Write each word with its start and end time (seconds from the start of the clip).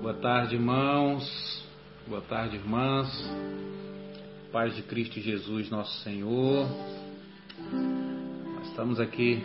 Boa 0.00 0.14
tarde, 0.14 0.54
irmãos. 0.54 1.66
Boa 2.06 2.20
tarde, 2.20 2.54
irmãs. 2.54 3.08
Paz 4.52 4.76
de 4.76 4.82
Cristo 4.82 5.20
Jesus, 5.20 5.68
nosso 5.70 5.92
Senhor. 6.04 6.68
Nós 8.54 8.68
estamos 8.68 9.00
aqui 9.00 9.42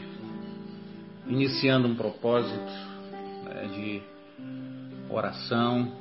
iniciando 1.28 1.88
um 1.88 1.96
propósito 1.96 2.71
né, 3.46 3.68
de 3.74 4.02
oração, 5.12 5.92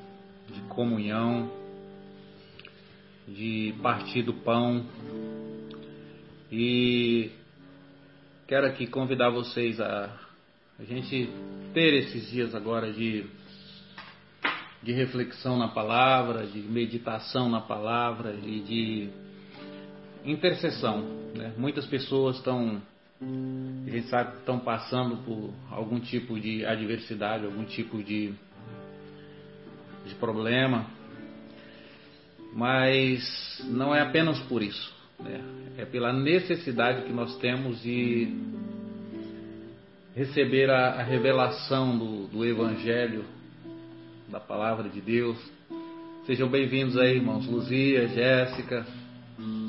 de 0.53 0.61
comunhão, 0.69 1.51
de 3.27 3.75
partir 3.83 4.23
do 4.23 4.35
pão. 4.35 4.85
E 6.51 7.31
quero 8.47 8.67
aqui 8.67 8.87
convidar 8.87 9.31
vocês 9.31 9.81
a, 9.81 10.15
a 10.79 10.85
gente 10.85 11.31
ter 11.73 11.95
esses 11.95 12.31
dias 12.31 12.55
agora 12.55 12.93
de 12.93 13.25
de 14.83 14.93
reflexão 14.93 15.57
na 15.57 15.69
palavra, 15.69 16.45
de 16.47 16.59
meditação 16.59 17.49
na 17.49 17.61
palavra 17.61 18.35
e 18.43 18.61
de 18.61 19.09
intercessão. 20.25 21.03
Né? 21.35 21.53
Muitas 21.57 21.87
pessoas 21.87 22.37
estão, 22.37 22.83
a 23.21 23.91
gente 23.91 24.09
sabe, 24.09 24.39
estão 24.39 24.59
passando 24.59 25.19
por 25.19 25.53
algum 25.71 26.01
tipo 26.01 26.39
de 26.39 26.67
adversidade, 26.67 27.45
algum 27.45 27.65
tipo 27.65 28.03
de, 28.03 28.33
de 30.05 30.15
problema, 30.17 30.87
mas 32.53 33.65
não 33.71 33.95
é 33.95 34.01
apenas 34.01 34.39
por 34.41 34.63
isso. 34.63 34.93
Né? 35.21 35.41
É 35.79 35.85
pela 35.85 36.13
necessidade 36.13 37.07
que 37.07 37.13
nós 37.13 37.37
temos 37.39 37.81
de 37.83 38.37
receber 40.15 40.69
a, 40.69 41.01
a 41.01 41.03
revelação 41.05 41.97
do, 41.97 42.27
do 42.27 42.45
Evangelho 42.45 43.25
da 44.33 44.41
palavra 44.41 44.89
de 44.89 44.99
Deus. 45.03 45.37
Sejam 46.25 46.49
bem-vindos 46.49 46.97
aí, 46.97 47.17
irmãos 47.17 47.47
Luzia, 47.47 48.09
Jéssica. 48.09 48.87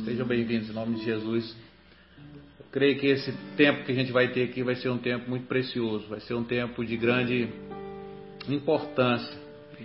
Sejam 0.05 0.25
bem-vindos 0.25 0.69
em 0.69 0.71
nome 0.71 0.95
de 0.95 1.03
Jesus. 1.03 1.53
Eu 2.57 2.65
creio 2.71 2.97
que 2.97 3.07
esse 3.07 3.33
tempo 3.57 3.83
que 3.83 3.91
a 3.91 3.95
gente 3.95 4.13
vai 4.13 4.29
ter 4.29 4.43
aqui 4.43 4.63
vai 4.63 4.75
ser 4.75 4.87
um 4.87 4.97
tempo 4.97 5.29
muito 5.29 5.47
precioso, 5.47 6.07
vai 6.07 6.21
ser 6.21 6.35
um 6.35 6.45
tempo 6.45 6.85
de 6.85 6.95
grande 6.95 7.49
importância, 8.47 9.37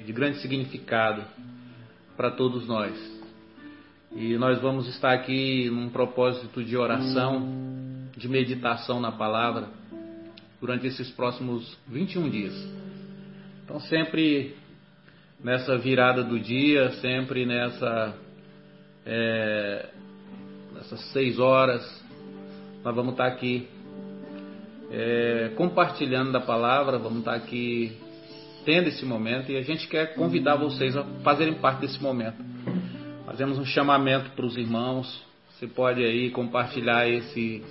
de 0.07 0.13
grande 0.13 0.39
significado 0.39 1.25
para 2.17 2.31
todos 2.31 2.69
nós. 2.69 2.95
E 4.15 4.37
nós 4.37 4.61
vamos 4.61 4.87
estar 4.87 5.13
aqui 5.13 5.69
num 5.71 5.89
propósito 5.89 6.63
de 6.63 6.77
oração, 6.77 8.09
de 8.17 8.29
meditação 8.29 9.01
na 9.01 9.11
palavra 9.11 9.71
durante 10.61 10.87
esses 10.87 11.11
próximos 11.11 11.77
21 11.89 12.31
dias. 12.31 12.55
Então, 13.65 13.81
sempre 13.81 14.57
nessa 15.43 15.79
virada 15.79 16.23
do 16.23 16.39
dia, 16.39 16.91
sempre 17.01 17.47
nessa 17.47 18.15
é, 19.07 19.87
nessas 20.75 21.01
seis 21.13 21.39
horas, 21.39 21.83
nós 22.85 22.95
vamos 22.95 23.13
estar 23.13 23.27
aqui 23.27 23.69
é, 24.91 25.53
compartilhando 25.57 26.33
da 26.33 26.41
palavra, 26.41 26.99
vamos 26.99 27.21
estar 27.21 27.35
aqui 27.35 27.97
tendo 28.65 28.89
esse 28.89 29.05
momento 29.05 29.51
e 29.51 29.57
a 29.57 29.63
gente 29.63 29.89
quer 29.89 30.15
convidar 30.15 30.57
vocês 30.57 30.97
a 30.97 31.05
fazerem 31.23 31.55
parte 31.55 31.81
desse 31.81 32.03
momento. 32.03 32.37
Fazemos 33.25 33.59
um 33.59 33.65
chamamento 33.65 34.31
para 34.31 34.45
os 34.45 34.57
irmãos. 34.57 35.25
Você 35.51 35.67
pode 35.67 36.03
aí 36.05 36.31
compartilhar 36.31 37.09
esse 37.09 37.63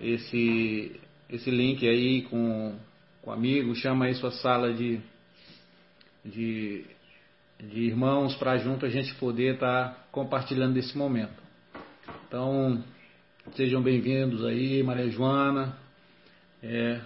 esse 0.00 1.00
esse 1.30 1.50
link 1.50 1.88
aí 1.88 2.22
com 2.22 2.76
com 3.22 3.30
amigo, 3.30 3.74
chama 3.76 4.06
aí 4.06 4.14
sua 4.14 4.32
sala 4.32 4.72
de 4.72 5.00
de, 6.24 6.84
de 7.58 7.80
irmãos 7.80 8.34
para 8.36 8.56
junto 8.58 8.86
a 8.86 8.88
gente 8.88 9.14
poder 9.16 9.54
estar 9.54 9.88
tá 9.88 10.04
compartilhando 10.10 10.74
desse 10.74 10.96
momento. 10.96 11.42
Então, 12.26 12.82
sejam 13.54 13.82
bem-vindos 13.82 14.44
aí, 14.44 14.82
Maria 14.82 15.08
Joana. 15.10 15.76
É, 16.62 17.00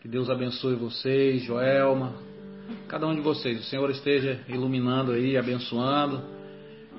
que 0.00 0.08
Deus 0.08 0.30
abençoe 0.30 0.76
vocês, 0.76 1.42
Joelma, 1.42 2.14
cada 2.88 3.06
um 3.06 3.14
de 3.14 3.20
vocês. 3.20 3.60
O 3.60 3.64
Senhor 3.64 3.90
esteja 3.90 4.40
iluminando 4.48 5.12
aí, 5.12 5.36
abençoando. 5.36 6.22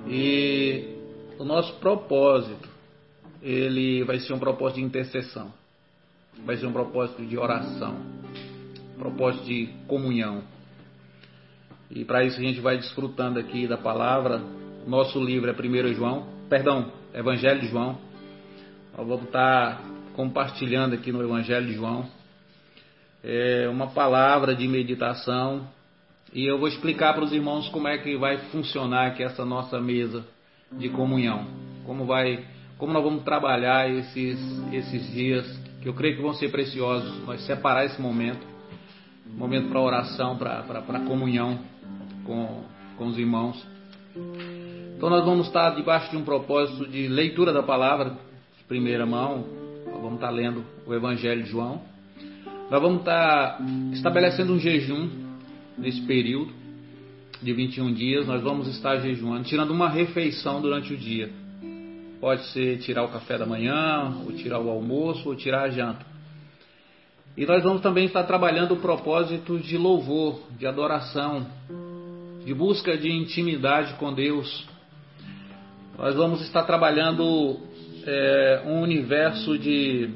E 0.06 0.96
o 1.38 1.44
nosso 1.44 1.74
propósito, 1.80 2.68
ele 3.42 4.04
vai 4.04 4.18
ser 4.20 4.32
um 4.32 4.38
propósito 4.38 4.76
de 4.76 4.84
intercessão. 4.84 5.52
Vai 6.44 6.56
ser 6.56 6.66
um 6.66 6.72
propósito 6.72 7.24
de 7.24 7.38
oração. 7.38 7.96
Propósito 8.98 9.44
de 9.44 9.66
comunhão. 9.86 10.42
E 11.90 12.04
para 12.04 12.24
isso 12.24 12.38
a 12.38 12.42
gente 12.42 12.60
vai 12.60 12.76
desfrutando 12.76 13.38
aqui 13.38 13.66
da 13.66 13.76
palavra. 13.76 14.42
Nosso 14.86 15.22
livro 15.22 15.50
é 15.50 15.52
1 15.52 15.94
João, 15.94 16.26
perdão, 16.48 16.92
Evangelho 17.14 17.60
de 17.60 17.68
João. 17.68 17.98
Nós 18.96 19.06
vamos 19.06 19.24
estar 19.24 19.82
compartilhando 20.14 20.94
aqui 20.94 21.12
no 21.12 21.22
Evangelho 21.22 21.66
de 21.66 21.74
João 21.74 22.06
é 23.28 23.68
uma 23.68 23.88
palavra 23.88 24.54
de 24.54 24.68
meditação 24.68 25.66
e 26.32 26.46
eu 26.46 26.58
vou 26.58 26.68
explicar 26.68 27.12
para 27.12 27.24
os 27.24 27.32
irmãos 27.32 27.68
como 27.70 27.88
é 27.88 27.98
que 27.98 28.16
vai 28.16 28.38
funcionar 28.52 29.08
aqui 29.08 29.24
essa 29.24 29.44
nossa 29.44 29.80
mesa 29.80 30.24
de 30.70 30.88
comunhão, 30.88 31.44
como 31.84 32.04
vai, 32.04 32.44
como 32.78 32.92
nós 32.92 33.02
vamos 33.02 33.24
trabalhar 33.24 33.90
esses 33.90 34.38
esses 34.72 35.10
dias 35.12 35.44
que 35.82 35.88
eu 35.88 35.94
creio 35.94 36.16
que 36.16 36.22
vão 36.22 36.34
ser 36.34 36.52
preciosos, 36.52 37.26
nós 37.26 37.40
separar 37.42 37.84
esse 37.84 38.00
momento, 38.00 38.46
momento 39.34 39.68
para 39.68 39.80
oração, 39.80 40.36
para 40.36 41.00
comunhão 41.06 41.58
com, 42.24 42.62
com 42.96 43.06
os 43.06 43.18
irmãos. 43.18 43.66
Então 44.96 45.10
nós 45.10 45.24
vamos 45.24 45.46
estar 45.46 45.70
debaixo 45.70 46.10
de 46.10 46.16
um 46.16 46.24
propósito 46.24 46.88
de 46.88 47.06
leitura 47.06 47.52
da 47.52 47.62
palavra, 47.62 48.10
de 48.58 48.64
primeira 48.66 49.04
mão, 49.04 49.44
nós 49.86 50.00
vamos 50.00 50.14
estar 50.14 50.30
lendo 50.30 50.64
o 50.86 50.94
Evangelho 50.94 51.42
de 51.42 51.50
João. 51.50 51.80
Nós 52.70 52.82
vamos 52.82 53.00
estar 53.00 53.60
estabelecendo 53.92 54.52
um 54.52 54.58
jejum 54.58 55.08
nesse 55.78 56.02
período 56.02 56.52
de 57.40 57.52
21 57.52 57.92
dias, 57.92 58.26
nós 58.26 58.42
vamos 58.42 58.66
estar 58.68 58.96
jejuando, 58.98 59.44
tirando 59.44 59.70
uma 59.70 59.88
refeição 59.88 60.60
durante 60.60 60.92
o 60.92 60.96
dia. 60.96 61.30
Pode 62.20 62.44
ser 62.46 62.78
tirar 62.78 63.04
o 63.04 63.08
café 63.08 63.36
da 63.38 63.46
manhã, 63.46 64.16
ou 64.24 64.32
tirar 64.32 64.58
o 64.58 64.70
almoço, 64.70 65.28
ou 65.28 65.36
tirar 65.36 65.64
a 65.64 65.68
janta. 65.68 66.04
E 67.36 67.44
nós 67.44 67.62
vamos 67.62 67.82
também 67.82 68.06
estar 68.06 68.24
trabalhando 68.24 68.72
o 68.72 68.78
propósito 68.78 69.58
de 69.58 69.76
louvor, 69.76 70.40
de 70.58 70.66
adoração, 70.66 71.46
de 72.42 72.54
busca 72.54 72.96
de 72.96 73.12
intimidade 73.12 73.92
com 73.94 74.10
Deus. 74.10 74.66
Nós 75.98 76.14
vamos 76.14 76.40
estar 76.40 76.62
trabalhando 76.62 77.58
é, 78.06 78.62
um 78.64 78.80
universo 78.80 79.58
de 79.58 80.08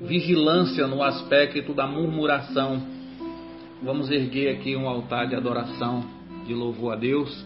vigilância 0.00 0.86
no 0.86 1.02
aspecto 1.02 1.74
da 1.74 1.86
murmuração. 1.86 2.80
Vamos 3.82 4.08
erguer 4.08 4.54
aqui 4.54 4.76
um 4.76 4.88
altar 4.88 5.26
de 5.26 5.34
adoração, 5.34 6.04
de 6.46 6.54
louvor 6.54 6.92
a 6.92 6.96
Deus. 6.96 7.44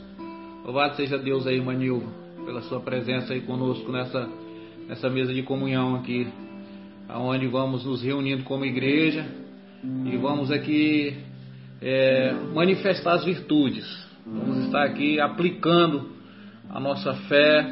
Louvado 0.63 0.95
seja 0.97 1.17
Deus 1.17 1.47
aí, 1.47 1.59
Manilvo, 1.59 2.13
pela 2.45 2.61
sua 2.63 2.81
presença 2.81 3.33
aí 3.33 3.41
conosco 3.41 3.91
nessa, 3.91 4.29
nessa 4.87 5.09
mesa 5.09 5.33
de 5.33 5.43
comunhão 5.43 5.97
aqui, 5.97 6.29
aonde 7.13 7.47
vamos 7.47 7.85
nos 7.85 8.03
reunindo 8.03 8.45
como 8.45 8.65
igreja 8.65 9.27
e 10.07 10.17
vamos 10.17 10.51
aqui 10.51 11.17
é, 11.81 12.35
manifestar 12.55 13.15
as 13.15 13.25
virtudes. 13.25 13.87
Vamos 14.27 14.67
estar 14.67 14.85
aqui 14.85 15.19
aplicando 15.19 16.11
a 16.69 16.79
nossa 16.79 17.15
fé. 17.15 17.63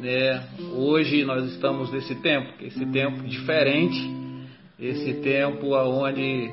Né? 0.00 0.42
Hoje 0.74 1.24
nós 1.24 1.44
estamos 1.52 1.92
nesse 1.92 2.14
tempo, 2.16 2.52
esse 2.60 2.86
tempo 2.86 3.22
diferente, 3.24 3.98
esse 4.78 5.14
tempo 5.14 5.74
onde 5.74 6.50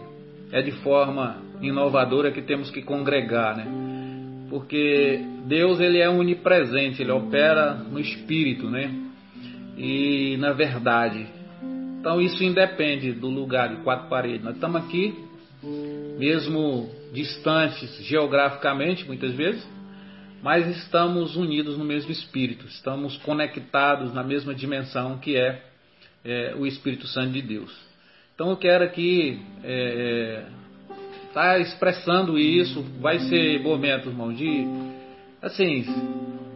é 0.51 0.61
de 0.61 0.71
forma 0.71 1.37
inovadora 1.61 2.31
que 2.31 2.41
temos 2.41 2.69
que 2.71 2.81
congregar, 2.81 3.55
né? 3.55 3.67
Porque 4.49 5.19
Deus 5.47 5.79
ele 5.79 5.99
é 5.99 6.09
onipresente, 6.09 7.01
ele 7.01 7.11
opera 7.11 7.73
no 7.73 7.99
espírito, 7.99 8.69
né? 8.69 8.93
E 9.77 10.37
na 10.37 10.53
verdade. 10.53 11.27
Então 12.05 12.21
isso 12.21 12.43
independe 12.43 13.13
do 13.13 13.27
lugar 13.27 13.69
de 13.69 13.81
quatro 13.81 14.07
paredes. 14.07 14.43
Nós 14.43 14.53
estamos 14.53 14.79
aqui 14.79 15.15
mesmo 16.19 16.87
distantes 17.11 17.97
geograficamente, 18.05 19.03
muitas 19.07 19.33
vezes, 19.33 19.67
mas 20.43 20.67
estamos 20.67 21.35
unidos 21.35 21.79
no 21.79 21.83
mesmo 21.83 22.11
espírito, 22.11 22.67
estamos 22.67 23.17
conectados 23.17 24.13
na 24.13 24.21
mesma 24.21 24.53
dimensão 24.53 25.17
que 25.17 25.35
é, 25.35 25.63
é 26.23 26.53
o 26.55 26.67
Espírito 26.67 27.07
Santo 27.07 27.31
de 27.31 27.41
Deus. 27.41 27.75
Então 28.35 28.51
eu 28.51 28.57
quero 28.57 28.83
aqui 28.83 29.41
estar 29.57 29.67
é, 29.67 30.45
tá 31.33 31.57
expressando 31.57 32.37
isso, 32.37 32.83
vai 33.01 33.17
ser 33.17 33.59
momento, 33.63 34.09
irmão, 34.09 34.31
de 34.31 34.63
assim, 35.41 35.83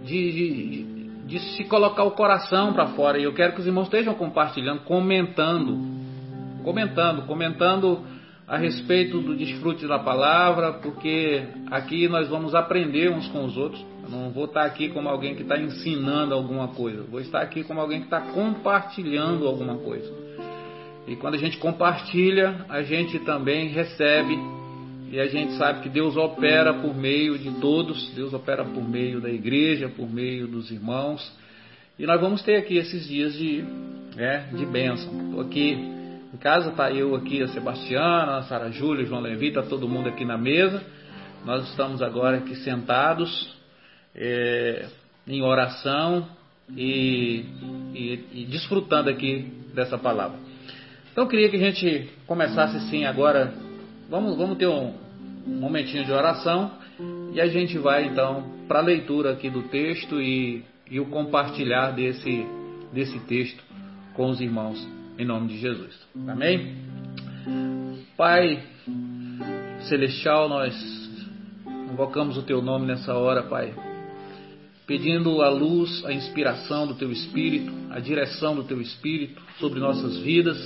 de, 0.06 0.32
de, 0.32 0.84
de 1.30 1.40
se 1.40 1.64
colocar 1.66 2.04
o 2.04 2.12
coração 2.12 2.74
para 2.74 2.88
fora. 2.88 3.20
E 3.20 3.24
eu 3.24 3.34
quero 3.34 3.54
que 3.54 3.62
os 3.62 3.68
irmãos 3.68 3.84
estejam 3.84 4.16
compartilhando, 4.16 4.82
comentando, 4.82 5.78
comentando, 6.64 7.22
comentando 7.28 8.00
a 8.48 8.58
respeito 8.58 9.22
do 9.22 9.38
desfrute 9.38 9.86
da 9.86 10.00
palavra, 10.00 10.74
porque 10.74 11.44
aqui 11.70 12.08
nós 12.08 12.28
vamos 12.28 12.56
aprender 12.56 13.12
uns 13.12 13.28
com 13.28 13.46
os 13.46 13.56
outros. 13.56 13.86
Eu 14.04 14.10
não 14.10 14.32
vou 14.32 14.46
estar 14.46 14.64
aqui 14.64 14.90
como 14.90 15.08
alguém 15.08 15.36
que 15.36 15.44
está 15.44 15.56
ensinando 15.56 16.34
alguma 16.34 16.70
coisa, 16.70 17.04
vou 17.04 17.22
estar 17.22 17.42
aqui 17.42 17.64
como 17.64 17.80
alguém 17.80 18.00
que 18.00 18.06
está 18.06 18.22
compartilhando 18.22 19.48
alguma 19.48 19.76
coisa. 19.76 20.12
E 21.08 21.16
quando 21.16 21.36
a 21.36 21.38
gente 21.38 21.58
compartilha, 21.58 22.66
a 22.68 22.82
gente 22.82 23.20
também 23.20 23.68
recebe, 23.68 24.36
e 25.12 25.20
a 25.20 25.28
gente 25.28 25.54
sabe 25.54 25.82
que 25.82 25.90
Deus 25.90 26.16
opera 26.16 26.74
por 26.74 26.96
meio 26.96 27.38
de 27.38 27.52
todos, 27.60 28.12
Deus 28.12 28.34
opera 28.34 28.64
por 28.64 28.88
meio 28.88 29.20
da 29.20 29.30
igreja, 29.30 29.90
por 29.90 30.08
meio 30.08 30.48
dos 30.48 30.70
irmãos. 30.70 31.32
E 31.98 32.06
nós 32.06 32.22
vamos 32.22 32.44
ter 32.44 32.58
aqui 32.58 32.78
esses 32.78 33.08
dias 33.08 33.34
de, 33.34 33.64
né, 34.16 34.50
de 34.54 34.66
bênção. 34.66 35.12
Estou 35.26 35.42
aqui 35.42 36.00
em 36.32 36.38
casa 36.38 36.70
está 36.70 36.92
eu 36.92 37.16
aqui, 37.16 37.42
a 37.42 37.48
Sebastiana, 37.48 38.38
a 38.38 38.44
Sara 38.44 38.70
Júlia, 38.70 39.04
João 39.04 39.20
Levi, 39.20 39.48
está 39.48 39.64
todo 39.64 39.90
mundo 39.90 40.10
aqui 40.10 40.24
na 40.24 40.38
mesa. 40.38 40.84
Nós 41.44 41.68
estamos 41.70 42.04
agora 42.04 42.38
aqui 42.38 42.56
sentados 42.58 43.58
é, 44.14 44.86
em 45.28 45.42
oração 45.42 46.28
e, 46.76 47.46
e, 47.96 48.26
e, 48.34 48.46
desfrutando 48.46 49.10
aqui 49.10 49.52
dessa 49.74 49.98
palavra. 49.98 50.38
Então 51.12 51.24
eu 51.24 51.28
queria 51.28 51.50
que 51.50 51.56
a 51.56 51.72
gente 51.72 52.10
começasse 52.28 52.78
assim 52.78 53.06
agora. 53.06 53.69
Vamos, 54.10 54.36
vamos 54.36 54.58
ter 54.58 54.66
um, 54.66 54.96
um 55.46 55.60
momentinho 55.60 56.04
de 56.04 56.12
oração 56.12 56.72
e 57.32 57.40
a 57.40 57.48
gente 57.48 57.78
vai 57.78 58.08
então 58.08 58.44
para 58.68 58.80
a 58.80 58.82
leitura 58.82 59.34
aqui 59.34 59.52
do 59.52 59.62
texto 59.64 60.20
e, 60.20 60.64
e 60.90 61.00
o 61.00 61.06
compartilhar 61.06 61.92
desse, 61.92 62.44
desse 62.92 63.20
texto 63.20 63.64
com 64.16 64.32
os 64.32 64.42
irmãos 64.42 64.84
em 65.16 65.26
nome 65.26 65.50
de 65.50 65.60
Jesus. 65.60 65.96
Amém? 66.28 66.76
Pai 68.18 68.64
Celestial, 69.82 70.50
nós 70.50 70.74
invocamos 71.92 72.36
o 72.36 72.42
Teu 72.42 72.64
nome 72.64 72.88
nessa 72.88 73.14
hora, 73.14 73.44
Pai, 73.44 73.76
pedindo 74.88 75.44
a 75.44 75.50
luz, 75.50 76.04
a 76.06 76.12
inspiração 76.12 76.88
do 76.88 76.96
Teu 76.96 77.12
Espírito, 77.12 77.72
a 77.92 78.00
direção 78.00 78.56
do 78.56 78.64
Teu 78.64 78.82
Espírito 78.82 79.40
sobre 79.60 79.80
nossas 79.80 80.18
vidas, 80.18 80.58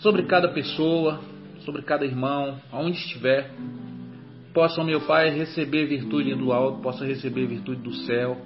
sobre 0.00 0.24
cada 0.24 0.48
pessoa, 0.48 1.18
sobre 1.68 1.82
cada 1.82 2.06
irmão, 2.06 2.58
aonde 2.72 2.96
estiver, 2.96 3.50
possam, 4.54 4.82
meu 4.84 5.02
Pai, 5.02 5.28
receber 5.28 5.84
virtude 5.84 6.34
do 6.34 6.50
alto, 6.50 6.80
possa 6.80 7.04
receber 7.04 7.46
virtude 7.46 7.82
do 7.82 7.92
céu, 7.92 8.38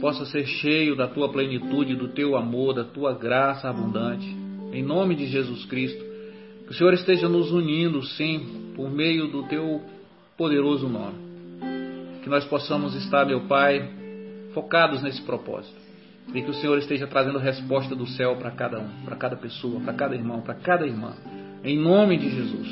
possa 0.00 0.24
ser 0.26 0.46
cheio 0.46 0.94
da 0.94 1.08
tua 1.08 1.28
plenitude, 1.28 1.96
do 1.96 2.06
teu 2.06 2.36
amor, 2.36 2.72
da 2.72 2.84
tua 2.84 3.12
graça 3.14 3.68
abundante. 3.68 4.24
Em 4.72 4.80
nome 4.80 5.16
de 5.16 5.26
Jesus 5.26 5.64
Cristo, 5.64 5.98
que 6.66 6.70
o 6.70 6.74
Senhor 6.74 6.94
esteja 6.94 7.28
nos 7.28 7.50
unindo, 7.50 8.00
sim, 8.04 8.72
por 8.76 8.88
meio 8.92 9.26
do 9.26 9.42
teu 9.48 9.82
poderoso 10.38 10.88
nome. 10.88 11.16
Que 12.22 12.30
nós 12.30 12.44
possamos 12.44 12.94
estar, 12.94 13.26
meu 13.26 13.40
Pai, 13.48 13.90
focados 14.54 15.02
nesse 15.02 15.20
propósito. 15.22 15.74
E 16.32 16.42
que 16.42 16.50
o 16.50 16.54
Senhor 16.54 16.78
esteja 16.78 17.08
trazendo 17.08 17.40
resposta 17.40 17.96
do 17.96 18.06
céu 18.06 18.36
para 18.36 18.52
cada 18.52 18.78
um, 18.78 19.04
para 19.04 19.16
cada 19.16 19.34
pessoa, 19.34 19.80
para 19.80 19.94
cada 19.94 20.14
irmão, 20.14 20.42
para 20.42 20.54
cada 20.54 20.86
irmã. 20.86 21.12
Em 21.66 21.76
nome 21.76 22.16
de 22.16 22.30
Jesus. 22.30 22.68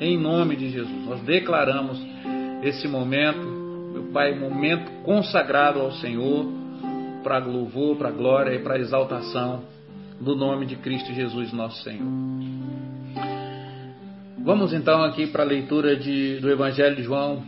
Em 0.00 0.18
nome 0.18 0.56
de 0.56 0.70
Jesus. 0.70 1.04
Nós 1.04 1.20
declaramos 1.20 2.00
esse 2.62 2.88
momento 2.88 3.60
meu 3.92 4.04
Pai, 4.04 4.34
momento 4.34 4.90
consagrado 5.02 5.78
ao 5.78 5.92
Senhor, 5.92 6.46
para 7.22 7.36
louvor, 7.44 7.96
para 7.96 8.10
glória 8.10 8.54
e 8.54 8.60
para 8.60 8.78
exaltação 8.78 9.64
do 10.18 10.34
nome 10.34 10.64
de 10.64 10.76
Cristo 10.76 11.12
Jesus, 11.12 11.52
nosso 11.52 11.82
Senhor. 11.82 12.06
Vamos 14.38 14.72
então 14.72 15.04
aqui 15.04 15.26
para 15.26 15.42
a 15.42 15.46
leitura 15.46 15.94
de, 15.94 16.40
do 16.40 16.50
Evangelho 16.50 16.96
de 16.96 17.02
João, 17.02 17.42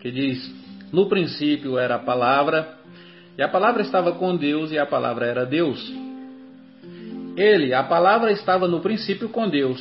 que 0.00 0.10
diz: 0.10 0.50
No 0.90 1.10
princípio 1.10 1.76
era 1.76 1.96
a 1.96 1.98
palavra, 1.98 2.78
e 3.36 3.42
a 3.42 3.48
palavra 3.48 3.82
estava 3.82 4.12
com 4.12 4.34
Deus, 4.34 4.72
e 4.72 4.78
a 4.78 4.86
palavra 4.86 5.26
era 5.26 5.44
Deus. 5.44 6.07
Ele, 7.38 7.72
a 7.72 7.84
palavra, 7.84 8.32
estava 8.32 8.66
no 8.66 8.80
princípio 8.80 9.28
com 9.28 9.48
Deus. 9.48 9.80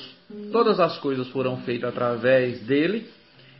Todas 0.52 0.80
as 0.80 1.00
coisas 1.00 1.28
foram 1.30 1.58
feitas 1.58 1.90
através 1.90 2.60
dele, 2.62 3.08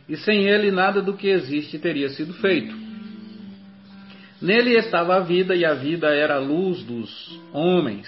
e 0.08 0.16
sem 0.16 0.46
ele 0.46 0.70
nada 0.70 1.02
do 1.02 1.14
que 1.14 1.26
existe 1.26 1.80
teria 1.80 2.08
sido 2.10 2.32
feito. 2.34 2.72
Nele 4.40 4.76
estava 4.76 5.16
a 5.16 5.20
vida, 5.20 5.56
e 5.56 5.64
a 5.64 5.74
vida 5.74 6.14
era 6.14 6.36
a 6.36 6.38
luz 6.38 6.80
dos 6.84 7.40
homens. 7.52 8.06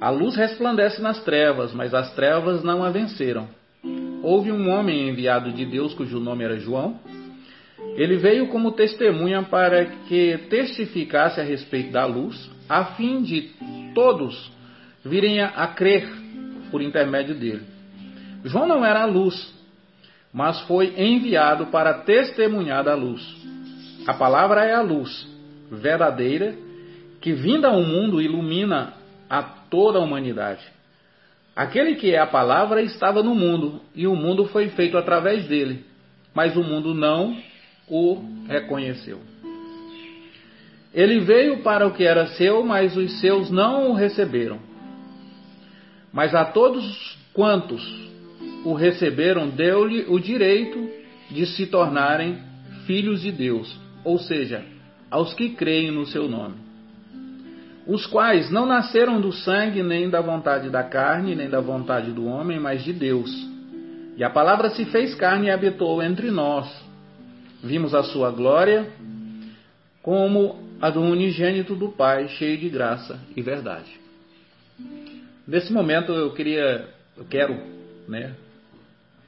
A 0.00 0.08
luz 0.08 0.34
resplandece 0.34 1.02
nas 1.02 1.22
trevas, 1.22 1.74
mas 1.74 1.92
as 1.92 2.14
trevas 2.14 2.64
não 2.64 2.82
a 2.82 2.88
venceram. 2.88 3.50
Houve 4.22 4.50
um 4.50 4.70
homem 4.70 5.10
enviado 5.10 5.52
de 5.52 5.66
Deus, 5.66 5.92
cujo 5.92 6.18
nome 6.18 6.42
era 6.42 6.58
João. 6.58 6.98
Ele 7.98 8.16
veio 8.16 8.46
como 8.46 8.70
testemunha 8.70 9.42
para 9.42 9.84
que 9.84 10.38
testificasse 10.48 11.40
a 11.40 11.42
respeito 11.42 11.90
da 11.90 12.06
luz, 12.06 12.48
a 12.68 12.84
fim 12.94 13.22
de 13.22 13.50
todos 13.92 14.52
virem 15.04 15.40
a 15.40 15.66
crer 15.66 16.08
por 16.70 16.80
intermédio 16.80 17.34
dele. 17.34 17.62
João 18.44 18.68
não 18.68 18.84
era 18.84 19.02
a 19.02 19.04
luz, 19.04 19.52
mas 20.32 20.60
foi 20.60 20.94
enviado 20.96 21.66
para 21.66 21.92
testemunhar 22.04 22.84
da 22.84 22.94
luz. 22.94 23.20
A 24.06 24.14
palavra 24.14 24.64
é 24.64 24.74
a 24.74 24.80
luz 24.80 25.26
verdadeira 25.68 26.54
que, 27.20 27.32
vinda 27.32 27.66
ao 27.66 27.82
mundo, 27.82 28.22
ilumina 28.22 28.94
a 29.28 29.42
toda 29.42 29.98
a 29.98 30.02
humanidade. 30.02 30.64
Aquele 31.56 31.96
que 31.96 32.14
é 32.14 32.20
a 32.20 32.28
palavra 32.28 32.80
estava 32.80 33.24
no 33.24 33.34
mundo, 33.34 33.80
e 33.92 34.06
o 34.06 34.14
mundo 34.14 34.44
foi 34.44 34.68
feito 34.68 34.96
através 34.96 35.48
dele, 35.48 35.84
mas 36.32 36.56
o 36.56 36.62
mundo 36.62 36.94
não 36.94 37.36
o 37.90 38.22
reconheceu. 38.46 39.20
Ele 40.92 41.20
veio 41.20 41.62
para 41.62 41.86
o 41.86 41.92
que 41.92 42.04
era 42.04 42.26
seu, 42.28 42.64
mas 42.64 42.96
os 42.96 43.20
seus 43.20 43.50
não 43.50 43.90
o 43.90 43.94
receberam. 43.94 44.58
Mas 46.12 46.34
a 46.34 46.44
todos 46.44 47.18
quantos 47.32 47.82
o 48.64 48.72
receberam, 48.72 49.48
deu-lhe 49.48 50.06
o 50.08 50.18
direito 50.18 50.88
de 51.30 51.46
se 51.46 51.66
tornarem 51.66 52.38
filhos 52.86 53.20
de 53.20 53.30
Deus, 53.30 53.78
ou 54.04 54.18
seja, 54.18 54.64
aos 55.10 55.34
que 55.34 55.50
creem 55.50 55.90
no 55.90 56.06
seu 56.06 56.28
nome. 56.28 56.56
Os 57.86 58.06
quais 58.06 58.50
não 58.50 58.66
nasceram 58.66 59.20
do 59.20 59.32
sangue, 59.32 59.82
nem 59.82 60.10
da 60.10 60.20
vontade 60.20 60.68
da 60.68 60.82
carne, 60.82 61.34
nem 61.34 61.48
da 61.48 61.60
vontade 61.60 62.10
do 62.12 62.26
homem, 62.26 62.58
mas 62.58 62.82
de 62.82 62.92
Deus. 62.92 63.30
E 64.16 64.24
a 64.24 64.28
palavra 64.28 64.70
se 64.70 64.84
fez 64.86 65.14
carne 65.14 65.46
e 65.46 65.50
habitou 65.50 66.02
entre 66.02 66.30
nós. 66.30 66.68
Vimos 67.62 67.94
a 67.94 68.04
sua 68.04 68.30
glória 68.30 68.90
como 70.02 70.68
a 70.80 70.90
do 70.90 71.00
unigênito 71.00 71.74
do 71.74 71.88
Pai, 71.88 72.28
cheio 72.28 72.56
de 72.56 72.68
graça 72.68 73.20
e 73.36 73.42
verdade. 73.42 73.90
Nesse 75.46 75.72
momento 75.72 76.12
eu 76.12 76.32
queria, 76.32 76.88
eu 77.16 77.24
quero, 77.24 77.60
né, 78.06 78.34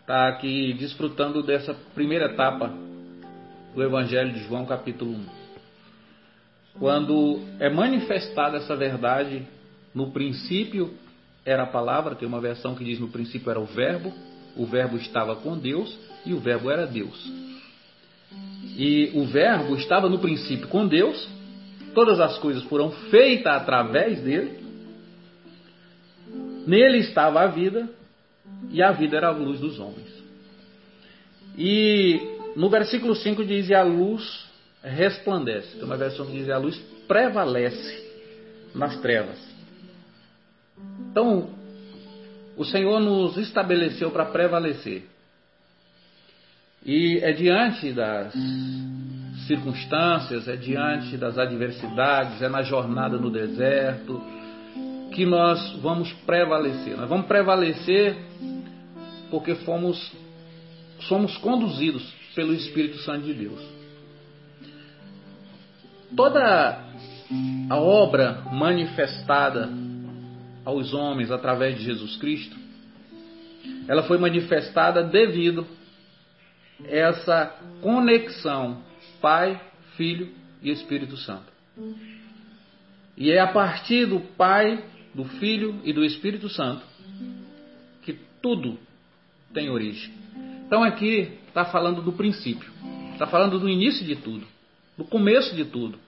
está 0.01 0.29
aqui 0.29 0.73
desfrutando 0.75 1.43
dessa 1.43 1.75
primeira 1.95 2.27
etapa 2.27 2.73
do 3.75 3.83
Evangelho 3.83 4.33
de 4.33 4.45
João, 4.45 4.65
capítulo 4.65 5.13
1. 5.13 5.27
Quando 6.79 7.41
é 7.59 7.69
manifestada 7.69 8.59
essa 8.59 8.77
verdade, 8.77 9.47
no 9.93 10.13
princípio 10.13 10.95
era 11.45 11.65
a 11.65 11.67
palavra, 11.67 12.15
tem 12.15 12.29
uma 12.29 12.41
versão 12.41 12.77
que 12.77 12.85
diz 12.85 13.01
no 13.01 13.09
princípio 13.09 13.51
era 13.51 13.59
o 13.59 13.67
Verbo, 13.67 14.13
o 14.57 14.67
Verbo 14.67 14.97
estava 14.97 15.35
com 15.37 15.59
Deus 15.59 15.99
e 16.25 16.33
o 16.33 16.39
Verbo 16.39 16.71
era 16.71 16.87
Deus. 16.87 17.50
E 18.77 19.11
o 19.15 19.25
Verbo 19.25 19.77
estava 19.77 20.09
no 20.09 20.19
princípio 20.19 20.69
com 20.69 20.87
Deus, 20.87 21.29
todas 21.95 22.21
as 22.21 22.39
coisas 22.39 22.63
foram 22.65 22.91
feitas 23.11 23.53
através 23.53 24.21
dele, 24.23 24.59
nele 26.67 26.99
estava 26.99 27.43
a 27.43 27.47
vida, 27.47 27.89
e 28.71 28.83
a 28.83 28.93
vida 28.93 29.17
era 29.17 29.29
a 29.29 29.33
luz 29.33 29.61
dos 29.61 29.79
homens. 29.79 30.09
E 31.57 32.21
no 32.57 32.69
versículo 32.69 33.15
5 33.15 33.45
diz: 33.45 33.69
E 33.69 33.75
a 33.75 33.83
luz 33.83 34.47
resplandece. 34.83 35.77
Tem 35.77 35.85
uma 35.85 35.97
versão 35.97 36.27
que 36.27 36.33
diz: 36.33 36.47
E 36.47 36.53
a 36.53 36.59
luz 36.59 36.79
prevalece 37.09 38.09
nas 38.75 39.01
trevas. 39.01 39.39
Então, 41.11 41.51
o 42.57 42.65
Senhor 42.65 43.01
nos 43.01 43.37
estabeleceu 43.37 44.11
para 44.11 44.27
prevalecer. 44.27 45.05
E 46.85 47.19
é 47.19 47.33
diante 47.33 47.93
das 47.93 48.33
circunstâncias, 49.47 50.49
é 50.49 50.57
diante 50.57 51.17
das 51.17 51.37
adversidades, 51.37 52.41
é 52.41 52.49
na 52.49 52.63
jornada 52.63 53.19
no 53.19 53.31
deserto 53.31 54.23
que 55.13 55.27
nós 55.27 55.79
vamos 55.81 56.13
prevalecer. 56.25 56.97
Nós 56.97 57.09
vamos 57.09 57.27
prevalecer 57.27 58.17
porque 59.31 59.55
fomos 59.57 60.13
somos 61.01 61.37
conduzidos 61.39 62.03
pelo 62.35 62.53
Espírito 62.53 62.99
Santo 62.99 63.25
de 63.25 63.35
Deus. 63.35 63.61
Toda 66.15 66.85
a 67.69 67.77
obra 67.77 68.43
manifestada 68.53 69.69
aos 70.65 70.93
homens 70.93 71.31
através 71.31 71.77
de 71.79 71.85
Jesus 71.85 72.17
Cristo 72.17 72.57
ela 73.89 74.05
foi 74.05 74.19
manifestada 74.19 75.03
devido 75.03 75.67
essa 76.87 77.47
conexão 77.81 78.83
Pai, 79.21 79.61
Filho 79.97 80.29
e 80.63 80.71
Espírito 80.71 81.17
Santo. 81.17 81.51
E 83.17 83.31
é 83.31 83.39
a 83.39 83.47
partir 83.47 84.07
do 84.07 84.21
Pai, 84.21 84.83
do 85.15 85.25
Filho 85.25 85.81
e 85.85 85.93
do 85.93 86.05
Espírito 86.05 86.49
Santo 86.49 86.83
que 88.03 88.19
tudo 88.41 88.79
tem 89.53 89.69
origem. 89.69 90.13
Então 90.67 90.83
aqui 90.83 91.39
está 91.49 91.65
falando 91.65 92.03
do 92.03 92.13
princípio, 92.13 92.71
está 93.13 93.27
falando 93.27 93.59
do 93.59 93.69
início 93.69 94.07
de 94.07 94.17
tudo, 94.17 94.47
do 94.97 95.05
começo 95.05 95.55
de 95.55 95.65
tudo. 95.65 95.99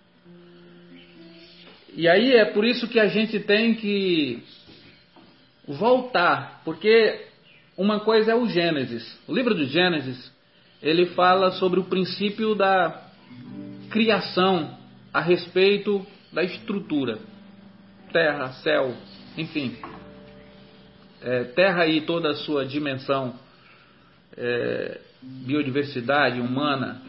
E 1.95 2.09
aí 2.09 2.33
é 2.33 2.45
por 2.45 2.65
isso 2.65 2.89
que 2.89 2.99
a 2.99 3.09
gente 3.09 3.39
tem 3.41 3.75
que 3.75 4.43
voltar, 5.67 6.63
porque 6.65 7.27
uma 7.77 8.01
coisa 8.01 8.33
é 8.33 8.35
o 8.35 8.47
Gênesis. 8.47 9.19
O 9.29 9.35
livro 9.35 9.55
do 9.55 9.67
Gênesis, 9.67 10.33
ele 10.83 11.07
fala 11.07 11.53
sobre 11.53 11.79
o 11.79 11.85
princípio 11.85 12.55
da 12.55 13.03
criação 13.91 14.77
a 15.15 15.21
respeito 15.21 16.05
da 16.33 16.43
estrutura. 16.43 17.19
Terra, 18.13 18.53
céu, 18.55 18.95
enfim. 19.39 19.77
É, 21.23 21.45
terra 21.45 21.87
e 21.87 22.01
toda 22.01 22.31
a 22.31 22.35
sua 22.35 22.67
dimensão, 22.67 23.35
é, 24.37 24.99
biodiversidade 25.23 26.41
humana. 26.41 27.01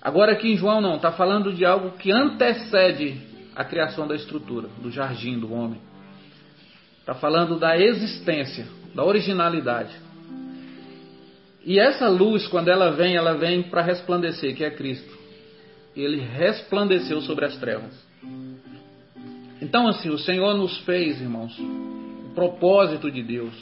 Agora 0.00 0.32
aqui 0.32 0.52
em 0.52 0.56
João 0.56 0.80
não, 0.80 0.96
está 0.96 1.12
falando 1.12 1.52
de 1.52 1.64
algo 1.66 1.90
que 1.98 2.10
antecede 2.10 3.20
a 3.54 3.64
criação 3.64 4.08
da 4.08 4.14
estrutura, 4.14 4.68
do 4.80 4.90
jardim 4.90 5.38
do 5.38 5.52
homem. 5.52 5.80
Está 7.00 7.14
falando 7.14 7.58
da 7.58 7.76
existência, 7.78 8.66
da 8.94 9.04
originalidade. 9.04 9.94
E 11.64 11.78
essa 11.78 12.08
luz, 12.08 12.46
quando 12.48 12.68
ela 12.68 12.90
vem, 12.90 13.16
ela 13.16 13.34
vem 13.34 13.62
para 13.62 13.82
resplandecer, 13.82 14.56
que 14.56 14.64
é 14.64 14.70
Cristo. 14.70 15.18
Ele 15.94 16.20
resplandeceu 16.20 17.20
sobre 17.20 17.44
as 17.44 17.56
trevas. 17.56 17.94
Então, 19.60 19.86
assim, 19.86 20.08
o 20.08 20.18
Senhor 20.18 20.56
nos 20.56 20.78
fez, 20.80 21.20
irmãos, 21.20 21.54
o 21.58 22.32
propósito 22.34 23.10
de 23.10 23.22
Deus 23.22 23.52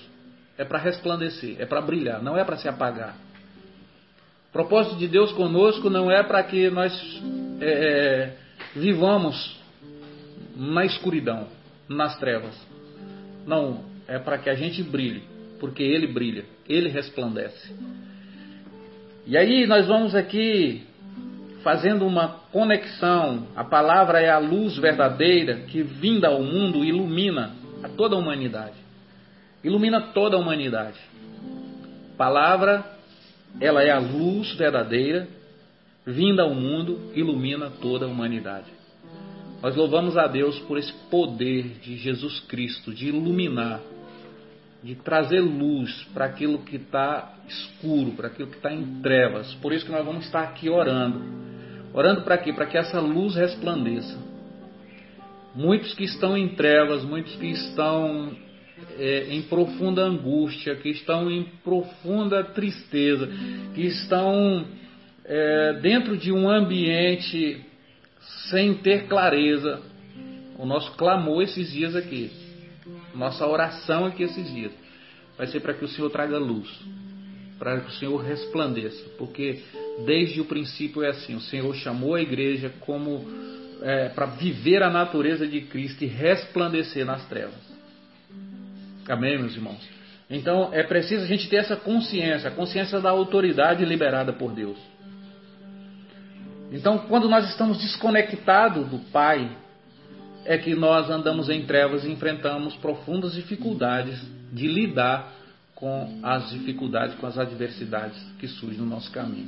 é 0.57 0.65
para 0.65 0.79
resplandecer, 0.79 1.57
é 1.59 1.67
para 1.67 1.81
brilhar, 1.81 2.23
não 2.23 2.37
é 2.37 2.45
para 2.45 2.57
se 2.57 2.69
apagar. 2.69 3.17
O 4.49 4.53
propósito 4.53 4.97
de 4.97 5.09
Deus 5.09 5.33
conosco 5.33 5.91
não 5.91 6.11
é 6.11 6.23
para 6.23 6.43
que 6.43 6.71
nós 6.71 6.93
é, 7.61 7.67
é, 7.71 8.37
vivamos 8.75 9.59
na 10.57 10.85
escuridão, 10.85 11.49
nas 11.89 12.17
trevas. 12.19 12.55
Não, 13.47 13.85
é 14.07 14.19
para 14.19 14.39
que 14.39 14.49
a 14.49 14.55
gente 14.55 14.83
brilhe, 14.83 15.23
porque 15.61 15.83
Ele 15.83 16.07
brilha, 16.07 16.45
Ele 16.69 16.89
resplandece. 16.89 17.73
E 19.27 19.37
aí 19.37 19.67
nós 19.67 19.87
vamos 19.87 20.15
aqui 20.15 20.87
fazendo 21.63 22.07
uma 22.07 22.29
conexão. 22.51 23.49
A 23.55 23.65
palavra 23.65 24.21
é 24.21 24.31
a 24.31 24.39
luz 24.39 24.77
verdadeira 24.79 25.57
que, 25.67 25.83
vinda 25.83 26.29
ao 26.29 26.43
mundo, 26.43 26.85
ilumina 26.85 27.55
a 27.83 27.89
toda 27.89 28.17
a 28.17 28.19
humanidade. 28.19 28.77
Ilumina 29.63 30.01
toda 30.01 30.37
a 30.37 30.41
humanidade. 30.41 30.99
Palavra, 32.17 32.85
ela 33.61 33.83
é 33.83 33.91
a 33.91 33.99
luz 33.99 34.55
verdadeira, 34.55 35.29
vinda 36.07 36.43
ao 36.43 36.55
mundo, 36.55 37.13
ilumina 37.15 37.71
toda 37.71 38.07
a 38.07 38.09
humanidade. 38.09 38.71
Nós 39.63 39.75
louvamos 39.75 40.17
a 40.17 40.27
Deus 40.27 40.59
por 40.61 40.79
esse 40.79 40.93
poder 41.11 41.79
de 41.83 41.97
Jesus 41.97 42.41
Cristo 42.41 42.95
de 42.95 43.09
iluminar, 43.09 43.81
de 44.83 44.95
trazer 44.95 45.41
luz 45.41 46.07
para 46.15 46.27
aquilo 46.27 46.59
que 46.59 46.77
está 46.77 47.35
escuro, 47.49 48.13
para 48.13 48.29
aquilo 48.29 48.49
que 48.49 48.57
está 48.57 48.73
em 48.73 49.01
trevas. 49.03 49.53
Por 49.55 49.73
isso 49.73 49.85
que 49.85 49.93
nós 49.93 50.05
vamos 50.05 50.27
estar 50.27 50.43
aqui 50.43 50.69
orando. 50.69 51.21
Orando 51.93 52.23
para 52.23 52.39
quê? 52.39 52.53
Para 52.53 52.67
que 52.67 52.79
essa 52.79 53.01
luz 53.01 53.35
resplandeça. 53.35 54.17
Muitos 55.55 55.95
que 55.95 56.05
estão 56.05 56.37
em 56.37 56.49
trevas, 56.51 57.05
muitos 57.05 57.35
que 57.37 57.47
estão 57.47 58.37
é, 58.99 59.27
em 59.31 59.43
profunda 59.43 60.03
angústia, 60.03 60.77
que 60.77 60.91
estão 60.91 61.31
em 61.31 61.45
profunda 61.65 62.45
tristeza, 62.45 63.29
que 63.75 63.83
estão 63.83 64.65
é, 65.25 65.73
dentro 65.81 66.17
de 66.17 66.31
um 66.31 66.49
ambiente 66.49 67.65
sem 68.51 68.75
ter 68.75 69.09
clareza. 69.09 69.83
O 70.57 70.67
nosso 70.67 70.93
clamor 70.97 71.43
esses 71.43 71.71
dias 71.73 71.95
aqui, 71.97 72.31
nossa 73.15 73.47
oração 73.47 74.07
aqui 74.07 74.23
esses 74.23 74.51
dias, 74.53 74.73
vai 75.37 75.47
ser 75.47 75.61
para 75.61 75.75
que 75.75 75.85
o 75.85 75.89
Senhor 75.89 76.11
traga 76.11 76.39
luz, 76.39 76.69
para 77.59 77.81
que 77.81 77.89
o 77.89 77.93
Senhor 77.93 78.17
resplandeça, 78.19 79.05
porque 79.17 79.63
desde 80.05 80.41
o 80.41 80.45
princípio 80.45 81.03
é 81.03 81.09
assim: 81.11 81.35
o 81.35 81.41
Senhor 81.41 81.75
chamou 81.77 82.15
a 82.15 82.23
igreja 82.23 82.73
como 82.81 83.27
é, 83.83 84.09
para 84.11 84.27
viver 84.27 84.83
a 84.83 84.91
natureza 84.91 85.47
de 85.47 85.63
Cristo 85.63 86.05
e 86.05 86.07
resplandecer 86.07 87.05
nas 87.05 87.27
trevas. 87.29 87.69
Amém, 89.09 89.39
meus 89.39 89.55
irmãos? 89.55 89.81
Então 90.31 90.73
é 90.73 90.83
preciso 90.83 91.25
a 91.25 91.27
gente 91.27 91.49
ter 91.49 91.57
essa 91.57 91.77
consciência, 91.77 92.49
a 92.49 92.53
consciência 92.53 93.01
da 93.01 93.11
autoridade 93.11 93.85
liberada 93.85 94.33
por 94.33 94.53
Deus. 94.53 94.79
Então, 96.71 96.99
quando 96.99 97.29
nós 97.29 97.49
estamos 97.49 97.79
desconectados 97.79 98.89
do 98.89 98.99
Pai, 99.11 99.51
é 100.49 100.57
que 100.57 100.75
nós 100.75 101.11
andamos 101.11 101.51
em 101.51 101.67
trevas 101.67 102.07
e 102.07 102.11
enfrentamos 102.11 102.75
profundas 102.77 103.35
dificuldades 103.35 104.19
de 104.51 104.67
lidar 104.67 105.31
com 105.75 106.21
as 106.23 106.49
dificuldades, 106.49 107.15
com 107.17 107.27
as 107.27 107.37
adversidades 107.37 108.19
que 108.39 108.49
surgem 108.49 108.81
no 108.81 108.87
nosso 108.87 109.13
caminho. 109.13 109.47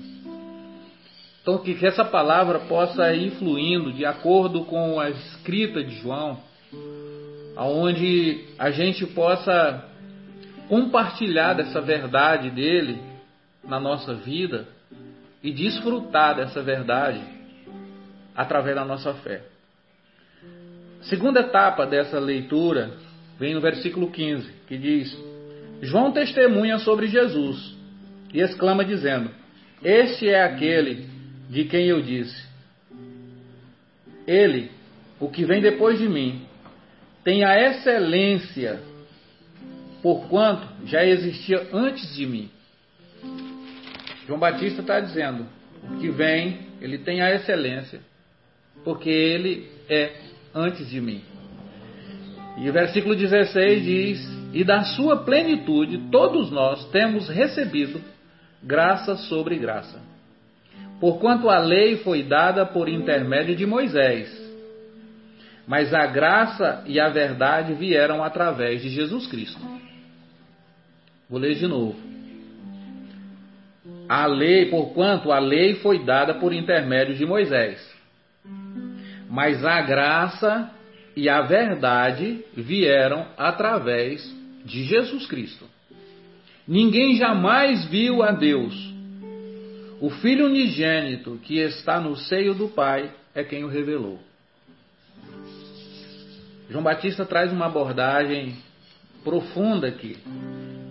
Então, 1.40 1.56
que 1.56 1.74
essa 1.86 2.04
palavra 2.04 2.58
possa 2.60 3.14
ir 3.14 3.30
fluindo 3.30 3.94
de 3.94 4.04
acordo 4.04 4.66
com 4.66 5.00
a 5.00 5.08
escrita 5.08 5.82
de 5.82 5.96
João, 6.02 6.38
aonde 7.56 8.44
a 8.58 8.70
gente 8.70 9.06
possa 9.06 9.82
compartilhar 10.68 11.54
dessa 11.54 11.80
verdade 11.80 12.50
dele 12.50 13.00
na 13.64 13.80
nossa 13.80 14.12
vida 14.16 14.68
e 15.42 15.50
desfrutar 15.50 16.36
dessa 16.36 16.62
verdade 16.62 17.22
através 18.36 18.76
da 18.76 18.84
nossa 18.84 19.14
fé. 19.14 19.44
Segunda 21.02 21.40
etapa 21.40 21.86
dessa 21.86 22.18
leitura 22.18 22.92
vem 23.38 23.54
no 23.54 23.60
versículo 23.60 24.10
15, 24.10 24.50
que 24.66 24.76
diz: 24.76 25.16
João 25.80 26.12
testemunha 26.12 26.78
sobre 26.78 27.06
Jesus 27.06 27.74
e 28.34 28.40
exclama 28.40 28.84
dizendo: 28.84 29.30
Este 29.82 30.28
é 30.28 30.42
aquele 30.44 31.08
de 31.48 31.64
quem 31.64 31.86
eu 31.86 32.02
disse: 32.02 32.46
Ele, 34.26 34.70
o 35.18 35.28
que 35.28 35.44
vem 35.44 35.62
depois 35.62 35.98
de 35.98 36.08
mim, 36.08 36.42
tem 37.24 37.44
a 37.44 37.58
excelência, 37.58 38.80
porquanto 40.02 40.68
já 40.84 41.04
existia 41.04 41.66
antes 41.72 42.14
de 42.14 42.26
mim. 42.26 42.50
João 44.26 44.38
Batista 44.38 44.82
está 44.82 45.00
dizendo 45.00 45.46
que 45.98 46.10
vem, 46.10 46.60
ele 46.80 46.98
tem 46.98 47.22
a 47.22 47.34
excelência, 47.34 48.00
porque 48.84 49.08
ele 49.08 49.66
é 49.88 50.29
antes 50.54 50.88
de 50.88 51.00
mim. 51.00 51.22
E 52.58 52.68
o 52.68 52.72
versículo 52.72 53.14
16 53.16 53.82
diz: 53.82 54.28
E 54.52 54.64
da 54.64 54.82
sua 54.82 55.24
plenitude 55.24 56.10
todos 56.10 56.50
nós 56.50 56.84
temos 56.90 57.28
recebido 57.28 58.00
graça 58.62 59.16
sobre 59.16 59.56
graça. 59.56 60.00
Porquanto 61.00 61.48
a 61.48 61.58
lei 61.58 61.96
foi 61.98 62.22
dada 62.22 62.66
por 62.66 62.88
intermédio 62.88 63.56
de 63.56 63.64
Moisés, 63.64 64.30
mas 65.66 65.94
a 65.94 66.06
graça 66.06 66.84
e 66.86 67.00
a 67.00 67.08
verdade 67.08 67.72
vieram 67.72 68.22
através 68.22 68.82
de 68.82 68.90
Jesus 68.90 69.26
Cristo. 69.26 69.60
Vou 71.28 71.38
ler 71.38 71.54
de 71.54 71.66
novo. 71.66 71.96
A 74.08 74.26
lei, 74.26 74.66
porquanto 74.66 75.32
a 75.32 75.38
lei 75.38 75.76
foi 75.76 76.04
dada 76.04 76.34
por 76.34 76.52
intermédio 76.52 77.14
de 77.14 77.24
Moisés. 77.24 77.89
Mas 79.30 79.64
a 79.64 79.80
graça 79.80 80.68
e 81.16 81.28
a 81.28 81.40
verdade 81.42 82.44
vieram 82.56 83.28
através 83.38 84.20
de 84.64 84.82
Jesus 84.82 85.24
Cristo. 85.26 85.64
Ninguém 86.66 87.16
jamais 87.16 87.84
viu 87.84 88.24
a 88.24 88.32
Deus. 88.32 88.74
O 90.00 90.10
Filho 90.10 90.46
unigênito 90.46 91.38
que 91.44 91.58
está 91.58 92.00
no 92.00 92.16
seio 92.16 92.54
do 92.54 92.68
Pai 92.68 93.12
é 93.32 93.44
quem 93.44 93.62
o 93.62 93.68
revelou. 93.68 94.18
João 96.68 96.82
Batista 96.82 97.24
traz 97.24 97.52
uma 97.52 97.66
abordagem 97.66 98.56
profunda 99.22 99.86
aqui, 99.86 100.16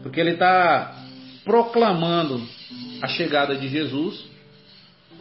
porque 0.02 0.20
ele 0.20 0.32
está 0.32 0.96
proclamando 1.44 2.42
a 3.02 3.08
chegada 3.08 3.56
de 3.56 3.68
Jesus, 3.68 4.26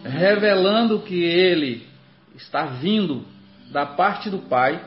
revelando 0.05 1.01
que 1.01 1.25
ele 1.25 1.88
está 2.39 2.67
vindo 2.67 3.25
da 3.71 3.85
parte 3.85 4.31
do 4.31 4.39
Pai, 4.39 4.81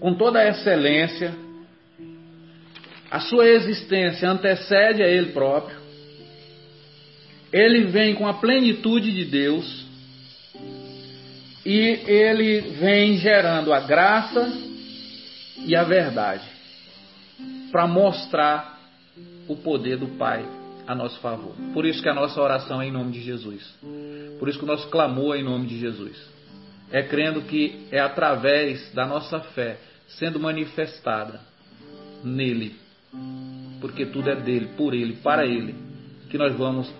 com 0.00 0.14
toda 0.14 0.40
a 0.40 0.48
excelência, 0.48 1.34
a 3.10 3.20
sua 3.20 3.46
existência 3.46 4.28
antecede 4.28 5.02
a 5.02 5.06
Ele 5.06 5.32
próprio, 5.32 5.78
ele 7.52 7.86
vem 7.86 8.14
com 8.14 8.26
a 8.26 8.34
plenitude 8.34 9.12
de 9.12 9.24
Deus 9.24 9.86
e 11.66 12.00
ele 12.06 12.60
vem 12.78 13.18
gerando 13.18 13.72
a 13.72 13.80
graça 13.80 14.52
e 15.58 15.74
a 15.74 15.82
verdade 15.82 16.44
para 17.72 17.88
mostrar 17.88 18.78
o 19.48 19.56
poder 19.56 19.96
do 19.96 20.06
Pai 20.16 20.59
a 20.90 20.94
nosso 20.94 21.20
favor. 21.20 21.54
Por 21.72 21.86
isso 21.86 22.02
que 22.02 22.08
a 22.08 22.14
nossa 22.14 22.40
oração 22.40 22.82
é 22.82 22.88
em 22.88 22.90
nome 22.90 23.12
de 23.12 23.20
Jesus. 23.20 23.62
Por 24.40 24.48
isso 24.48 24.58
que 24.58 24.64
o 24.64 24.66
nosso 24.66 24.88
clamor 24.88 25.36
é 25.36 25.38
em 25.38 25.44
nome 25.44 25.68
de 25.68 25.78
Jesus. 25.78 26.20
É 26.90 27.00
crendo 27.00 27.42
que 27.42 27.86
é 27.92 28.00
através 28.00 28.92
da 28.92 29.06
nossa 29.06 29.38
fé 29.38 29.78
sendo 30.08 30.40
manifestada 30.40 31.40
nele, 32.24 32.74
porque 33.80 34.04
tudo 34.04 34.30
é 34.30 34.34
dele, 34.34 34.70
por 34.76 34.92
ele, 34.92 35.12
para 35.22 35.46
ele, 35.46 35.76
que 36.28 36.36
nós 36.36 36.56
vamos 36.56 36.92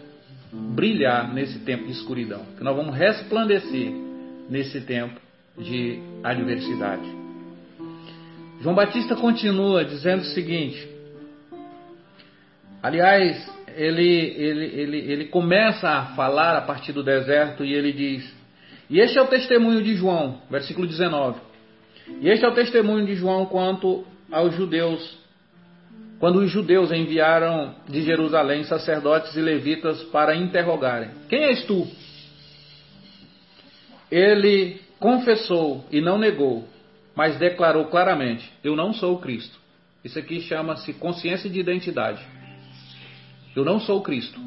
brilhar 0.52 1.34
nesse 1.34 1.58
tempo 1.58 1.86
de 1.86 1.90
escuridão, 1.90 2.44
que 2.56 2.62
nós 2.62 2.76
vamos 2.76 2.96
resplandecer 2.96 3.92
nesse 4.48 4.82
tempo 4.82 5.20
de 5.58 6.00
adversidade. 6.22 7.10
João 8.60 8.76
Batista 8.76 9.16
continua 9.16 9.84
dizendo 9.84 10.20
o 10.20 10.26
seguinte: 10.26 10.88
aliás, 12.80 13.59
ele, 13.76 14.08
ele, 14.36 14.64
ele, 14.64 14.98
ele 15.12 15.24
começa 15.26 15.88
a 15.88 16.06
falar 16.14 16.56
a 16.56 16.60
partir 16.62 16.92
do 16.92 17.02
deserto 17.02 17.64
e 17.64 17.72
ele 17.72 17.92
diz: 17.92 18.34
E 18.88 19.00
este 19.00 19.18
é 19.18 19.22
o 19.22 19.26
testemunho 19.26 19.82
de 19.82 19.94
João, 19.94 20.42
versículo 20.50 20.86
19. 20.86 21.40
E 22.20 22.28
este 22.28 22.44
é 22.44 22.48
o 22.48 22.54
testemunho 22.54 23.06
de 23.06 23.14
João 23.14 23.46
quanto 23.46 24.04
aos 24.30 24.54
judeus 24.54 25.20
quando 26.20 26.40
os 26.40 26.50
judeus 26.50 26.92
enviaram 26.92 27.74
de 27.88 28.02
Jerusalém 28.02 28.62
sacerdotes 28.64 29.34
e 29.34 29.40
levitas 29.40 30.02
para 30.04 30.36
interrogarem: 30.36 31.10
Quem 31.30 31.44
és 31.44 31.64
tu? 31.64 31.88
Ele 34.10 34.80
confessou 34.98 35.86
e 35.90 36.00
não 36.02 36.18
negou, 36.18 36.68
mas 37.16 37.38
declarou 37.38 37.86
claramente: 37.86 38.52
Eu 38.62 38.76
não 38.76 38.92
sou 38.92 39.14
o 39.14 39.18
Cristo. 39.18 39.58
Isso 40.04 40.18
aqui 40.18 40.40
chama-se 40.42 40.92
consciência 40.92 41.48
de 41.48 41.58
identidade. 41.58 42.22
Eu 43.54 43.64
não 43.64 43.80
sou 43.80 44.02
Cristo. 44.02 44.38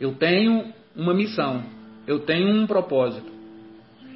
Eu 0.00 0.14
tenho 0.14 0.72
uma 0.94 1.14
missão. 1.14 1.64
Eu 2.06 2.20
tenho 2.20 2.48
um 2.48 2.66
propósito. 2.66 3.30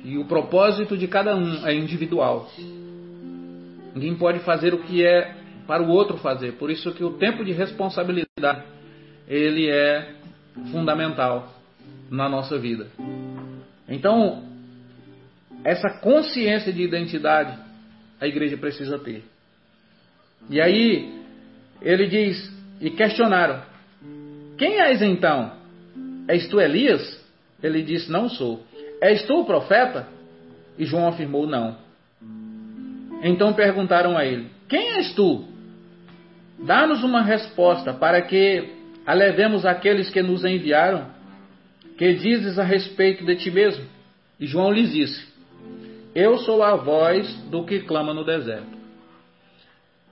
E 0.04 0.16
o 0.18 0.25
propósito 0.25 0.96
de 0.96 1.08
cada 1.08 1.35
um 1.35 1.66
é 1.66 1.75
individual. 1.75 2.49
Ninguém 3.94 4.14
pode 4.14 4.40
fazer 4.40 4.75
o 4.75 4.78
que 4.78 5.04
é 5.04 5.35
para 5.66 5.82
o 5.82 5.88
outro 5.88 6.16
fazer. 6.18 6.52
Por 6.52 6.70
isso 6.70 6.92
que 6.92 7.02
o 7.02 7.14
tempo 7.14 7.44
de 7.44 7.52
responsabilidade 7.52 8.62
ele 9.26 9.68
é 9.68 10.14
fundamental 10.70 11.52
na 12.11 12.28
nossa 12.28 12.58
vida. 12.58 12.87
Então, 13.88 14.44
essa 15.64 15.99
consciência 16.00 16.73
de 16.73 16.82
identidade 16.82 17.58
a 18.20 18.26
igreja 18.26 18.56
precisa 18.56 18.99
ter. 18.99 19.25
E 20.49 20.61
aí 20.61 21.23
ele 21.82 22.06
diz 22.06 22.56
e 22.80 22.90
questionaram: 22.90 23.62
Quem 24.59 24.80
és 24.80 25.02
então? 25.02 25.52
És 26.28 26.49
tu 26.49 26.61
Elias? 26.61 27.25
Ele 27.62 27.83
disse: 27.83 28.11
Não 28.11 28.28
sou. 28.28 28.64
És 29.00 29.25
tu 29.25 29.40
o 29.40 29.45
profeta? 29.45 30.09
E 30.78 30.85
João 30.85 31.09
afirmou: 31.09 31.47
Não. 31.47 31.76
Então 33.23 33.52
perguntaram 33.52 34.16
a 34.16 34.25
ele: 34.25 34.50
Quem 34.68 34.97
és 34.97 35.14
tu? 35.14 35.45
Dá-nos 36.59 37.02
uma 37.02 37.23
resposta 37.23 37.92
para 37.92 38.23
que 38.23 38.73
alevemos 39.06 39.66
aqueles 39.66 40.11
que 40.11 40.23
nos 40.23 40.45
enviaram. 40.45 41.14
Que 41.98 42.12
dizes 42.14 42.59
a 42.59 42.62
respeito 42.62 43.24
de 43.24 43.37
ti 43.37 43.51
mesmo? 43.51 43.85
E 44.38 44.46
João 44.46 44.70
lhes 44.70 44.92
disse: 44.92 45.27
Eu 46.14 46.38
sou 46.38 46.62
a 46.62 46.77
voz 46.77 47.35
do 47.51 47.64
que 47.64 47.81
clama 47.81 48.12
no 48.12 48.24
deserto. 48.24 48.77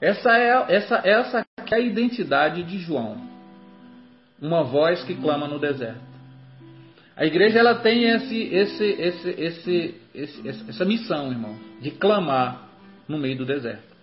Essa 0.01 0.37
é, 0.37 0.75
essa, 0.75 1.01
essa 1.05 1.44
é 1.75 1.79
a 1.79 1.81
identidade 1.81 2.63
de 2.63 2.79
João. 2.79 3.17
Uma 4.41 4.63
voz 4.63 5.03
que 5.05 5.15
clama 5.15 5.47
no 5.47 5.59
deserto. 5.59 6.01
A 7.17 7.25
igreja 7.25 7.59
ela 7.59 7.77
tem 7.77 8.05
esse, 8.05 8.43
esse, 8.43 8.85
esse, 8.85 9.95
esse, 10.15 10.49
essa 10.69 10.85
missão, 10.85 11.31
irmão, 11.31 11.57
de 11.81 11.93
clamar 11.93 12.69
no 13.09 13.19
meio 13.19 13.39
do 13.39 13.47
deserto. 13.47 13.95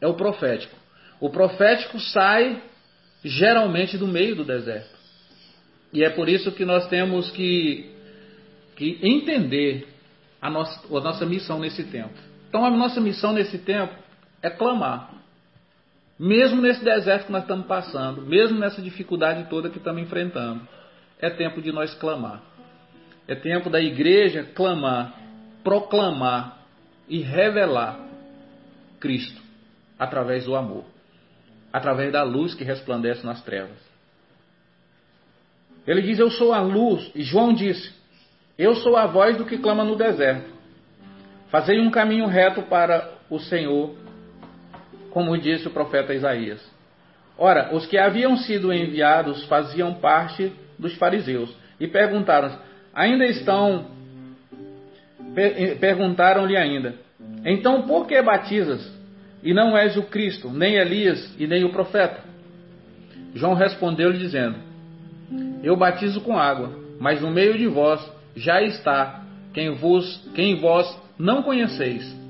É 0.00 0.06
o 0.06 0.14
profético. 0.14 0.74
O 1.20 1.30
profético 1.30 2.00
sai 2.00 2.60
geralmente 3.24 3.96
do 3.96 4.08
meio 4.08 4.34
do 4.34 4.44
deserto. 4.44 4.90
E 5.92 6.02
é 6.02 6.10
por 6.10 6.28
isso 6.28 6.50
que 6.50 6.64
nós 6.64 6.88
temos 6.88 7.30
que, 7.30 7.94
que 8.74 8.98
entender 9.02 9.86
a 10.40 10.50
nossa, 10.50 10.80
a 10.88 11.00
nossa 11.00 11.24
missão 11.24 11.60
nesse 11.60 11.84
tempo. 11.84 12.14
Então, 12.48 12.64
a 12.64 12.70
nossa 12.70 13.00
missão 13.00 13.32
nesse 13.32 13.58
tempo 13.58 13.94
é 14.42 14.50
clamar. 14.50 15.21
Mesmo 16.22 16.62
nesse 16.62 16.84
deserto 16.84 17.26
que 17.26 17.32
nós 17.32 17.42
estamos 17.42 17.66
passando, 17.66 18.22
mesmo 18.22 18.56
nessa 18.56 18.80
dificuldade 18.80 19.50
toda 19.50 19.68
que 19.68 19.78
estamos 19.78 20.02
enfrentando, 20.02 20.66
é 21.18 21.28
tempo 21.28 21.60
de 21.60 21.72
nós 21.72 21.92
clamar. 21.94 22.40
É 23.26 23.34
tempo 23.34 23.68
da 23.68 23.80
igreja 23.80 24.44
clamar, 24.54 25.12
proclamar 25.64 26.58
e 27.08 27.20
revelar 27.20 27.98
Cristo 29.00 29.42
através 29.98 30.44
do 30.44 30.54
amor 30.54 30.84
através 31.72 32.12
da 32.12 32.22
luz 32.22 32.54
que 32.54 32.62
resplandece 32.62 33.24
nas 33.24 33.42
trevas. 33.42 33.78
Ele 35.86 36.02
diz: 36.02 36.18
Eu 36.18 36.30
sou 36.30 36.52
a 36.52 36.60
luz. 36.60 37.10
E 37.14 37.22
João 37.22 37.54
disse: 37.54 37.92
Eu 38.58 38.74
sou 38.76 38.96
a 38.96 39.06
voz 39.06 39.36
do 39.36 39.46
que 39.46 39.58
clama 39.58 39.82
no 39.82 39.96
deserto. 39.96 40.52
Fazei 41.50 41.80
um 41.80 41.90
caminho 41.90 42.26
reto 42.26 42.62
para 42.62 43.12
o 43.28 43.38
Senhor, 43.38 43.94
como 45.12 45.36
disse 45.38 45.66
o 45.68 45.70
profeta 45.70 46.14
Isaías. 46.14 46.60
Ora, 47.38 47.74
os 47.74 47.86
que 47.86 47.96
haviam 47.96 48.36
sido 48.36 48.72
enviados 48.72 49.44
faziam 49.46 49.94
parte 49.94 50.52
dos 50.78 50.94
fariseus 50.96 51.54
e 51.78 51.86
perguntaram: 51.86 52.58
Ainda 52.94 53.24
estão. 53.26 53.86
Perguntaram-lhe 55.80 56.56
ainda: 56.56 56.94
Então 57.44 57.82
por 57.82 58.06
que 58.06 58.20
batizas? 58.20 59.02
e 59.42 59.52
não 59.52 59.76
és 59.76 59.96
o 59.96 60.04
Cristo, 60.04 60.48
nem 60.48 60.76
Elias 60.76 61.34
e 61.38 61.46
nem 61.46 61.64
o 61.64 61.72
profeta. 61.72 62.20
João 63.34 63.54
respondeu-lhe 63.54 64.18
dizendo: 64.18 64.56
Eu 65.62 65.76
batizo 65.76 66.20
com 66.20 66.38
água, 66.38 66.72
mas 67.00 67.20
no 67.20 67.30
meio 67.30 67.58
de 67.58 67.66
vós 67.66 68.00
já 68.36 68.62
está 68.62 69.22
quem 69.52 69.70
vos, 69.74 70.30
quem 70.34 70.56
vós 70.60 70.96
não 71.18 71.42
conheceis. 71.42 72.21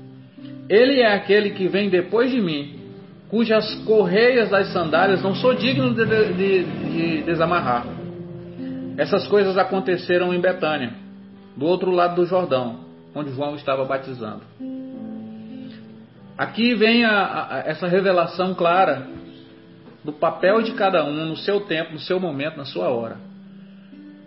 Ele 0.73 1.01
é 1.01 1.13
aquele 1.13 1.51
que 1.51 1.67
vem 1.67 1.87
depois 1.87 2.31
de 2.31 2.41
mim, 2.41 2.79
cujas 3.29 3.75
correias 3.85 4.49
das 4.49 4.73
sandálias 4.73 5.21
não 5.21 5.35
sou 5.35 5.53
digno 5.53 5.93
de, 5.93 6.03
de, 6.33 6.63
de 6.63 7.21
desamarrar. 7.21 7.85
Essas 8.97 9.27
coisas 9.27 9.55
aconteceram 9.55 10.33
em 10.33 10.41
Betânia, 10.41 10.95
do 11.55 11.67
outro 11.67 11.91
lado 11.91 12.15
do 12.15 12.25
Jordão, 12.25 12.79
onde 13.13 13.31
João 13.33 13.55
estava 13.55 13.85
batizando. 13.85 14.41
Aqui 16.35 16.73
vem 16.73 17.05
a, 17.05 17.47
a, 17.51 17.63
essa 17.67 17.87
revelação 17.87 18.55
clara 18.55 19.05
do 20.03 20.11
papel 20.11 20.63
de 20.63 20.71
cada 20.71 21.05
um 21.05 21.27
no 21.27 21.37
seu 21.37 21.61
tempo, 21.61 21.93
no 21.93 21.99
seu 21.99 22.19
momento, 22.19 22.57
na 22.57 22.65
sua 22.65 22.89
hora. 22.89 23.17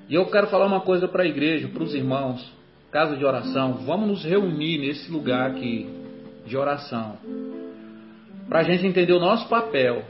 E 0.08 0.14
eu 0.14 0.24
quero 0.26 0.46
falar 0.46 0.66
uma 0.66 0.82
coisa 0.82 1.08
para 1.08 1.24
a 1.24 1.26
igreja, 1.26 1.66
para 1.66 1.82
os 1.82 1.92
irmãos, 1.92 2.52
casa 2.92 3.16
de 3.16 3.24
oração. 3.24 3.78
Vamos 3.84 4.06
nos 4.06 4.24
reunir 4.24 4.78
nesse 4.78 5.10
lugar 5.10 5.50
aqui 5.50 6.05
de 6.46 6.56
oração, 6.56 7.18
para 8.48 8.60
a 8.60 8.62
gente 8.62 8.86
entender 8.86 9.12
o 9.12 9.20
nosso 9.20 9.48
papel. 9.48 10.04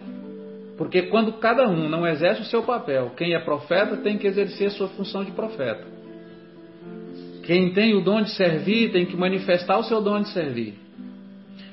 Porque 0.77 1.03
quando 1.03 1.33
cada 1.35 1.66
um 1.68 1.88
não 1.88 2.07
exerce 2.07 2.42
o 2.42 2.44
seu 2.44 2.62
papel, 2.62 3.12
quem 3.16 3.35
é 3.35 3.38
profeta 3.38 3.96
tem 3.96 4.18
que 4.18 4.27
exercer 4.27 4.66
a 4.66 4.70
sua 4.70 4.88
função 4.88 5.25
de 5.25 5.31
profeta. 5.31 5.87
Quem 7.44 7.72
tem 7.72 7.94
o 7.94 8.03
dom 8.03 8.22
de 8.22 8.31
servir 8.31 8.92
tem 8.92 9.07
que 9.07 9.16
manifestar 9.16 9.79
o 9.79 9.85
seu 9.85 10.03
dom 10.03 10.20
de 10.20 10.29
servir. 10.31 10.75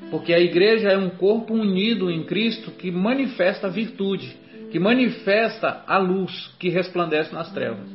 Porque 0.10 0.32
a 0.32 0.40
igreja 0.40 0.90
é 0.90 0.98
um 0.98 1.10
corpo 1.10 1.54
unido 1.54 2.12
em 2.12 2.24
Cristo 2.24 2.72
que 2.72 2.92
manifesta 2.92 3.68
a 3.68 3.70
virtude, 3.70 4.38
que 4.72 4.80
manifesta 4.80 5.84
a 5.88 5.98
luz 5.98 6.54
que 6.60 6.70
resplandece 6.70 7.34
nas 7.34 7.52
trevas. 7.52 7.88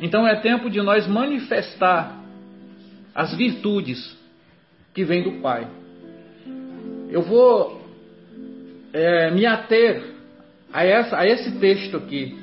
Então 0.00 0.26
é 0.26 0.36
tempo 0.36 0.70
de 0.70 0.80
nós 0.80 1.06
manifestar 1.06 2.20
as 3.14 3.34
virtudes 3.34 4.16
que 4.94 5.04
vêm 5.04 5.22
do 5.22 5.42
Pai. 5.42 5.66
Eu 7.10 7.22
vou 7.22 7.80
é, 8.92 9.30
me 9.32 9.44
ater 9.44 10.14
a, 10.72 10.84
essa, 10.84 11.18
a 11.18 11.26
esse 11.26 11.58
texto 11.58 11.96
aqui, 11.96 12.38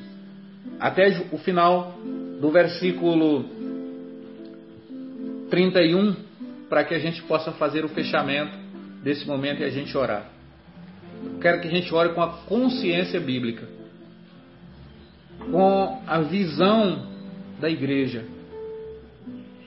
até 0.79 1.07
o 1.31 1.37
final 1.37 1.97
do 2.39 2.51
versículo 2.51 3.45
31, 5.49 6.15
para 6.69 6.83
que 6.83 6.93
a 6.93 6.99
gente 6.99 7.23
possa 7.23 7.53
fazer 7.53 7.85
o 7.85 7.89
fechamento 7.89 8.57
desse 9.01 9.25
momento 9.25 9.63
é 9.63 9.67
a 9.67 9.69
gente 9.69 9.97
orar. 9.97 10.25
quero 11.41 11.61
que 11.61 11.67
a 11.67 11.71
gente 11.71 11.93
ore 11.93 12.09
com 12.09 12.21
a 12.21 12.29
consciência 12.45 13.21
bíblica, 13.21 13.65
com 15.49 16.01
a 16.05 16.19
visão 16.21 17.07
da 17.59 17.69
igreja. 17.69 18.25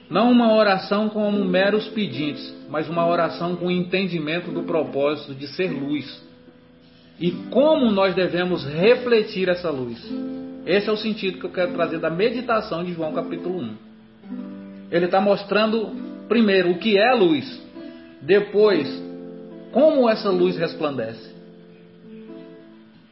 Não 0.09 0.31
uma 0.31 0.53
oração 0.53 1.09
como 1.09 1.43
meros 1.43 1.87
pedintes, 1.89 2.53
mas 2.71 2.87
uma 2.87 3.05
oração 3.05 3.57
com 3.57 3.69
entendimento 3.69 4.49
do 4.49 4.63
propósito 4.63 5.35
de 5.35 5.45
ser 5.49 5.69
luz. 5.69 6.23
E 7.19 7.29
como 7.51 7.91
nós 7.91 8.15
devemos 8.15 8.65
refletir 8.65 9.49
essa 9.49 9.69
luz. 9.69 10.01
Esse 10.65 10.87
é 10.87 10.91
o 10.91 10.95
sentido 10.95 11.37
que 11.37 11.45
eu 11.45 11.51
quero 11.51 11.73
trazer 11.73 11.99
da 11.99 12.09
meditação 12.09 12.81
de 12.81 12.93
João 12.93 13.11
capítulo 13.11 13.59
1. 13.59 13.75
Ele 14.89 15.05
está 15.05 15.19
mostrando, 15.19 15.89
primeiro, 16.29 16.71
o 16.71 16.79
que 16.79 16.97
é 16.97 17.13
luz, 17.13 17.61
depois, 18.21 18.87
como 19.73 20.09
essa 20.09 20.29
luz 20.29 20.55
resplandece. 20.55 21.29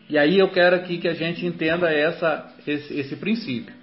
E 0.09 0.17
aí 0.17 0.39
eu 0.39 0.47
quero 0.51 0.77
aqui 0.77 0.99
que 0.99 1.07
a 1.09 1.13
gente 1.13 1.45
entenda 1.45 1.91
essa, 1.91 2.49
esse, 2.65 2.97
esse 2.97 3.15
princípio. 3.17 3.73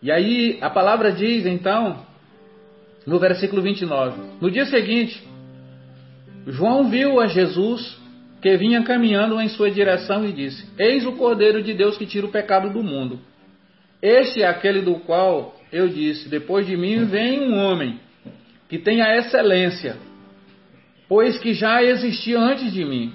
E 0.00 0.12
aí 0.12 0.58
a 0.60 0.70
palavra 0.70 1.10
diz 1.10 1.44
então, 1.44 2.06
no 3.06 3.18
versículo 3.18 3.62
29, 3.62 4.20
no 4.40 4.50
dia 4.50 4.66
seguinte, 4.66 5.22
João 6.46 6.88
viu 6.88 7.20
a 7.20 7.26
Jesus 7.26 8.00
que 8.40 8.56
vinha 8.56 8.82
caminhando 8.82 9.40
em 9.40 9.48
sua 9.48 9.70
direção 9.70 10.26
e 10.28 10.32
disse: 10.32 10.66
Eis 10.78 11.06
o 11.06 11.12
Cordeiro 11.12 11.62
de 11.62 11.72
Deus 11.72 11.96
que 11.96 12.06
tira 12.06 12.26
o 12.26 12.30
pecado 12.30 12.70
do 12.70 12.82
mundo. 12.82 13.20
Este 14.00 14.42
é 14.42 14.48
aquele 14.48 14.82
do 14.82 14.96
qual 14.96 15.54
eu 15.72 15.88
disse: 15.88 16.28
Depois 16.28 16.66
de 16.66 16.76
mim 16.76 17.04
vem 17.04 17.40
um 17.40 17.56
homem 17.56 18.00
que 18.68 18.78
tem 18.78 19.00
a 19.00 19.16
excelência, 19.16 19.96
pois 21.08 21.38
que 21.38 21.54
já 21.54 21.82
existia 21.82 22.38
antes 22.38 22.72
de 22.72 22.84
mim. 22.84 23.12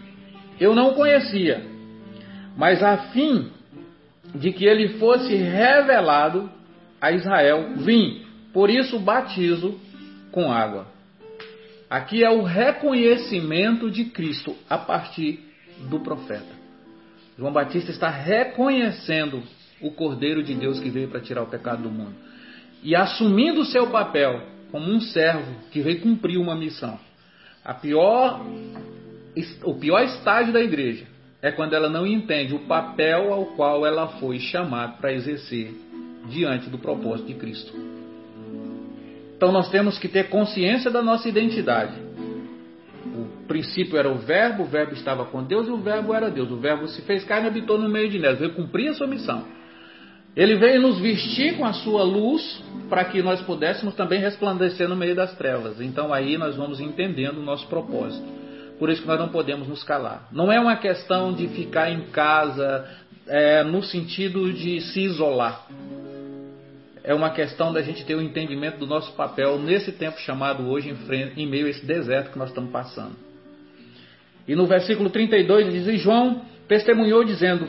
Eu 0.60 0.74
não 0.74 0.94
conhecia, 0.94 1.62
mas 2.56 2.82
a 2.82 2.98
fim 3.12 3.52
de 4.34 4.52
que 4.52 4.66
ele 4.66 4.98
fosse 4.98 5.36
revelado, 5.36 6.50
a 7.02 7.12
Israel: 7.12 7.74
Vim, 7.78 8.27
por 8.58 8.72
isso 8.72 8.98
batizo 8.98 9.80
com 10.32 10.52
água. 10.52 10.88
Aqui 11.88 12.24
é 12.24 12.30
o 12.32 12.42
reconhecimento 12.42 13.92
de 13.92 14.06
Cristo 14.06 14.56
a 14.68 14.80
partir 14.80 15.42
do 15.88 16.00
profeta. 16.00 16.58
João 17.38 17.54
Batista 17.54 17.92
está 17.92 18.10
reconhecendo 18.10 19.44
o 19.80 19.92
Cordeiro 19.92 20.42
de 20.42 20.56
Deus 20.56 20.80
que 20.80 20.90
veio 20.90 21.08
para 21.08 21.20
tirar 21.20 21.44
o 21.44 21.46
pecado 21.46 21.84
do 21.84 21.92
mundo 21.92 22.16
e 22.82 22.96
assumindo 22.96 23.62
o 23.62 23.66
seu 23.66 23.92
papel 23.92 24.42
como 24.72 24.92
um 24.92 25.02
servo 25.02 25.54
que 25.70 25.80
veio 25.80 26.02
cumprir 26.02 26.40
uma 26.40 26.56
missão. 26.56 27.00
A 27.64 27.76
pior, 27.76 28.44
o 29.66 29.76
pior 29.76 30.02
estágio 30.02 30.52
da 30.52 30.62
igreja 30.62 31.06
é 31.44 31.52
quando 31.52 31.76
ela 31.76 31.90
não 31.90 32.08
entende 32.08 32.56
o 32.56 32.66
papel 32.66 33.32
ao 33.32 33.46
qual 33.56 33.86
ela 33.86 34.08
foi 34.20 34.40
chamada 34.40 34.94
para 34.94 35.14
exercer 35.14 35.76
diante 36.28 36.72
do 36.72 36.80
propósito 36.80 37.28
de 37.28 37.36
Cristo. 37.36 37.97
Então 39.38 39.52
nós 39.52 39.70
temos 39.70 40.00
que 40.00 40.08
ter 40.08 40.30
consciência 40.30 40.90
da 40.90 41.02
nossa 41.02 41.30
identidade. 41.30 41.94
O 43.06 43.46
princípio 43.48 43.98
era 43.98 44.10
o 44.10 44.18
Verbo, 44.18 44.64
o 44.64 44.66
Verbo 44.66 44.94
estava 44.94 45.26
com 45.26 45.44
Deus 45.44 45.68
e 45.68 45.72
o 45.72 45.78
Verbo 45.78 46.12
era 46.14 46.30
Deus. 46.30 46.52
O 46.52 46.58
Verbo 46.58 46.88
se 46.88 47.04
fez 47.04 47.24
carne 47.24 47.46
e 47.46 47.50
habitou 47.50 47.78
no 47.78 47.88
meio 47.88 48.10
de 48.10 48.18
nós, 48.18 48.40
veio 48.40 48.54
cumprir 48.54 48.90
a 48.90 48.94
sua 48.96 49.06
missão. 49.06 49.46
Ele 50.36 50.56
veio 50.56 50.82
nos 50.82 51.00
vestir 51.00 51.56
com 51.56 51.66
a 51.66 51.74
sua 51.74 52.04
luz 52.04 52.64
para 52.90 53.06
que 53.06 53.22
nós 53.22 53.40
pudéssemos 53.42 53.94
também 53.94 54.20
resplandecer 54.20 54.90
no 54.90 54.96
meio 54.96 55.16
das 55.16 55.36
trevas. 55.36 55.80
Então 55.80 56.12
aí 56.12 56.36
nós 56.36 56.56
vamos 56.56 56.80
entendendo 56.80 57.38
o 57.38 57.44
nosso 57.44 57.68
propósito. 57.68 58.26
Por 58.80 58.90
isso 58.90 59.02
que 59.04 59.08
nós 59.08 59.20
não 59.20 59.30
podemos 59.30 59.68
nos 59.68 59.84
calar. 59.84 60.28
Não 60.32 60.52
é 60.52 60.60
uma 60.60 60.78
questão 60.78 61.32
de 61.32 61.48
ficar 61.50 61.92
em 61.92 62.02
casa 62.08 62.88
é, 63.28 63.64
no 63.64 63.84
sentido 63.84 64.52
de 64.52 64.82
se 64.82 65.02
isolar 65.02 65.68
é 67.08 67.14
uma 67.14 67.30
questão 67.30 67.72
da 67.72 67.82
gente 67.82 68.06
ter 68.06 68.16
o 68.16 68.18
um 68.18 68.22
entendimento 68.22 68.80
do 68.80 68.86
nosso 68.86 69.14
papel 69.14 69.58
nesse 69.58 69.94
tempo 69.94 70.20
chamado 70.20 70.68
hoje 70.70 70.90
em, 70.90 70.96
frente, 70.96 71.42
em 71.42 71.48
meio 71.48 71.66
a 71.66 71.70
esse 71.70 71.86
deserto 71.86 72.32
que 72.34 72.38
nós 72.38 72.50
estamos 72.50 72.70
passando. 72.70 73.16
E 74.46 74.54
no 74.54 74.68
versículo 74.68 75.10
32 75.10 75.72
diz: 75.72 75.88
E 75.88 75.98
João 75.98 76.42
testemunhou 76.68 77.24
dizendo: 77.24 77.66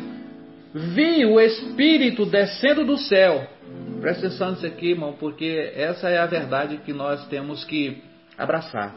Vi 0.74 1.24
o 1.24 1.38
Espírito 1.38 2.26
descendo 2.26 2.84
do 2.84 2.96
céu. 2.96 3.46
Presta 4.00 4.26
atenção 4.26 4.50
nisso 4.50 4.66
aqui, 4.66 4.90
irmão, 4.90 5.12
porque 5.12 5.72
essa 5.72 6.08
é 6.08 6.18
a 6.18 6.26
verdade 6.26 6.78
que 6.78 6.92
nós 6.92 7.24
temos 7.28 7.64
que 7.64 8.02
abraçar. 8.36 8.96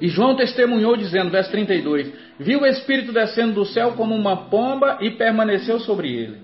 E 0.00 0.08
João 0.08 0.36
testemunhou 0.36 0.96
dizendo, 0.96 1.30
verso 1.30 1.50
32: 1.50 2.10
Viu 2.40 2.62
o 2.62 2.66
Espírito 2.66 3.12
descendo 3.12 3.52
do 3.52 3.66
céu 3.66 3.92
como 3.92 4.14
uma 4.14 4.48
pomba 4.48 4.96
e 5.02 5.10
permaneceu 5.10 5.78
sobre 5.80 6.10
ele. 6.10 6.43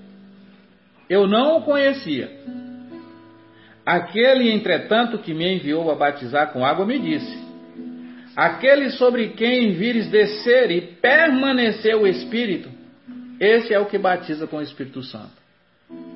Eu 1.10 1.26
não 1.26 1.58
o 1.58 1.62
conhecia. 1.62 2.30
Aquele, 3.84 4.52
entretanto, 4.52 5.18
que 5.18 5.34
me 5.34 5.56
enviou 5.56 5.90
a 5.90 5.96
batizar 5.96 6.52
com 6.52 6.64
água, 6.64 6.86
me 6.86 7.00
disse: 7.00 7.36
Aquele 8.36 8.90
sobre 8.90 9.30
quem 9.30 9.72
vires 9.72 10.06
descer 10.08 10.70
e 10.70 10.80
permanecer 10.80 11.96
o 11.96 12.06
Espírito, 12.06 12.70
esse 13.40 13.74
é 13.74 13.80
o 13.80 13.86
que 13.86 13.98
batiza 13.98 14.46
com 14.46 14.58
o 14.58 14.62
Espírito 14.62 15.02
Santo. 15.02 15.40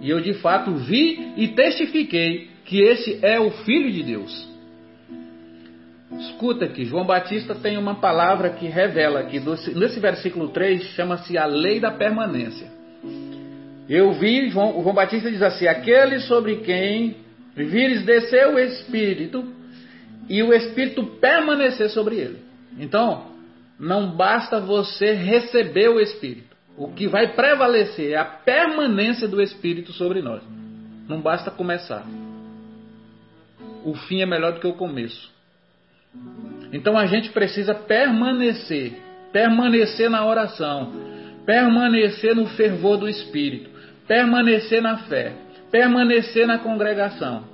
E 0.00 0.08
eu 0.08 0.20
de 0.20 0.34
fato 0.34 0.72
vi 0.76 1.32
e 1.36 1.48
testifiquei 1.48 2.48
que 2.64 2.80
esse 2.80 3.18
é 3.20 3.40
o 3.40 3.50
Filho 3.50 3.90
de 3.90 4.04
Deus. 4.04 4.48
Escuta 6.20 6.66
aqui, 6.66 6.84
João 6.84 7.04
Batista 7.04 7.56
tem 7.56 7.76
uma 7.76 7.96
palavra 7.96 8.50
que 8.50 8.66
revela 8.66 9.24
que 9.24 9.40
nesse 9.74 9.98
versículo 9.98 10.50
3 10.50 10.84
chama-se 10.90 11.36
a 11.36 11.46
lei 11.46 11.80
da 11.80 11.90
permanência. 11.90 12.68
Eu 13.88 14.12
vi, 14.12 14.48
João, 14.48 14.82
João 14.82 14.94
Batista 14.94 15.30
diz 15.30 15.42
assim: 15.42 15.66
aquele 15.66 16.20
sobre 16.20 16.56
quem 16.56 17.16
vires 17.54 18.04
descer 18.04 18.48
o 18.48 18.58
Espírito 18.58 19.44
e 20.28 20.42
o 20.42 20.52
Espírito 20.52 21.04
permanecer 21.20 21.90
sobre 21.90 22.16
ele. 22.16 22.38
Então, 22.78 23.26
não 23.78 24.10
basta 24.16 24.60
você 24.60 25.12
receber 25.12 25.88
o 25.88 26.00
Espírito. 26.00 26.54
O 26.76 26.92
que 26.92 27.06
vai 27.06 27.34
prevalecer 27.34 28.12
é 28.12 28.16
a 28.16 28.24
permanência 28.24 29.28
do 29.28 29.40
Espírito 29.40 29.92
sobre 29.92 30.22
nós. 30.22 30.42
Não 31.08 31.20
basta 31.20 31.50
começar. 31.50 32.04
O 33.84 33.94
fim 33.94 34.22
é 34.22 34.26
melhor 34.26 34.54
do 34.54 34.60
que 34.60 34.66
o 34.66 34.72
começo. 34.72 35.30
Então 36.72 36.96
a 36.96 37.06
gente 37.06 37.30
precisa 37.30 37.74
permanecer, 37.74 38.94
permanecer 39.32 40.08
na 40.08 40.26
oração, 40.26 40.92
permanecer 41.44 42.34
no 42.34 42.46
fervor 42.46 42.96
do 42.96 43.08
Espírito 43.08 43.73
permanecer 44.06 44.82
na 44.82 44.98
fé, 44.98 45.32
permanecer 45.70 46.46
na 46.46 46.58
congregação. 46.58 47.44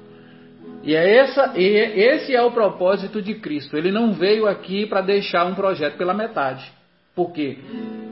E 0.83 0.95
é 0.95 1.17
essa, 1.17 1.53
e 1.57 1.65
esse 1.65 2.35
é 2.35 2.43
o 2.43 2.53
propósito 2.53 3.21
de 3.21 3.35
Cristo. 3.35 3.77
Ele 3.77 3.93
não 3.93 4.13
veio 4.13 4.47
aqui 4.47 4.87
para 4.87 5.03
deixar 5.03 5.45
um 5.47 5.55
projeto 5.55 5.97
pela 5.97 6.15
metade. 6.15 6.71
Porque 7.15 7.59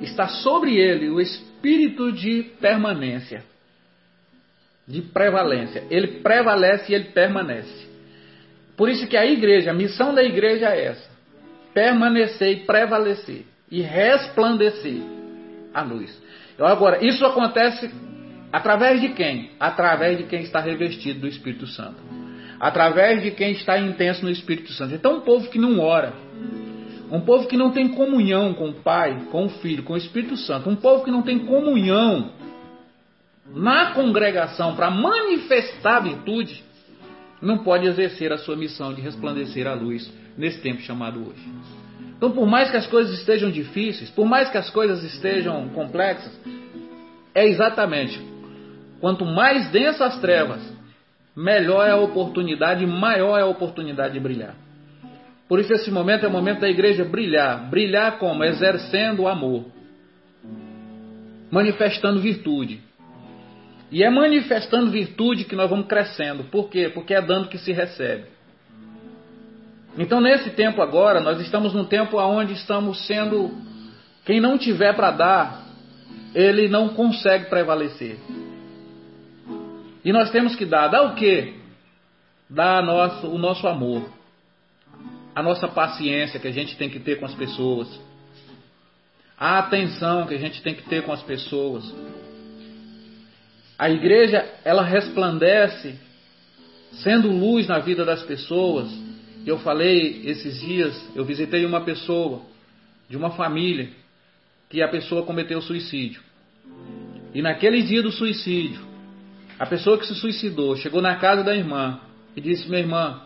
está 0.02 0.28
sobre 0.28 0.76
ele 0.76 1.08
o 1.08 1.20
espírito 1.20 2.12
de 2.12 2.42
permanência, 2.60 3.42
de 4.86 5.00
prevalência. 5.00 5.84
Ele 5.90 6.20
prevalece 6.20 6.92
e 6.92 6.94
ele 6.94 7.04
permanece. 7.04 7.88
Por 8.76 8.88
isso 8.88 9.06
que 9.06 9.16
a 9.16 9.24
igreja, 9.24 9.70
a 9.70 9.74
missão 9.74 10.14
da 10.14 10.22
igreja 10.22 10.68
é 10.68 10.86
essa: 10.86 11.10
permanecer 11.72 12.50
e 12.50 12.56
prevalecer 12.66 13.44
e 13.70 13.80
resplandecer 13.80 15.00
a 15.72 15.82
luz. 15.82 16.22
Agora, 16.58 17.04
isso 17.04 17.24
acontece 17.24 17.90
Através 18.52 19.00
de 19.00 19.10
quem? 19.10 19.50
Através 19.60 20.18
de 20.18 20.24
quem 20.24 20.42
está 20.42 20.60
revestido 20.60 21.20
do 21.20 21.28
Espírito 21.28 21.66
Santo. 21.66 21.96
Através 22.58 23.22
de 23.22 23.30
quem 23.30 23.52
está 23.52 23.78
intenso 23.78 24.24
no 24.24 24.30
Espírito 24.30 24.72
Santo. 24.72 24.94
Então, 24.94 25.18
um 25.18 25.20
povo 25.20 25.48
que 25.48 25.58
não 25.58 25.78
ora, 25.78 26.12
um 27.10 27.20
povo 27.20 27.46
que 27.46 27.56
não 27.56 27.70
tem 27.70 27.88
comunhão 27.88 28.54
com 28.54 28.70
o 28.70 28.74
Pai, 28.74 29.26
com 29.30 29.46
o 29.46 29.48
Filho, 29.48 29.82
com 29.82 29.92
o 29.92 29.96
Espírito 29.96 30.36
Santo, 30.36 30.68
um 30.68 30.76
povo 30.76 31.04
que 31.04 31.10
não 31.10 31.22
tem 31.22 31.38
comunhão 31.38 32.32
na 33.54 33.92
congregação 33.92 34.74
para 34.74 34.90
manifestar 34.90 35.98
a 35.98 36.00
virtude, 36.00 36.62
não 37.40 37.58
pode 37.58 37.86
exercer 37.86 38.32
a 38.32 38.38
sua 38.38 38.56
missão 38.56 38.92
de 38.92 39.00
resplandecer 39.00 39.66
a 39.66 39.74
luz 39.74 40.12
nesse 40.36 40.60
tempo 40.60 40.80
chamado 40.80 41.20
hoje. 41.20 41.48
Então, 42.16 42.32
por 42.32 42.46
mais 42.46 42.70
que 42.70 42.76
as 42.76 42.86
coisas 42.86 43.16
estejam 43.18 43.50
difíceis, 43.50 44.10
por 44.10 44.26
mais 44.26 44.50
que 44.50 44.58
as 44.58 44.68
coisas 44.70 45.04
estejam 45.04 45.68
complexas, 45.68 46.32
é 47.32 47.46
exatamente 47.46 48.20
Quanto 49.00 49.24
mais 49.24 49.70
densas 49.70 50.00
as 50.00 50.20
trevas, 50.20 50.60
melhor 51.36 51.86
é 51.86 51.92
a 51.92 51.96
oportunidade, 51.96 52.86
maior 52.86 53.38
é 53.38 53.42
a 53.42 53.46
oportunidade 53.46 54.14
de 54.14 54.20
brilhar. 54.20 54.54
Por 55.48 55.58
isso 55.58 55.72
esse 55.72 55.90
momento 55.90 56.26
é 56.26 56.28
o 56.28 56.32
momento 56.32 56.60
da 56.60 56.68
igreja 56.68 57.04
brilhar. 57.04 57.70
Brilhar 57.70 58.18
como? 58.18 58.44
Exercendo 58.44 59.22
o 59.22 59.28
amor. 59.28 59.64
Manifestando 61.50 62.20
virtude. 62.20 62.80
E 63.90 64.04
é 64.04 64.10
manifestando 64.10 64.90
virtude 64.90 65.44
que 65.44 65.56
nós 65.56 65.70
vamos 65.70 65.86
crescendo. 65.86 66.44
Por 66.44 66.68
quê? 66.68 66.90
Porque 66.92 67.14
é 67.14 67.22
dando 67.22 67.48
que 67.48 67.56
se 67.56 67.72
recebe. 67.72 68.24
Então, 69.96 70.20
nesse 70.20 70.50
tempo 70.50 70.82
agora, 70.82 71.20
nós 71.20 71.40
estamos 71.40 71.72
num 71.72 71.84
tempo 71.84 72.18
onde 72.18 72.52
estamos 72.52 73.06
sendo. 73.06 73.50
Quem 74.26 74.40
não 74.40 74.58
tiver 74.58 74.94
para 74.94 75.10
dar, 75.10 75.64
ele 76.34 76.68
não 76.68 76.90
consegue 76.90 77.46
prevalecer. 77.46 78.18
E 80.08 80.12
nós 80.12 80.30
temos 80.30 80.56
que 80.56 80.64
dar. 80.64 80.88
Dar 80.88 81.02
o 81.02 81.14
quê? 81.14 81.52
Dar 82.48 82.82
nosso, 82.82 83.26
o 83.26 83.36
nosso 83.36 83.68
amor. 83.68 84.08
A 85.34 85.42
nossa 85.42 85.68
paciência 85.68 86.40
que 86.40 86.48
a 86.48 86.52
gente 86.52 86.78
tem 86.78 86.88
que 86.88 86.98
ter 86.98 87.20
com 87.20 87.26
as 87.26 87.34
pessoas. 87.34 88.00
A 89.38 89.58
atenção 89.58 90.26
que 90.26 90.32
a 90.32 90.38
gente 90.38 90.62
tem 90.62 90.74
que 90.74 90.84
ter 90.84 91.02
com 91.02 91.12
as 91.12 91.22
pessoas. 91.22 91.84
A 93.78 93.90
igreja, 93.90 94.50
ela 94.64 94.82
resplandece 94.82 96.00
sendo 97.02 97.30
luz 97.30 97.66
na 97.66 97.78
vida 97.78 98.02
das 98.02 98.22
pessoas 98.22 98.88
eu 99.46 99.58
falei 99.58 100.22
esses 100.24 100.60
dias, 100.60 100.94
eu 101.14 101.24
visitei 101.24 101.64
uma 101.64 101.80
pessoa 101.80 102.42
de 103.08 103.16
uma 103.16 103.30
família 103.30 103.88
que 104.68 104.82
a 104.82 104.88
pessoa 104.88 105.22
cometeu 105.22 105.62
suicídio. 105.62 106.22
E 107.34 107.40
naquele 107.40 107.82
dia 107.82 108.02
do 108.02 108.10
suicídio, 108.10 108.87
a 109.58 109.66
pessoa 109.66 109.98
que 109.98 110.06
se 110.06 110.14
suicidou 110.14 110.76
chegou 110.76 111.02
na 111.02 111.16
casa 111.16 111.42
da 111.42 111.54
irmã 111.54 112.00
e 112.36 112.40
disse: 112.40 112.68
Minha 112.68 112.80
irmã, 112.80 113.22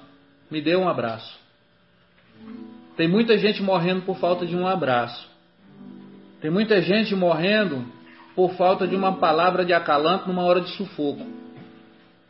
me 0.50 0.60
dê 0.60 0.74
um 0.74 0.88
abraço. 0.88 1.38
Tem 2.96 3.08
muita 3.08 3.36
gente 3.36 3.62
morrendo 3.62 4.02
por 4.02 4.16
falta 4.18 4.46
de 4.46 4.56
um 4.56 4.66
abraço. 4.66 5.30
Tem 6.40 6.50
muita 6.50 6.80
gente 6.80 7.14
morrendo 7.14 7.84
por 8.34 8.54
falta 8.54 8.86
de 8.86 8.96
uma 8.96 9.16
palavra 9.16 9.64
de 9.64 9.72
acalanto 9.72 10.26
numa 10.26 10.42
hora 10.42 10.60
de 10.60 10.70
sufoco, 10.70 11.24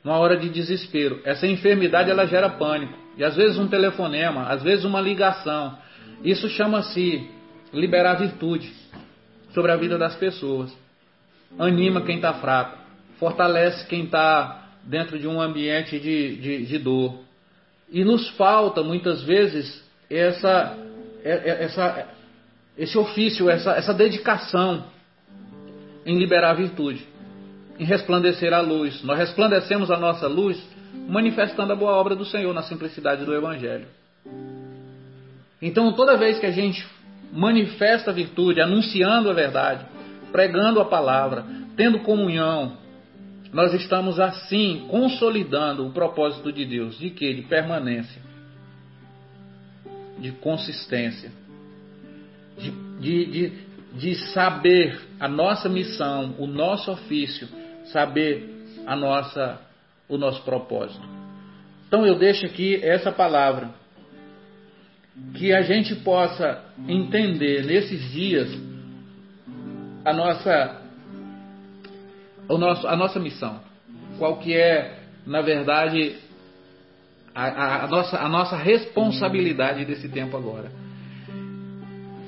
numa 0.05 0.19
hora 0.19 0.37
de 0.37 0.49
desespero. 0.49 1.21
Essa 1.25 1.47
enfermidade 1.47 2.11
ela 2.11 2.27
gera 2.27 2.51
pânico. 2.51 2.99
E 3.17 3.25
às 3.25 3.37
vezes 3.37 3.59
um 3.59 3.69
telefonema, 3.69 4.49
às 4.49 4.62
vezes 4.62 4.85
uma 4.85 5.01
ligação. 5.01 5.79
Isso 6.25 6.49
chama-se 6.49 7.29
liberar 7.73 8.15
virtude 8.15 8.73
sobre 9.53 9.71
a 9.71 9.77
vida 9.77 9.97
das 9.97 10.15
pessoas. 10.17 10.77
Anima 11.59 12.03
quem 12.03 12.17
está 12.17 12.33
fraco, 12.35 12.79
fortalece 13.22 13.87
quem 13.87 14.02
está 14.02 14.64
dentro 14.82 15.16
de 15.16 15.28
um 15.28 15.40
ambiente 15.40 15.96
de, 16.00 16.35
de, 16.38 16.66
de, 16.66 16.78
dor. 16.78 17.20
E 17.88 18.02
nos 18.02 18.28
falta 18.30 18.82
muitas 18.82 19.22
vezes 19.22 19.80
essa, 20.11 20.76
é, 21.22 21.30
é, 21.30 21.62
essa, 21.62 22.08
esse 22.76 22.98
ofício, 22.98 23.48
essa, 23.48 23.74
essa 23.76 23.94
dedicação 23.94 24.87
em 26.04 26.18
liberar 26.18 26.54
virtude, 26.54 27.06
em 27.78 27.85
resplandecer 27.85 28.52
a 28.52 28.61
luz. 28.61 29.04
Nós 29.04 29.16
resplandecemos 29.16 29.88
a 29.88 29.96
nossa 29.96 30.26
luz 30.26 30.61
manifestando 31.08 31.72
a 31.72 31.76
boa 31.76 31.92
obra 31.92 32.16
do 32.16 32.24
Senhor 32.24 32.52
na 32.52 32.64
simplicidade 32.64 33.24
do 33.24 33.32
Evangelho. 33.32 33.87
Então, 35.61 35.92
toda 35.92 36.16
vez 36.16 36.40
que 36.40 36.46
a 36.46 36.50
gente 36.50 36.85
manifesta 37.32 38.11
a 38.11 38.14
virtude, 38.14 38.61
anunciando 38.61 39.30
a 39.30 39.32
verdade, 39.32 39.87
pregando 40.32 40.80
a 40.80 40.85
palavra, 40.85 41.44
tendo 41.76 42.00
comunhão, 42.00 42.82
nós 43.53 43.75
estamos 43.75 44.19
assim 44.19 44.87
consolidando 44.88 45.87
o 45.87 45.93
propósito 45.93 46.51
de 46.51 46.65
Deus, 46.65 46.99
de 46.99 47.11
que? 47.11 47.35
De 47.35 47.43
permanência, 47.43 48.23
de 50.19 50.33
consistência, 50.33 51.31
de, 52.59 52.71
de, 53.01 53.27
de, 53.27 53.53
de 53.99 54.15
saber 54.33 54.99
a 55.21 55.29
nossa 55.29 55.69
missão, 55.69 56.35
o 56.38 56.47
nosso 56.47 56.91
ofício, 56.91 57.47
saber 57.85 58.49
a 58.87 58.97
nossa 58.97 59.61
o 60.09 60.19
nosso 60.19 60.43
propósito. 60.43 61.03
Então 61.88 62.07
eu 62.07 62.19
deixo 62.19 62.45
aqui 62.45 62.77
essa 62.83 63.11
palavra, 63.11 63.71
que 65.35 65.53
a 65.53 65.62
gente 65.62 65.95
possa 65.97 66.62
entender 66.88 67.65
nesses 67.65 68.11
dias 68.12 68.49
a 70.05 70.12
nossa, 70.12 70.82
o 72.48 72.59
nosso, 72.59 72.87
a 72.87 72.96
nossa 72.96 73.18
missão, 73.18 73.61
qual 74.18 74.38
que 74.38 74.55
é, 74.55 74.98
na 75.26 75.40
verdade, 75.40 76.16
a, 77.35 77.44
a, 77.44 77.85
a, 77.85 77.87
nossa, 77.88 78.18
a 78.18 78.28
nossa 78.28 78.57
responsabilidade 78.57 79.85
desse 79.85 80.09
tempo 80.09 80.37
agora. 80.37 80.70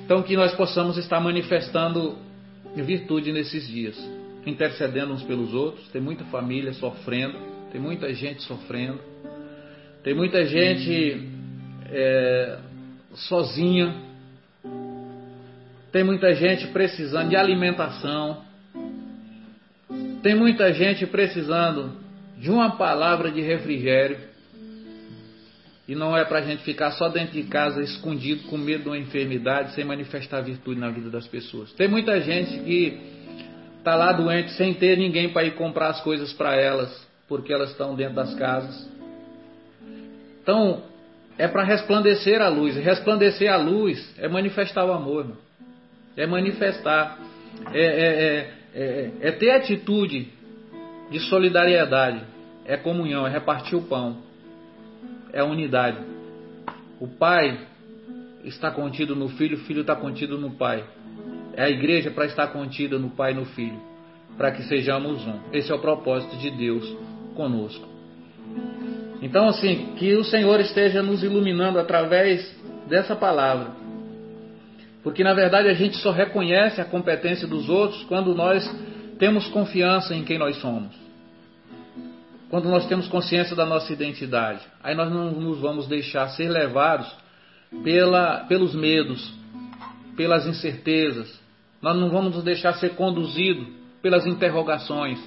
Então 0.05 0.23
que 0.23 0.37
nós 0.37 0.55
possamos 0.55 0.97
estar 0.99 1.21
manifestando 1.21 2.19
virtude 2.75 3.33
nesses 3.33 3.67
dias, 3.67 3.97
intercedendo 4.45 5.13
uns 5.13 5.23
pelos 5.23 5.55
outros, 5.55 5.89
tem 5.89 6.01
muita 6.01 6.25
família 6.25 6.73
sofrendo, 6.75 7.39
tem 7.73 7.81
muita 7.81 8.13
gente 8.13 8.43
sofrendo, 8.43 9.01
tem 10.03 10.15
muita 10.15 10.45
gente 10.45 11.29
é, 11.91 12.59
sozinha, 13.15 13.95
tem 15.91 16.05
muita 16.05 16.35
gente 16.35 16.67
precisando 16.69 17.31
de 17.31 17.37
alimentação, 17.37 18.43
tem 20.25 20.35
muita 20.35 20.73
gente 20.73 21.07
precisando 21.07 21.93
de 22.39 22.51
uma 22.51 22.77
palavra 22.77 23.31
de 23.31 23.43
refrigério. 23.43 24.17
E 25.87 25.95
não 25.95 26.17
é 26.17 26.25
para 26.25 26.39
a 26.39 26.43
gente 26.43 26.65
ficar 26.65 26.93
só 26.93 27.11
dentro 27.11 27.35
de 27.35 27.43
casa, 27.43 27.83
escondido, 27.83 28.45
com 28.45 28.57
medo 28.57 28.85
de 28.85 28.89
uma 28.89 28.97
enfermidade, 28.97 29.75
sem 29.75 29.85
manifestar 29.85 30.41
virtude 30.41 30.81
na 30.81 30.89
vida 30.89 31.11
das 31.11 31.29
pessoas. 31.29 31.71
Tem 31.75 31.87
muita 31.87 32.23
gente 32.23 32.59
que 32.61 32.99
está 33.79 33.95
lá 33.95 34.13
doente 34.13 34.53
sem 34.53 34.73
ter 34.73 34.97
ninguém 34.97 35.29
para 35.29 35.45
ir 35.45 35.57
comprar 35.57 35.89
as 35.89 36.01
coisas 36.01 36.33
para 36.33 36.57
elas 36.57 37.07
porque 37.29 37.53
elas 37.53 37.71
estão 37.73 37.95
dentro 37.95 38.15
das 38.15 38.35
casas. 38.35 38.89
Então, 40.43 40.85
é 41.37 41.47
para 41.47 41.65
resplandecer 41.65 42.41
a 42.41 42.49
luz. 42.49 42.77
Resplandecer 42.77 43.53
a 43.53 43.57
luz 43.57 44.15
é 44.19 44.27
manifestar 44.27 44.87
o 44.87 44.93
amor, 44.93 45.37
é 46.17 46.27
manifestar, 46.27 47.19
é, 47.75 47.83
é, 47.83 48.25
é, 48.25 48.54
é, 48.75 49.31
ter 49.33 49.51
atitude 49.53 50.29
de 51.11 51.21
solidariedade, 51.21 52.23
é 52.65 52.77
comunhão, 52.77 53.27
é 53.27 53.31
repartir 53.31 53.79
o 53.79 53.83
pão, 53.83 54.19
é 55.33 55.43
unidade. 55.43 55.99
O 57.01 57.07
Pai 57.07 57.59
está 58.45 58.71
contido 58.71 59.15
no 59.15 59.29
Filho, 59.29 59.57
o 59.57 59.61
Filho 59.61 59.83
está 59.83 59.95
contido 59.95 60.39
no 60.39 60.51
Pai. 60.51 60.85
É 61.57 61.65
a 61.65 61.71
igreja 61.71 62.11
para 62.11 62.27
estar 62.27 62.49
contida 62.49 62.99
no 62.99 63.11
Pai 63.11 63.33
e 63.33 63.35
no 63.35 63.45
Filho, 63.45 63.81
para 64.37 64.51
que 64.51 64.63
sejamos 64.65 65.25
um. 65.27 65.39
Esse 65.53 65.71
é 65.71 65.75
o 65.75 65.79
propósito 65.79 66.37
de 66.37 66.51
Deus 66.51 66.85
conosco. 67.37 67.87
Então, 69.23 69.49
assim, 69.49 69.95
que 69.97 70.15
o 70.17 70.25
Senhor 70.25 70.61
esteja 70.61 71.03
nos 71.03 71.23
iluminando 71.23 71.79
através 71.79 72.55
dessa 72.89 73.15
palavra. 73.15 73.84
Porque, 75.05 75.23
na 75.23 75.33
verdade, 75.33 75.69
a 75.69 75.75
gente 75.75 75.97
só 75.99 76.11
reconhece 76.11 76.81
a 76.81 76.85
competência 76.85 77.47
dos 77.47 77.69
outros 77.69 78.03
quando 78.05 78.35
nós 78.35 78.69
temos 79.19 79.47
confiança 79.49 80.17
em 80.17 80.25
quem 80.25 80.39
nós 80.39 80.57
somos. 80.57 80.93
Quando 82.51 82.69
nós 82.69 82.87
temos 82.87 83.07
consciência 83.07 83.55
da 83.55 83.65
nossa 83.65 83.93
identidade. 83.93 84.61
Aí 84.83 84.97
nós 84.97 85.13
não 85.13 85.31
nos 85.31 85.61
vamos 85.61 85.87
deixar 85.87 86.29
ser 86.31 86.49
levados 86.49 87.07
pela, 87.85 88.45
pelos 88.49 88.75
medos, 88.75 89.33
pelas 90.17 90.47
incertezas. 90.47 91.41
Nós 91.81 91.97
não 91.97 92.11
vamos 92.11 92.35
nos 92.35 92.43
deixar 92.43 92.73
ser 92.75 92.97
conduzidos 92.97 93.69
pelas 94.03 94.27
interrogações 94.27 95.21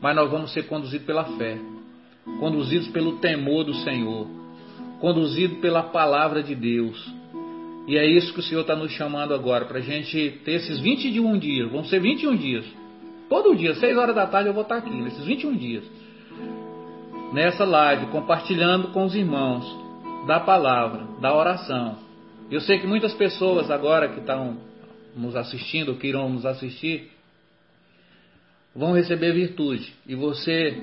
mas 0.00 0.16
nós 0.16 0.30
vamos 0.30 0.52
ser 0.52 0.66
conduzidos 0.66 1.06
pela 1.06 1.24
fé, 1.36 1.58
conduzidos 2.38 2.88
pelo 2.88 3.18
temor 3.18 3.64
do 3.64 3.74
Senhor, 3.74 4.26
conduzidos 4.98 5.58
pela 5.58 5.82
palavra 5.82 6.42
de 6.42 6.54
Deus. 6.54 7.19
E 7.90 7.98
é 7.98 8.06
isso 8.06 8.32
que 8.32 8.38
o 8.38 8.42
Senhor 8.44 8.60
está 8.60 8.76
nos 8.76 8.92
chamando 8.92 9.34
agora, 9.34 9.64
para 9.64 9.78
a 9.78 9.82
gente 9.82 10.40
ter 10.44 10.52
esses 10.52 10.78
21 10.78 11.36
dias, 11.40 11.68
vão 11.72 11.82
ser 11.82 11.98
21 11.98 12.36
dias. 12.36 12.64
Todo 13.28 13.56
dia, 13.56 13.74
6 13.74 13.96
horas 13.98 14.14
da 14.14 14.28
tarde, 14.28 14.48
eu 14.48 14.54
vou 14.54 14.62
estar 14.62 14.76
aqui, 14.76 14.94
nesses 14.94 15.24
21 15.24 15.56
dias. 15.56 15.84
Nessa 17.32 17.64
live, 17.64 18.06
compartilhando 18.12 18.92
com 18.92 19.06
os 19.06 19.16
irmãos 19.16 19.66
da 20.24 20.38
palavra, 20.38 21.04
da 21.20 21.34
oração. 21.34 21.98
Eu 22.48 22.60
sei 22.60 22.78
que 22.78 22.86
muitas 22.86 23.12
pessoas 23.14 23.72
agora 23.72 24.06
que 24.06 24.20
estão 24.20 24.58
nos 25.16 25.34
assistindo, 25.34 25.96
que 25.96 26.06
irão 26.06 26.28
nos 26.28 26.46
assistir, 26.46 27.10
vão 28.72 28.92
receber 28.92 29.32
virtude. 29.32 29.92
E 30.06 30.14
você 30.14 30.80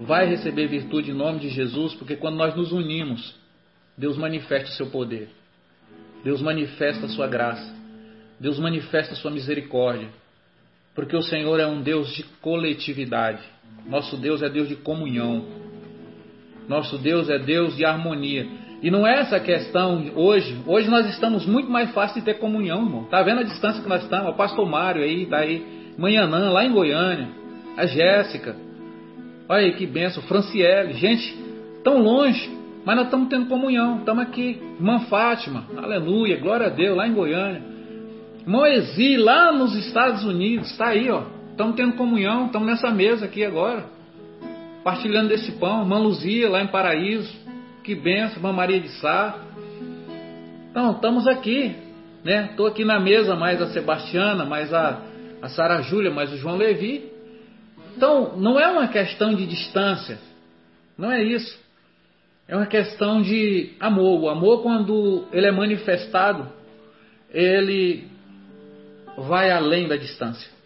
vai 0.00 0.24
receber 0.24 0.66
virtude 0.66 1.10
em 1.10 1.14
nome 1.14 1.40
de 1.40 1.50
Jesus, 1.50 1.92
porque 1.92 2.16
quando 2.16 2.36
nós 2.36 2.56
nos 2.56 2.72
unimos, 2.72 3.34
Deus 3.98 4.16
manifesta 4.16 4.70
o 4.70 4.72
seu 4.72 4.86
poder. 4.86 5.28
Deus 6.26 6.42
manifesta 6.42 7.06
a 7.06 7.08
sua 7.08 7.28
graça. 7.28 7.72
Deus 8.40 8.58
manifesta 8.58 9.12
a 9.12 9.16
sua 9.16 9.30
misericórdia. 9.30 10.08
Porque 10.92 11.14
o 11.14 11.22
Senhor 11.22 11.60
é 11.60 11.66
um 11.68 11.80
Deus 11.80 12.12
de 12.16 12.24
coletividade. 12.42 13.44
Nosso 13.88 14.16
Deus 14.16 14.42
é 14.42 14.48
Deus 14.48 14.68
de 14.68 14.74
comunhão. 14.74 15.44
Nosso 16.68 16.98
Deus 16.98 17.30
é 17.30 17.38
Deus 17.38 17.76
de 17.76 17.84
harmonia. 17.84 18.44
E 18.82 18.90
não 18.90 19.06
é 19.06 19.20
essa 19.20 19.38
questão 19.38 20.10
hoje. 20.16 20.60
Hoje 20.66 20.90
nós 20.90 21.06
estamos 21.10 21.46
muito 21.46 21.70
mais 21.70 21.92
fácil 21.92 22.18
de 22.18 22.24
ter 22.24 22.40
comunhão, 22.40 22.82
irmão. 22.82 23.04
Tá 23.04 23.22
vendo 23.22 23.42
a 23.42 23.44
distância 23.44 23.80
que 23.80 23.88
nós 23.88 24.02
estamos? 24.02 24.30
O 24.30 24.36
pastor 24.36 24.68
Mário 24.68 25.04
aí, 25.04 25.26
tá 25.26 25.38
aí 25.38 25.94
Manhanã, 25.96 26.50
lá 26.50 26.64
em 26.64 26.72
Goiânia. 26.72 27.28
A 27.76 27.86
Jéssica. 27.86 28.56
Olha 29.48 29.66
aí 29.66 29.76
que 29.76 29.86
benção. 29.86 30.24
Franciele. 30.24 30.94
Gente, 30.94 31.36
tão 31.84 32.02
longe. 32.02 32.50
Mas 32.86 32.94
nós 32.94 33.06
estamos 33.06 33.28
tendo 33.28 33.46
comunhão, 33.46 33.98
estamos 33.98 34.22
aqui. 34.22 34.62
Irmã 34.78 35.00
Fátima, 35.06 35.64
aleluia, 35.76 36.38
glória 36.38 36.68
a 36.68 36.70
Deus, 36.70 36.96
lá 36.96 37.08
em 37.08 37.12
Goiânia. 37.12 37.60
Irmão 38.42 38.64
Ezi, 38.64 39.16
lá 39.16 39.50
nos 39.50 39.74
Estados 39.74 40.24
Unidos, 40.24 40.70
está 40.70 40.90
aí, 40.90 41.10
ó. 41.10 41.24
Estamos 41.50 41.74
tendo 41.74 41.94
comunhão, 41.94 42.46
estamos 42.46 42.68
nessa 42.68 42.88
mesa 42.92 43.24
aqui 43.24 43.44
agora. 43.44 43.86
Partilhando 44.84 45.30
desse 45.30 45.50
pão. 45.58 45.80
Irmã 45.80 45.98
Luzia, 45.98 46.48
lá 46.48 46.62
em 46.62 46.68
Paraíso. 46.68 47.34
Que 47.82 47.92
benção, 47.92 48.36
irmã 48.36 48.52
Maria 48.52 48.80
de 48.80 48.88
Sá. 49.00 49.36
Então, 50.70 50.92
estamos 50.92 51.26
aqui, 51.26 51.74
né? 52.22 52.50
Estou 52.52 52.68
aqui 52.68 52.84
na 52.84 53.00
mesa, 53.00 53.34
mais 53.34 53.60
a 53.60 53.66
Sebastiana, 53.66 54.44
mais 54.44 54.72
a, 54.72 55.00
a 55.42 55.48
Sara 55.48 55.82
Júlia, 55.82 56.12
mais 56.12 56.32
o 56.32 56.36
João 56.36 56.56
Levi. 56.56 57.10
Então, 57.96 58.36
não 58.36 58.60
é 58.60 58.68
uma 58.68 58.86
questão 58.86 59.34
de 59.34 59.44
distância. 59.44 60.20
Não 60.96 61.10
é 61.10 61.24
isso. 61.24 61.65
É 62.48 62.54
uma 62.54 62.66
questão 62.66 63.20
de 63.22 63.72
amor. 63.80 64.20
O 64.20 64.28
amor, 64.28 64.62
quando 64.62 65.26
ele 65.32 65.46
é 65.46 65.50
manifestado, 65.50 66.48
ele 67.30 68.04
vai 69.16 69.50
além 69.50 69.88
da 69.88 69.96
distância. 69.96 70.56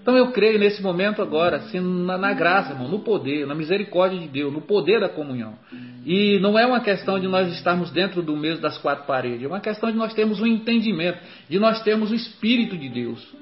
Então 0.00 0.16
eu 0.16 0.32
creio 0.32 0.58
nesse 0.58 0.80
momento 0.80 1.20
agora, 1.20 1.58
assim, 1.58 1.80
na, 1.80 2.16
na, 2.16 2.32
graça, 2.32 2.72
irmão, 2.72 2.88
no 2.88 3.00
poder, 3.00 3.46
na 3.46 3.54
misericórdia 3.54 4.18
de 4.18 4.26
Deus, 4.26 4.50
no 4.50 4.62
poder 4.62 5.00
da 5.00 5.08
comunhão. 5.08 5.58
E 6.06 6.38
não 6.40 6.58
é 6.58 6.64
uma 6.64 6.80
questão 6.80 7.20
de 7.20 7.28
nós 7.28 7.52
estarmos 7.52 7.90
dentro 7.90 8.22
do 8.22 8.34
mesmo 8.34 8.62
das 8.62 8.78
quatro 8.78 9.04
paredes, 9.04 9.44
é 9.44 9.46
uma 9.46 9.60
questão 9.60 9.90
de 9.90 9.98
nós 9.98 10.14
termos 10.14 10.40
um 10.40 10.46
entendimento, 10.46 11.18
de 11.46 11.58
nós 11.58 11.82
termos 11.82 12.10
o 12.10 12.14
Espírito 12.14 12.74
de 12.74 12.88
Deus. 12.88 13.34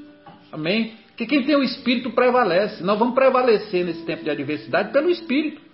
Amém? 0.50 0.94
Que 1.16 1.24
quem 1.24 1.44
tem 1.44 1.54
o 1.54 1.62
Espírito 1.62 2.10
prevalece. 2.10 2.82
Nós 2.82 2.98
vamos 2.98 3.14
prevalecer 3.14 3.84
nesse 3.84 4.04
tempo 4.04 4.24
de 4.24 4.30
adversidade 4.30 4.92
pelo 4.92 5.08
Espírito. 5.08 5.65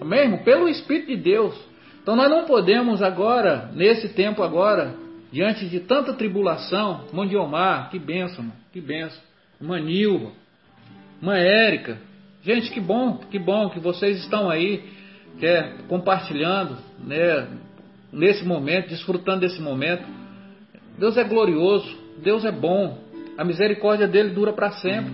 Irmão? 0.00 0.38
Pelo 0.38 0.68
Espírito 0.68 1.08
de 1.08 1.16
Deus. 1.16 1.54
Então 2.02 2.16
nós 2.16 2.30
não 2.30 2.44
podemos 2.44 3.02
agora, 3.02 3.70
nesse 3.74 4.08
tempo 4.10 4.42
agora, 4.42 4.94
diante 5.30 5.68
de 5.68 5.80
tanta 5.80 6.14
tribulação, 6.14 7.04
irmão 7.08 7.26
Diomar, 7.26 7.90
que 7.90 7.98
bênção, 7.98 8.44
irmão, 8.44 8.56
que 8.72 8.80
bênção 8.80 9.30
irmã 9.60 9.78
Nilva, 9.78 10.30
irmã 11.20 11.36
Érica. 11.36 11.98
Gente, 12.42 12.70
que 12.70 12.80
bom, 12.80 13.18
que 13.30 13.38
bom 13.38 13.68
que 13.68 13.78
vocês 13.78 14.18
estão 14.20 14.48
aí 14.48 14.82
é, 15.42 15.74
compartilhando 15.86 16.78
né, 17.04 17.46
nesse 18.10 18.44
momento, 18.44 18.88
desfrutando 18.88 19.40
desse 19.40 19.60
momento. 19.60 20.02
Deus 20.98 21.16
é 21.18 21.24
glorioso, 21.24 21.94
Deus 22.22 22.44
é 22.44 22.50
bom, 22.50 22.98
a 23.36 23.44
misericórdia 23.44 24.08
dele 24.08 24.30
dura 24.30 24.52
para 24.52 24.70
sempre, 24.72 25.12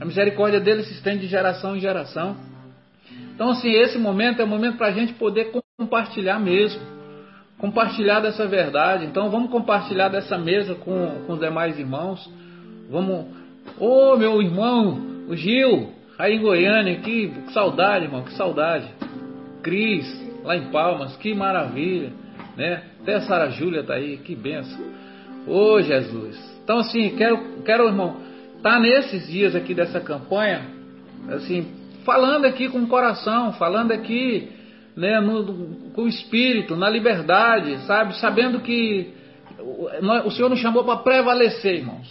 a 0.00 0.04
misericórdia 0.04 0.60
dele 0.60 0.84
se 0.84 0.92
estende 0.92 1.20
de 1.22 1.26
geração 1.26 1.76
em 1.76 1.80
geração. 1.80 2.36
Então, 3.38 3.50
assim, 3.50 3.70
esse 3.70 3.96
momento 3.98 4.42
é 4.42 4.44
o 4.44 4.48
momento 4.48 4.78
para 4.78 4.88
a 4.88 4.90
gente 4.90 5.12
poder 5.12 5.52
compartilhar 5.78 6.40
mesmo, 6.40 6.82
compartilhar 7.56 8.18
dessa 8.18 8.48
verdade. 8.48 9.04
Então, 9.04 9.30
vamos 9.30 9.48
compartilhar 9.48 10.08
dessa 10.08 10.36
mesa 10.36 10.74
com, 10.74 11.22
com 11.24 11.34
os 11.34 11.38
demais 11.38 11.78
irmãos, 11.78 12.28
vamos 12.90 13.26
Ô, 13.78 14.14
oh, 14.14 14.16
meu 14.16 14.42
irmão, 14.42 14.98
o 15.28 15.36
Gil, 15.36 15.92
aí 16.18 16.34
em 16.34 16.40
Goiânia, 16.40 16.96
que, 16.96 17.28
que 17.28 17.52
saudade, 17.52 18.06
irmão, 18.06 18.24
que 18.24 18.32
saudade. 18.32 18.88
Cris, 19.62 20.04
lá 20.42 20.56
em 20.56 20.72
Palmas, 20.72 21.16
que 21.18 21.32
maravilha, 21.32 22.10
né? 22.56 22.82
Até 23.00 23.14
a 23.14 23.20
Sara 23.20 23.50
Júlia 23.50 23.84
tá 23.84 23.94
aí, 23.94 24.16
que 24.16 24.34
benção. 24.34 24.80
Ô, 25.46 25.74
oh, 25.74 25.80
Jesus. 25.80 26.60
Então, 26.64 26.78
assim, 26.78 27.14
quero, 27.16 27.62
quero, 27.64 27.86
irmão, 27.86 28.16
tá 28.64 28.80
nesses 28.80 29.28
dias 29.28 29.54
aqui 29.54 29.74
dessa 29.74 30.00
campanha, 30.00 30.62
assim, 31.28 31.68
falando 32.08 32.46
aqui 32.46 32.70
com 32.70 32.78
o 32.78 32.86
coração, 32.86 33.52
falando 33.52 33.92
aqui, 33.92 34.48
né, 34.96 35.20
no, 35.20 35.90
com 35.92 36.04
o 36.04 36.08
espírito, 36.08 36.74
na 36.74 36.88
liberdade, 36.88 37.84
sabe? 37.84 38.18
Sabendo 38.18 38.60
que 38.60 39.12
o 40.24 40.30
Senhor 40.30 40.48
nos 40.48 40.58
chamou 40.58 40.84
para 40.84 40.96
prevalecer, 41.00 41.80
irmãos. 41.80 42.08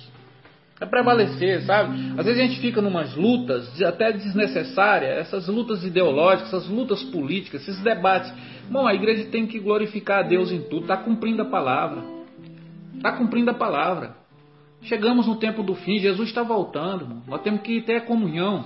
É 0.79 0.86
prevalecer, 0.86 1.63
sabe? 1.63 1.97
Às 2.15 2.27
vezes 2.27 2.39
a 2.39 2.45
gente 2.45 2.60
fica 2.62 2.79
numas 2.79 3.15
lutas 3.15 3.81
até 3.81 4.12
desnecessárias, 4.12 5.17
essas 5.17 5.47
lutas 5.47 5.83
ideológicas, 5.83 6.53
essas 6.53 6.69
lutas 6.69 7.01
políticas, 7.05 7.67
esses 7.67 7.81
debates. 7.81 8.31
Bom, 8.69 8.86
a 8.86 8.93
igreja 8.93 9.25
tem 9.31 9.47
que 9.47 9.57
glorificar 9.57 10.19
a 10.19 10.27
Deus 10.27 10.51
em 10.51 10.62
tudo, 10.62 10.81
está 10.81 10.97
cumprindo 10.97 11.41
a 11.41 11.45
palavra. 11.45 12.03
Está 12.95 13.13
cumprindo 13.13 13.49
a 13.49 13.55
palavra. 13.55 14.15
Chegamos 14.83 15.25
no 15.25 15.38
tempo 15.38 15.63
do 15.63 15.73
fim, 15.73 15.97
Jesus 15.97 16.29
está 16.29 16.43
voltando, 16.43 17.01
irmão. 17.01 17.23
nós 17.25 17.41
temos 17.41 17.62
que 17.62 17.81
ter 17.81 18.05
comunhão, 18.05 18.63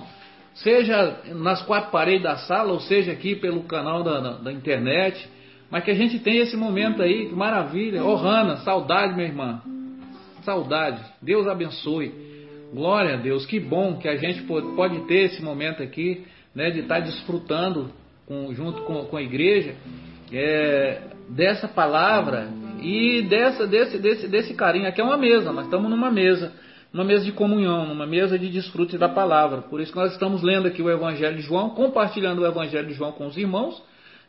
seja 0.54 1.20
nas 1.34 1.62
quatro 1.62 1.90
paredes 1.90 2.22
da 2.22 2.36
sala, 2.36 2.72
ou 2.72 2.80
seja 2.80 3.12
aqui 3.12 3.34
pelo 3.34 3.62
canal 3.64 4.02
da, 4.02 4.20
da, 4.20 4.30
da 4.32 4.52
internet, 4.52 5.28
mas 5.70 5.84
que 5.84 5.90
a 5.90 5.94
gente 5.94 6.18
tenha 6.18 6.42
esse 6.42 6.56
momento 6.56 7.02
aí, 7.02 7.28
que 7.28 7.34
maravilha. 7.34 8.04
Ô 8.04 8.12
oh, 8.12 8.16
Hanna, 8.16 8.56
saudade, 8.58 9.14
minha 9.14 9.26
irmã. 9.26 9.62
Saudade. 10.42 11.02
Deus 11.20 11.46
abençoe. 11.46 12.12
Glória 12.74 13.14
a 13.14 13.16
Deus. 13.16 13.46
Que 13.46 13.58
bom 13.58 13.96
que 13.98 14.08
a 14.08 14.16
gente 14.16 14.42
pode 14.42 15.00
ter 15.06 15.24
esse 15.26 15.42
momento 15.42 15.82
aqui, 15.82 16.24
né, 16.54 16.70
de 16.70 16.80
estar 16.80 17.00
desfrutando 17.00 17.90
com, 18.26 18.52
junto 18.54 18.82
com, 18.82 19.04
com, 19.04 19.16
a 19.16 19.22
igreja 19.22 19.74
é, 20.32 21.00
dessa 21.28 21.66
palavra 21.66 22.48
e 22.80 23.22
dessa, 23.22 23.66
desse, 23.66 23.98
desse, 23.98 24.28
desse 24.28 24.54
carinho. 24.54 24.86
Aqui 24.86 25.00
é 25.00 25.04
uma 25.04 25.16
mesa, 25.16 25.52
nós 25.52 25.64
estamos 25.64 25.90
numa 25.90 26.10
mesa, 26.10 26.52
numa 26.92 27.04
mesa 27.04 27.24
de 27.24 27.32
comunhão, 27.32 27.86
numa 27.86 28.06
mesa 28.06 28.38
de 28.38 28.48
desfrute 28.48 28.98
da 28.98 29.08
palavra. 29.08 29.62
Por 29.62 29.80
isso 29.80 29.92
que 29.92 29.98
nós 29.98 30.12
estamos 30.12 30.42
lendo 30.42 30.68
aqui 30.68 30.82
o 30.82 30.90
Evangelho 30.90 31.36
de 31.36 31.42
João, 31.42 31.70
compartilhando 31.70 32.42
o 32.42 32.46
Evangelho 32.46 32.86
de 32.86 32.94
João 32.94 33.12
com 33.12 33.26
os 33.26 33.36
irmãos. 33.36 33.82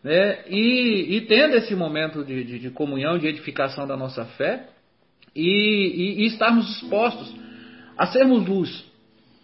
Né, 0.04 0.40
e, 0.50 1.16
e 1.16 1.22
tendo 1.22 1.56
esse 1.56 1.74
momento 1.76 2.26
de, 2.26 2.44
de, 2.44 2.60
de 2.60 2.70
comunhão, 2.70 3.18
de 3.18 3.28
edificação 3.28 3.88
da 3.88 3.96
nossa 3.96 4.26
fé, 4.26 4.68
e, 5.36 5.42
e, 5.42 6.24
e 6.24 6.26
estarmos 6.28 6.66
dispostos 6.68 7.34
a 7.98 8.08
sermos 8.08 8.46
luz, 8.46 8.86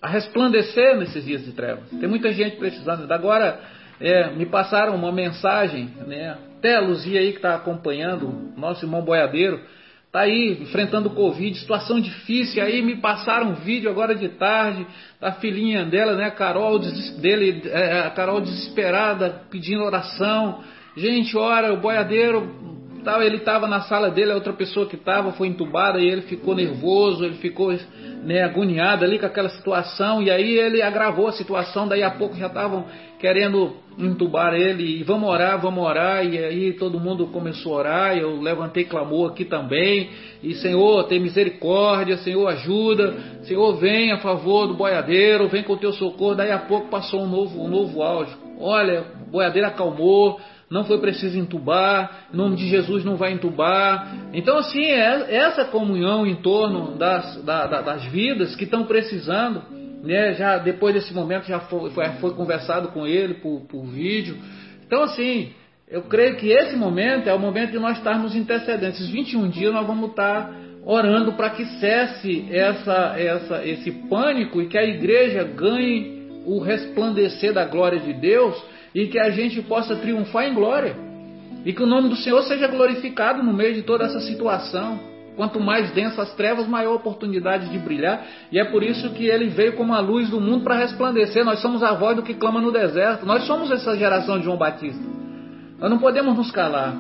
a 0.02 0.08
resplandecer 0.08 0.98
nesses 0.98 1.26
dias 1.26 1.44
de 1.44 1.52
trevas. 1.52 1.90
Tem 1.90 2.08
muita 2.08 2.32
gente 2.32 2.58
precisando. 2.58 3.10
Agora 3.12 3.60
é, 4.00 4.32
me 4.32 4.46
passaram 4.46 4.96
uma 4.96 5.12
mensagem, 5.12 5.94
né? 6.08 6.38
até 6.58 6.76
a 6.76 6.82
Luzia 6.82 7.20
aí 7.20 7.32
que 7.32 7.38
está 7.38 7.56
acompanhando, 7.56 8.52
nosso 8.58 8.86
irmão 8.86 9.02
boiadeiro, 9.02 9.62
está 10.10 10.22
aí 10.22 10.58
enfrentando 10.60 11.12
Covid, 11.12 11.56
situação 11.60 12.02
difícil. 12.02 12.64
Aí 12.64 12.82
me 12.82 12.96
passaram 12.96 13.52
um 13.52 13.56
vídeo 13.56 13.90
agora 13.92 14.16
de 14.16 14.28
tarde 14.28 14.86
da 15.22 15.34
filhinha 15.34 15.86
dela, 15.86 16.16
né, 16.16 16.32
Carol, 16.32 16.80
dele, 17.20 17.62
é, 17.66 18.00
a 18.02 18.10
Carol 18.10 18.42
desesperada, 18.42 19.44
pedindo 19.52 19.84
oração. 19.84 20.64
Gente, 20.98 21.38
ora, 21.38 21.72
o 21.72 21.78
boiadeiro 21.78 22.89
Tal, 23.04 23.24
ele 23.24 23.38
estava 23.38 23.66
na 23.66 23.82
sala 23.82 24.10
dele, 24.10 24.32
a 24.32 24.36
outra 24.36 24.52
pessoa 24.52 24.86
que 24.86 24.96
estava 24.96 25.32
foi 25.32 25.48
entubada 25.48 26.00
e 26.00 26.08
ele 26.08 26.24
ficou 26.24 26.54
nervoso, 26.54 27.24
ele 27.24 27.36
ficou 27.36 27.74
né, 28.24 28.44
agoniado 28.44 29.06
ali 29.06 29.18
com 29.18 29.26
aquela 29.26 29.50
situação 29.50 30.22
e 30.22 30.30
aí 30.30 30.58
ele 30.58 30.82
agravou 30.82 31.28
a 31.28 31.32
situação. 31.32 31.88
Daí 31.88 32.04
a 32.04 32.12
pouco 32.12 32.36
já 32.36 32.48
estavam 32.48 32.86
querendo 33.18 33.74
entubar 33.98 34.54
ele 34.54 35.00
e 35.00 35.04
vamos 35.04 35.30
orar, 35.30 35.60
vamos 35.62 35.84
orar. 35.84 36.26
E 36.26 36.38
aí 36.38 36.74
todo 36.74 37.00
mundo 37.00 37.28
começou 37.28 37.76
a 37.76 37.78
orar. 37.78 38.18
Eu 38.18 38.42
levantei 38.42 38.84
clamor 38.84 39.32
aqui 39.32 39.46
também. 39.46 40.10
E 40.44 40.54
Senhor, 40.56 41.06
tem 41.06 41.22
misericórdia, 41.22 42.18
Senhor, 42.18 42.48
ajuda, 42.48 43.14
Senhor, 43.44 43.78
vem 43.78 44.12
a 44.12 44.18
favor 44.18 44.68
do 44.68 44.74
boiadeiro, 44.74 45.48
vem 45.48 45.64
com 45.64 45.74
o 45.74 45.78
teu 45.78 45.94
socorro. 45.94 46.36
Daí 46.36 46.52
a 46.52 46.60
pouco 46.60 46.90
passou 46.90 47.22
um 47.22 47.28
novo, 47.28 47.64
um 47.64 47.70
novo 47.70 48.04
áudio. 48.04 48.36
Olha, 48.60 49.06
o 49.26 49.32
boiadeiro 49.32 49.68
acalmou 49.70 50.40
não 50.70 50.84
foi 50.84 51.00
preciso 51.00 51.38
entubar, 51.38 52.28
em 52.32 52.38
nome 52.38 52.56
de 52.56 52.68
Jesus 52.68 53.04
não 53.04 53.16
vai 53.16 53.32
entubar. 53.32 54.30
Então, 54.34 54.58
assim, 54.60 54.84
é 54.84 55.36
essa 55.36 55.66
comunhão 55.66 56.28
em 56.28 56.36
torno 56.36 56.96
das, 56.96 57.44
da, 57.44 57.66
das 57.66 58.06
vidas 58.06 58.56
que 58.56 58.66
estão 58.66 58.86
precisando, 58.86 59.64
né? 60.04 60.34
Já 60.36 60.60
depois 60.60 60.94
desse 60.94 61.14
momento 61.14 61.48
já 61.48 61.60
foi, 61.62 61.90
foi, 61.90 62.06
foi 62.20 62.34
conversado 62.36 62.90
com 62.90 63.08
ele 63.08 63.36
por, 63.36 63.62
por 63.62 63.84
vídeo. 63.86 64.38
Então, 64.86 65.04
assim, 65.04 65.52
eu 65.90 66.04
creio 66.04 66.36
que 66.36 66.52
esse 66.52 66.76
momento 66.76 67.28
é 67.28 67.34
o 67.34 67.40
momento 67.40 67.72
de 67.72 67.80
nós 67.80 67.98
estarmos 67.98 68.36
intercedendo. 68.36 68.94
Esses 68.94 69.10
21 69.10 69.50
dias 69.50 69.74
nós 69.74 69.88
vamos 69.88 70.12
estar 70.12 70.54
orando 70.86 71.34
para 71.34 71.50
que 71.50 71.66
cesse 71.80 72.48
essa, 72.52 73.16
essa, 73.18 73.66
esse 73.66 73.92
pânico 74.08 74.62
e 74.62 74.68
que 74.68 74.78
a 74.78 74.84
igreja 74.84 75.44
ganhe 75.44 76.44
o 76.46 76.60
resplandecer 76.60 77.54
da 77.54 77.66
glória 77.66 78.00
de 78.00 78.14
Deus 78.14 78.56
e 78.94 79.08
que 79.08 79.20
a 79.20 79.30
gente 79.30 79.62
possa 79.62 79.96
triunfar 79.96 80.46
em 80.46 80.54
glória. 80.54 80.96
E 81.66 81.74
que 81.74 81.84
o 81.84 81.88
nome 81.88 82.10
do 82.10 82.16
Senhor 82.16 82.42
seja 82.44 82.68
glorificado 82.68 83.44
no 83.44 83.54
meio 83.54 83.74
de 83.76 83.82
toda 83.82 84.06
essa 84.06 84.20
situação. 84.22 85.00
Quanto 85.36 85.60
mais 85.60 85.92
densas 85.92 86.20
as 86.20 86.34
trevas, 86.36 86.68
maior 86.68 86.92
a 86.92 86.96
oportunidade 86.96 87.70
de 87.70 87.78
brilhar. 87.78 88.26
E 88.52 88.60
é 88.60 88.66
por 88.66 88.84
isso 88.84 89.10
que 89.12 89.26
ele 89.26 89.48
veio 89.48 89.74
como 89.74 89.94
a 89.94 90.00
luz 90.00 90.30
do 90.30 90.40
mundo 90.42 90.64
para 90.64 90.76
resplandecer. 90.76 91.46
Nós 91.46 91.62
somos 91.62 91.82
a 91.82 91.94
voz 91.94 92.16
do 92.16 92.24
que 92.24 92.34
clama 92.34 92.60
no 92.60 92.72
deserto. 92.72 93.26
Nós 93.26 93.44
somos 93.44 93.72
essa 93.72 93.96
geração 93.98 94.38
de 94.38 94.46
João 94.46 94.58
Batista. 94.58 95.04
Nós 95.80 95.90
não 95.90 95.98
podemos 95.98 96.36
nos 96.36 96.52
calar. 96.52 96.94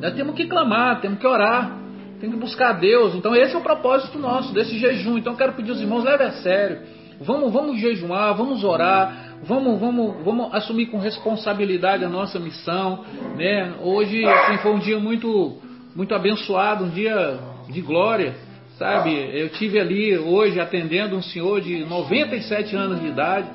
Nós 0.00 0.14
temos 0.14 0.34
que 0.34 0.46
clamar, 0.46 1.00
temos 1.00 1.18
que 1.18 1.26
orar, 1.26 1.76
temos 2.20 2.36
que 2.36 2.40
buscar 2.40 2.70
a 2.70 2.72
Deus. 2.72 3.14
Então 3.14 3.34
esse 3.34 3.54
é 3.54 3.58
o 3.58 3.62
propósito 3.62 4.18
nosso, 4.18 4.52
desse 4.54 4.78
jejum. 4.78 5.18
Então 5.18 5.32
eu 5.32 5.36
quero 5.36 5.52
pedir 5.52 5.70
aos 5.70 5.80
irmãos, 5.80 6.04
leve 6.04 6.24
a 6.24 6.32
sério. 6.32 6.78
Vamos, 7.20 7.52
vamos 7.52 7.80
jejuar, 7.80 8.36
vamos 8.36 8.64
orar, 8.64 9.36
vamos, 9.42 9.78
vamos, 9.78 10.24
vamos 10.24 10.54
assumir 10.54 10.86
com 10.86 10.98
responsabilidade 10.98 12.04
a 12.04 12.08
nossa 12.08 12.38
missão, 12.38 13.04
né? 13.36 13.74
Hoje 13.82 14.24
assim, 14.24 14.58
foi 14.58 14.72
um 14.72 14.78
dia 14.78 14.98
muito, 14.98 15.56
muito 15.94 16.14
abençoado, 16.14 16.84
um 16.84 16.90
dia 16.90 17.38
de 17.68 17.80
glória, 17.80 18.34
sabe? 18.78 19.14
Eu 19.32 19.48
tive 19.50 19.78
ali 19.80 20.16
hoje 20.16 20.60
atendendo 20.60 21.16
um 21.16 21.22
senhor 21.22 21.60
de 21.60 21.84
97 21.84 22.76
anos 22.76 23.00
de 23.00 23.08
idade, 23.08 23.48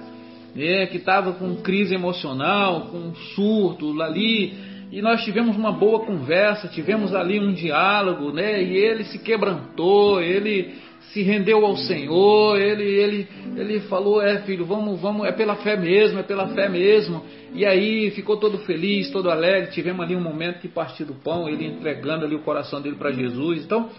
né? 0.56 0.86
Que 0.88 0.98
estava 0.98 1.34
com 1.34 1.56
crise 1.58 1.96
emocional, 1.96 2.88
com 2.92 2.98
um 2.98 3.16
surto 3.36 4.02
ali 4.02 4.74
e 4.94 5.02
nós 5.02 5.24
tivemos 5.24 5.58
uma 5.58 5.72
boa 5.72 6.02
conversa, 6.02 6.68
tivemos 6.68 7.16
ali 7.16 7.40
um 7.40 7.52
diálogo, 7.52 8.32
né? 8.32 8.62
E 8.62 8.78
ele 8.78 9.04
se 9.06 9.18
quebrantou, 9.18 10.22
ele 10.22 10.76
se 11.14 11.22
rendeu 11.22 11.64
ao 11.64 11.78
Senhor, 11.78 12.60
ele, 12.60 12.84
ele, 12.84 13.28
ele 13.56 13.80
falou, 13.82 14.20
é 14.20 14.40
filho, 14.40 14.66
vamos, 14.66 15.00
vamos, 15.00 15.28
é 15.28 15.32
pela 15.32 15.56
fé 15.58 15.78
mesmo, 15.78 16.20
é 16.20 16.24
pela 16.24 16.48
fé 16.48 16.68
mesmo. 16.68 17.24
E 17.54 17.64
aí 17.68 18.10
ficou 18.12 18.38
todo 18.38 18.58
feliz, 18.60 19.12
todo 19.12 19.30
alegre. 19.30 19.70
Tivemos 19.70 20.04
ali 20.04 20.16
um 20.16 20.22
momento 20.22 20.62
de 20.62 20.68
partir 20.68 21.06
do 21.06 21.14
pão, 21.14 21.48
ele 21.48 21.68
entregando 21.68 22.26
ali 22.26 22.36
o 22.36 22.40
coração 22.40 22.82
dele 22.82 22.96
para 22.96 23.12
Jesus. 23.12 23.64
Então, 23.64 23.90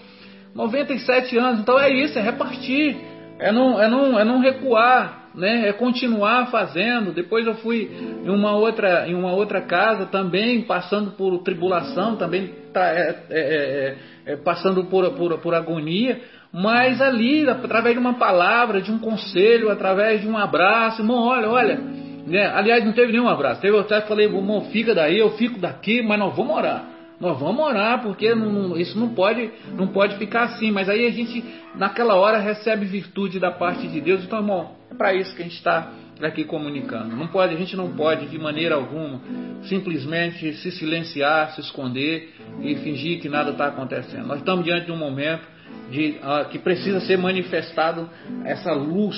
97 0.56 1.38
anos, 1.38 1.60
então 1.60 1.78
é 1.78 1.88
isso, 1.88 2.18
é 2.18 2.22
repartir, 2.22 2.96
é 3.38 3.52
não, 3.52 3.80
é 3.80 3.88
não, 3.88 4.18
é 4.18 4.24
não 4.24 4.40
recuar, 4.40 5.30
né? 5.36 5.68
É 5.68 5.72
continuar 5.72 6.46
fazendo. 6.50 7.12
Depois 7.12 7.46
eu 7.46 7.54
fui 7.56 7.90
em 8.24 8.28
uma 8.28 8.56
outra, 8.56 9.08
em 9.08 9.14
uma 9.14 9.32
outra 9.32 9.60
casa 9.60 10.06
também 10.06 10.62
passando 10.62 11.12
por 11.12 11.38
tribulação, 11.42 12.16
também 12.16 12.50
tá, 12.72 12.88
é, 12.88 13.16
é, 13.30 13.96
é, 14.26 14.36
passando 14.36 14.84
por, 14.84 15.08
por, 15.12 15.38
por 15.38 15.54
agonia. 15.54 16.20
Mas 16.56 17.00
ali, 17.00 17.50
através 17.50 17.96
de 17.96 18.00
uma 18.00 18.14
palavra, 18.14 18.80
de 18.80 18.92
um 18.92 18.98
conselho, 19.00 19.72
através 19.72 20.20
de 20.20 20.28
um 20.28 20.38
abraço, 20.38 21.02
irmão, 21.02 21.18
olha, 21.26 21.50
olha. 21.50 21.80
Né? 22.24 22.46
Aliás, 22.46 22.84
não 22.84 22.92
teve 22.92 23.10
nenhum 23.10 23.28
abraço. 23.28 23.60
Teve, 23.60 23.76
eu 23.76 23.84
falei, 23.84 24.26
irmão, 24.26 24.60
fica 24.70 24.94
daí, 24.94 25.18
eu 25.18 25.32
fico 25.32 25.58
daqui, 25.58 26.00
mas 26.00 26.16
nós 26.16 26.36
vamos 26.36 26.54
orar. 26.54 26.84
Nós 27.18 27.36
vamos 27.40 27.60
orar, 27.60 28.02
porque 28.02 28.36
não, 28.36 28.76
isso 28.76 28.96
não 28.96 29.08
pode, 29.08 29.50
não 29.76 29.88
pode 29.88 30.16
ficar 30.16 30.44
assim. 30.44 30.70
Mas 30.70 30.88
aí 30.88 31.04
a 31.08 31.10
gente, 31.10 31.44
naquela 31.74 32.14
hora, 32.14 32.38
recebe 32.38 32.86
virtude 32.86 33.40
da 33.40 33.50
parte 33.50 33.88
de 33.88 34.00
Deus. 34.00 34.22
Então, 34.22 34.38
irmão, 34.38 34.76
é 34.92 34.94
para 34.94 35.12
isso 35.12 35.34
que 35.34 35.42
a 35.42 35.44
gente 35.44 35.56
está 35.56 35.90
aqui 36.22 36.44
comunicando. 36.44 37.16
Não 37.16 37.26
pode, 37.26 37.52
a 37.52 37.58
gente 37.58 37.74
não 37.74 37.90
pode, 37.96 38.26
de 38.26 38.38
maneira 38.38 38.76
alguma, 38.76 39.20
simplesmente 39.64 40.52
se 40.52 40.70
silenciar, 40.70 41.50
se 41.50 41.60
esconder 41.60 42.32
e 42.62 42.76
fingir 42.76 43.20
que 43.20 43.28
nada 43.28 43.50
está 43.50 43.66
acontecendo. 43.66 44.28
Nós 44.28 44.38
estamos 44.38 44.64
diante 44.64 44.86
de 44.86 44.92
um 44.92 44.96
momento 44.96 45.53
de, 45.90 46.16
uh, 46.22 46.48
que 46.48 46.58
precisa 46.58 47.00
ser 47.00 47.18
manifestado 47.18 48.08
essa 48.44 48.72
luz 48.72 49.16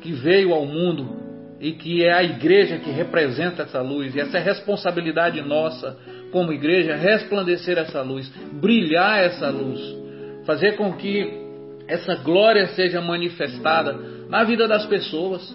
que 0.00 0.12
veio 0.12 0.52
ao 0.52 0.64
mundo 0.66 1.20
e 1.60 1.72
que 1.72 2.04
é 2.04 2.12
a 2.12 2.22
igreja 2.22 2.78
que 2.78 2.90
representa 2.90 3.64
essa 3.64 3.82
luz, 3.82 4.14
e 4.14 4.20
essa 4.20 4.38
é 4.38 4.40
responsabilidade 4.40 5.40
nossa 5.42 5.96
como 6.32 6.52
igreja 6.52 6.96
resplandecer 6.96 7.76
essa 7.76 8.00
luz, 8.02 8.32
brilhar 8.52 9.22
essa 9.22 9.50
luz, 9.50 9.80
fazer 10.46 10.76
com 10.76 10.92
que 10.94 11.38
essa 11.86 12.14
glória 12.16 12.68
seja 12.68 13.00
manifestada 13.00 13.98
na 14.28 14.44
vida 14.44 14.66
das 14.66 14.86
pessoas. 14.86 15.54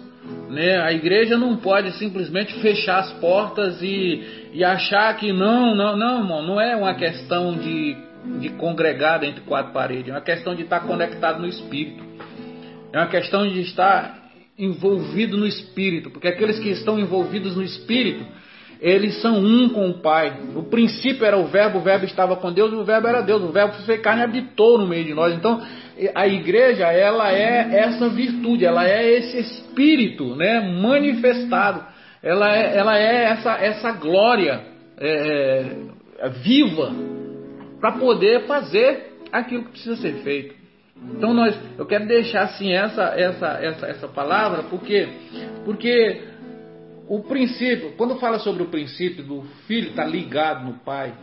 Né? 0.50 0.78
A 0.78 0.92
igreja 0.92 1.36
não 1.36 1.56
pode 1.56 1.92
simplesmente 1.92 2.54
fechar 2.60 2.98
as 2.98 3.12
portas 3.14 3.80
e, 3.82 4.50
e 4.52 4.62
achar 4.62 5.16
que 5.16 5.32
não, 5.32 5.74
não, 5.74 5.96
não, 5.96 6.42
não 6.42 6.60
é 6.60 6.76
uma 6.76 6.94
questão 6.94 7.56
de, 7.56 7.96
de 8.38 8.50
congregar 8.50 9.22
entre 9.24 9.40
quatro 9.42 9.72
paredes, 9.72 10.08
é 10.08 10.12
uma 10.12 10.20
questão 10.20 10.54
de 10.54 10.62
estar 10.62 10.80
conectado 10.80 11.40
no 11.40 11.46
Espírito. 11.46 12.04
É 12.92 12.98
uma 12.98 13.08
questão 13.08 13.46
de 13.46 13.60
estar 13.60 14.26
envolvido 14.58 15.36
no 15.36 15.46
Espírito, 15.46 16.10
porque 16.10 16.28
aqueles 16.28 16.58
que 16.58 16.70
estão 16.70 16.98
envolvidos 16.98 17.56
no 17.56 17.62
Espírito, 17.62 18.24
eles 18.80 19.20
são 19.20 19.38
um 19.38 19.68
com 19.68 19.88
o 19.88 20.00
Pai. 20.00 20.32
O 20.54 20.64
princípio 20.64 21.24
era 21.24 21.36
o 21.36 21.46
Verbo, 21.46 21.78
o 21.78 21.82
Verbo 21.82 22.04
estava 22.04 22.36
com 22.36 22.52
Deus, 22.52 22.72
o 22.72 22.84
Verbo 22.84 23.08
era 23.08 23.22
Deus, 23.22 23.42
o 23.42 23.52
Verbo 23.52 23.74
foi 23.84 23.98
carne 23.98 24.22
e 24.22 24.24
habitou 24.24 24.78
no 24.78 24.86
meio 24.86 25.04
de 25.04 25.14
nós. 25.14 25.34
Então, 25.34 25.62
a 26.14 26.26
igreja, 26.26 26.86
ela 26.86 27.32
é 27.32 27.68
essa 27.80 28.08
virtude, 28.08 28.64
ela 28.64 28.86
é 28.86 29.12
esse 29.12 29.38
Espírito 29.38 30.34
né, 30.36 30.60
manifestado, 30.60 31.84
ela 32.22 32.54
é, 32.54 32.76
ela 32.76 32.98
é 32.98 33.24
essa, 33.24 33.52
essa 33.52 33.92
glória 33.92 34.62
é, 34.98 35.72
é 36.18 36.28
viva 36.28 37.15
para 37.80 37.92
poder 37.92 38.46
fazer 38.46 39.18
aquilo 39.32 39.64
que 39.64 39.70
precisa 39.70 39.96
ser 39.96 40.14
feito. 40.22 40.54
Então 41.12 41.34
nós, 41.34 41.58
eu 41.76 41.84
quero 41.84 42.06
deixar 42.06 42.42
assim 42.42 42.72
essa 42.72 43.02
essa 43.16 43.46
essa 43.62 43.86
essa 43.86 44.08
palavra 44.08 44.62
porque 44.64 45.08
porque 45.64 46.22
o 47.08 47.20
princípio, 47.20 47.92
quando 47.96 48.18
fala 48.18 48.38
sobre 48.38 48.62
o 48.62 48.66
princípio 48.66 49.22
do 49.22 49.42
filho 49.66 49.90
estar 49.90 50.04
tá 50.04 50.08
ligado 50.08 50.64
no 50.64 50.78
pai, 50.80 51.14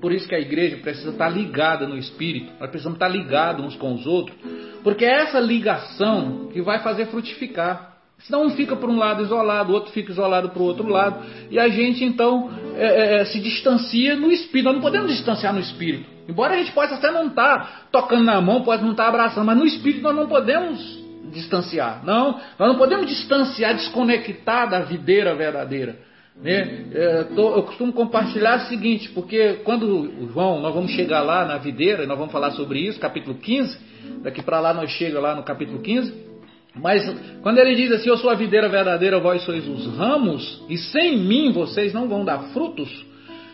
por 0.00 0.12
isso 0.12 0.28
que 0.28 0.34
a 0.34 0.40
igreja 0.40 0.76
precisa 0.78 1.10
estar 1.10 1.30
tá 1.30 1.30
ligada 1.30 1.86
no 1.86 1.96
espírito, 1.96 2.52
nós 2.60 2.68
precisamos 2.68 2.96
estar 2.96 3.06
tá 3.06 3.12
ligados 3.12 3.64
uns 3.64 3.76
com 3.76 3.94
os 3.94 4.06
outros, 4.06 4.36
porque 4.82 5.04
é 5.04 5.22
essa 5.22 5.40
ligação 5.40 6.48
que 6.52 6.60
vai 6.60 6.80
fazer 6.80 7.06
frutificar. 7.06 7.91
Senão 8.24 8.44
um 8.44 8.50
fica 8.50 8.76
para 8.76 8.88
um 8.88 8.96
lado 8.96 9.22
isolado, 9.22 9.72
o 9.72 9.74
outro 9.74 9.92
fica 9.92 10.12
isolado 10.12 10.50
para 10.50 10.62
o 10.62 10.64
outro 10.64 10.88
lado, 10.88 11.24
e 11.50 11.58
a 11.58 11.68
gente 11.68 12.04
então 12.04 12.50
é, 12.76 12.86
é, 12.86 13.20
é, 13.20 13.24
se 13.24 13.40
distancia 13.40 14.14
no 14.14 14.30
espírito. 14.30 14.66
Nós 14.66 14.74
não 14.74 14.82
podemos 14.82 15.10
distanciar 15.10 15.52
no 15.52 15.60
espírito. 15.60 16.08
Embora 16.28 16.54
a 16.54 16.56
gente 16.56 16.72
possa 16.72 16.94
até 16.94 17.10
não 17.10 17.26
estar 17.26 17.58
tá 17.58 17.82
tocando 17.90 18.24
na 18.24 18.40
mão, 18.40 18.62
pode 18.62 18.82
não 18.82 18.92
estar 18.92 19.04
tá 19.04 19.08
abraçando, 19.08 19.44
mas 19.44 19.58
no 19.58 19.66
espírito 19.66 20.02
nós 20.02 20.14
não 20.14 20.28
podemos 20.28 21.02
distanciar. 21.32 22.04
Não, 22.04 22.40
nós 22.58 22.68
não 22.68 22.76
podemos 22.76 23.06
distanciar, 23.06 23.74
desconectar 23.74 24.70
da 24.70 24.80
videira 24.80 25.34
verdadeira. 25.34 25.96
Né? 26.40 26.86
É, 26.94 27.24
tô, 27.34 27.56
eu 27.56 27.62
costumo 27.64 27.92
compartilhar 27.92 28.58
o 28.58 28.68
seguinte, 28.68 29.08
porque 29.10 29.54
quando 29.64 30.28
João, 30.32 30.60
nós 30.60 30.72
vamos 30.72 30.92
chegar 30.92 31.22
lá 31.22 31.44
na 31.44 31.58
videira, 31.58 32.06
nós 32.06 32.16
vamos 32.16 32.32
falar 32.32 32.52
sobre 32.52 32.80
isso, 32.80 33.00
capítulo 33.00 33.36
15, 33.36 33.78
daqui 34.22 34.42
para 34.42 34.60
lá 34.60 34.72
nós 34.72 34.90
chegamos 34.92 35.22
lá 35.22 35.34
no 35.34 35.42
capítulo 35.42 35.80
15, 35.80 36.31
mas 36.74 37.04
quando 37.42 37.58
ele 37.58 37.74
diz 37.74 37.92
assim, 37.92 38.08
eu 38.08 38.16
sou 38.16 38.30
a 38.30 38.34
videira 38.34 38.68
verdadeira, 38.68 39.20
vós 39.20 39.42
sois 39.42 39.66
os 39.68 39.86
ramos, 39.96 40.64
e 40.68 40.78
sem 40.78 41.18
mim 41.18 41.52
vocês 41.52 41.92
não 41.92 42.08
vão 42.08 42.24
dar 42.24 42.38
frutos, 42.52 42.88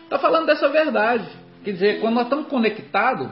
está 0.03 0.17
falando 0.17 0.45
dessa 0.45 0.69
verdade. 0.69 1.25
Quer 1.63 1.71
dizer, 1.71 1.99
quando 1.99 2.15
nós 2.15 2.23
estamos 2.23 2.47
conectados, 2.47 3.29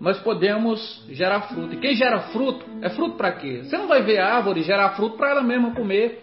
nós 0.00 0.18
podemos 0.20 1.04
gerar 1.10 1.42
fruto. 1.42 1.74
E 1.74 1.78
quem 1.78 1.94
gera 1.94 2.20
fruto, 2.30 2.64
é 2.80 2.88
fruto 2.88 3.16
para 3.16 3.32
quê? 3.32 3.62
Você 3.64 3.76
não 3.76 3.88
vai 3.88 4.02
ver 4.02 4.18
a 4.18 4.36
árvore 4.36 4.62
gerar 4.62 4.90
fruto 4.90 5.16
para 5.16 5.30
ela 5.30 5.42
mesma 5.42 5.72
comer. 5.74 6.22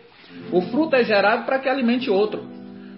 O 0.51 0.61
fruto 0.61 0.95
é 0.95 1.03
gerado 1.03 1.45
para 1.45 1.59
que 1.59 1.67
alimente 1.67 2.09
outro. 2.09 2.43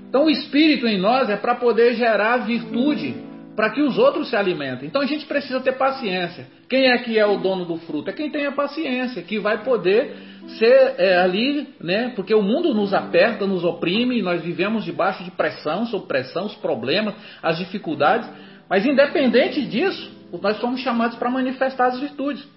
Então 0.08 0.26
o 0.26 0.30
Espírito 0.30 0.88
em 0.88 1.00
nós 1.00 1.30
é 1.30 1.36
para 1.36 1.56
poder 1.56 1.96
gerar 1.96 2.38
virtude 2.46 3.27
para 3.58 3.72
que 3.72 3.82
os 3.82 3.98
outros 3.98 4.30
se 4.30 4.36
alimentem. 4.36 4.88
Então 4.88 5.02
a 5.02 5.06
gente 5.08 5.26
precisa 5.26 5.60
ter 5.60 5.72
paciência. 5.72 6.46
Quem 6.70 6.92
é 6.92 6.98
que 7.00 7.18
é 7.18 7.26
o 7.26 7.38
dono 7.38 7.66
do 7.66 7.78
fruto? 7.78 8.08
É 8.08 8.14
quem 8.14 8.30
tem 8.30 8.46
a 8.46 8.52
paciência, 8.52 9.24
que 9.24 9.40
vai 9.40 9.64
poder 9.64 10.16
ser 10.60 10.94
é, 11.00 11.18
ali, 11.18 11.68
né? 11.82 12.14
Porque 12.16 12.36
o 12.36 12.44
mundo 12.44 12.72
nos 12.72 12.94
aperta, 12.94 13.48
nos 13.48 13.64
oprime, 13.64 14.22
nós 14.22 14.44
vivemos 14.44 14.86
debaixo 14.86 15.24
de 15.24 15.32
pressão, 15.32 15.88
sob 15.88 16.06
pressão, 16.06 16.46
os 16.46 16.54
problemas, 16.54 17.16
as 17.42 17.58
dificuldades. 17.58 18.30
Mas 18.70 18.86
independente 18.86 19.66
disso, 19.66 20.08
nós 20.40 20.58
somos 20.58 20.80
chamados 20.82 21.18
para 21.18 21.28
manifestar 21.28 21.88
as 21.88 22.00
virtudes. 22.00 22.48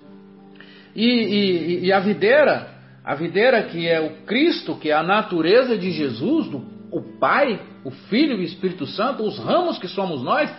E, 0.95 1.07
e, 1.07 1.87
e, 1.87 1.93
a 1.95 2.01
videira, 2.01 2.75
a 3.03 3.15
videira 3.15 3.63
que 3.63 3.89
é 3.89 3.99
o 4.01 4.27
Cristo, 4.27 4.77
que 4.77 4.91
é 4.91 4.95
a 4.95 5.03
natureza 5.03 5.79
de 5.79 5.93
Jesus, 5.93 6.47
do, 6.49 6.59
o 6.93 7.19
Pai, 7.19 7.59
o 7.87 7.91
Filho 7.91 8.37
e 8.37 8.41
o 8.41 8.43
Espírito 8.43 8.87
Santo, 8.87 9.23
os 9.23 9.39
ramos 9.39 9.79
que 9.79 9.89
somos 9.89 10.23
nós, 10.23 10.53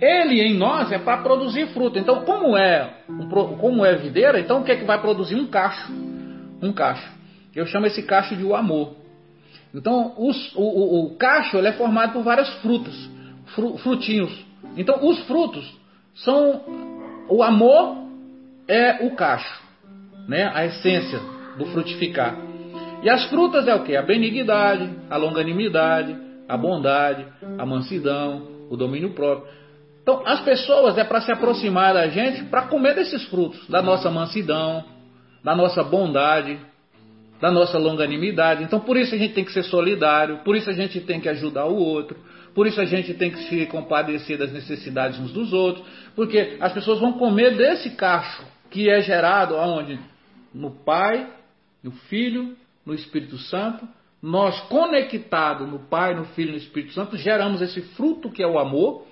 ele 0.00 0.40
em 0.40 0.54
nós 0.54 0.90
é 0.90 0.98
para 0.98 1.22
produzir 1.22 1.68
fruto. 1.68 1.98
Então, 1.98 2.24
como 2.24 2.56
é, 2.56 2.98
como 3.58 3.84
é 3.84 3.96
videira, 3.96 4.40
então 4.40 4.60
o 4.60 4.64
que 4.64 4.72
é 4.72 4.76
que 4.76 4.84
vai 4.84 5.00
produzir? 5.00 5.34
Um 5.34 5.46
cacho. 5.46 5.92
Um 6.60 6.72
cacho. 6.72 7.10
Eu 7.54 7.66
chamo 7.66 7.86
esse 7.86 8.02
cacho 8.02 8.36
de 8.36 8.44
o 8.44 8.54
amor. 8.54 8.94
Então, 9.74 10.14
os, 10.18 10.54
o, 10.54 10.62
o, 10.62 11.06
o, 11.06 11.16
cacho 11.16 11.58
é 11.58 11.72
formado 11.72 12.12
por 12.12 12.22
várias 12.22 12.48
frutas, 12.60 12.94
fru, 13.54 13.76
frutinhos. 13.78 14.44
Então, 14.76 15.06
os 15.06 15.20
frutos 15.26 15.80
são. 16.14 16.62
O 17.28 17.42
amor 17.42 18.02
é 18.68 19.06
o 19.06 19.14
cacho, 19.14 19.62
né? 20.28 20.50
a 20.54 20.66
essência 20.66 21.20
do 21.56 21.66
frutificar. 21.66 22.36
E 23.02 23.10
as 23.10 23.24
frutas 23.30 23.66
é 23.66 23.74
o 23.74 23.82
que? 23.82 23.96
A 23.96 24.02
benignidade, 24.02 24.88
a 25.10 25.16
longanimidade, 25.16 26.16
a 26.48 26.56
bondade, 26.56 27.26
a 27.58 27.64
mansidão, 27.64 28.46
o 28.70 28.76
domínio 28.76 29.10
próprio. 29.10 29.50
Então, 30.02 30.22
as 30.26 30.40
pessoas 30.40 30.98
é 30.98 31.04
para 31.04 31.20
se 31.20 31.30
aproximar 31.30 31.94
da 31.94 32.08
gente 32.08 32.44
para 32.44 32.62
comer 32.62 32.94
desses 32.94 33.24
frutos, 33.28 33.68
da 33.68 33.80
nossa 33.80 34.10
mansidão, 34.10 34.84
da 35.44 35.54
nossa 35.54 35.82
bondade, 35.84 36.58
da 37.40 37.50
nossa 37.50 37.78
longanimidade. 37.78 38.64
Então, 38.64 38.80
por 38.80 38.96
isso 38.96 39.14
a 39.14 39.18
gente 39.18 39.34
tem 39.34 39.44
que 39.44 39.52
ser 39.52 39.62
solidário, 39.64 40.38
por 40.38 40.56
isso 40.56 40.68
a 40.68 40.72
gente 40.72 41.00
tem 41.00 41.20
que 41.20 41.28
ajudar 41.28 41.66
o 41.66 41.76
outro, 41.76 42.16
por 42.54 42.66
isso 42.66 42.80
a 42.80 42.84
gente 42.84 43.14
tem 43.14 43.30
que 43.30 43.38
se 43.44 43.66
compadecer 43.66 44.36
das 44.36 44.52
necessidades 44.52 45.18
uns 45.18 45.32
dos 45.32 45.52
outros, 45.52 45.84
porque 46.14 46.56
as 46.60 46.72
pessoas 46.72 47.00
vão 47.00 47.14
comer 47.14 47.56
desse 47.56 47.90
cacho 47.90 48.44
que 48.70 48.88
é 48.88 49.00
gerado 49.02 49.56
aonde? 49.56 50.00
No 50.52 50.70
Pai, 50.70 51.28
no 51.82 51.92
Filho, 51.92 52.56
no 52.84 52.94
Espírito 52.94 53.38
Santo. 53.38 53.86
Nós, 54.20 54.60
conectados 54.62 55.68
no 55.68 55.80
Pai, 55.80 56.14
no 56.14 56.24
Filho 56.26 56.50
e 56.50 56.52
no 56.52 56.58
Espírito 56.58 56.92
Santo, 56.92 57.16
geramos 57.16 57.60
esse 57.60 57.82
fruto 57.82 58.30
que 58.30 58.42
é 58.42 58.46
o 58.46 58.58
amor, 58.58 59.06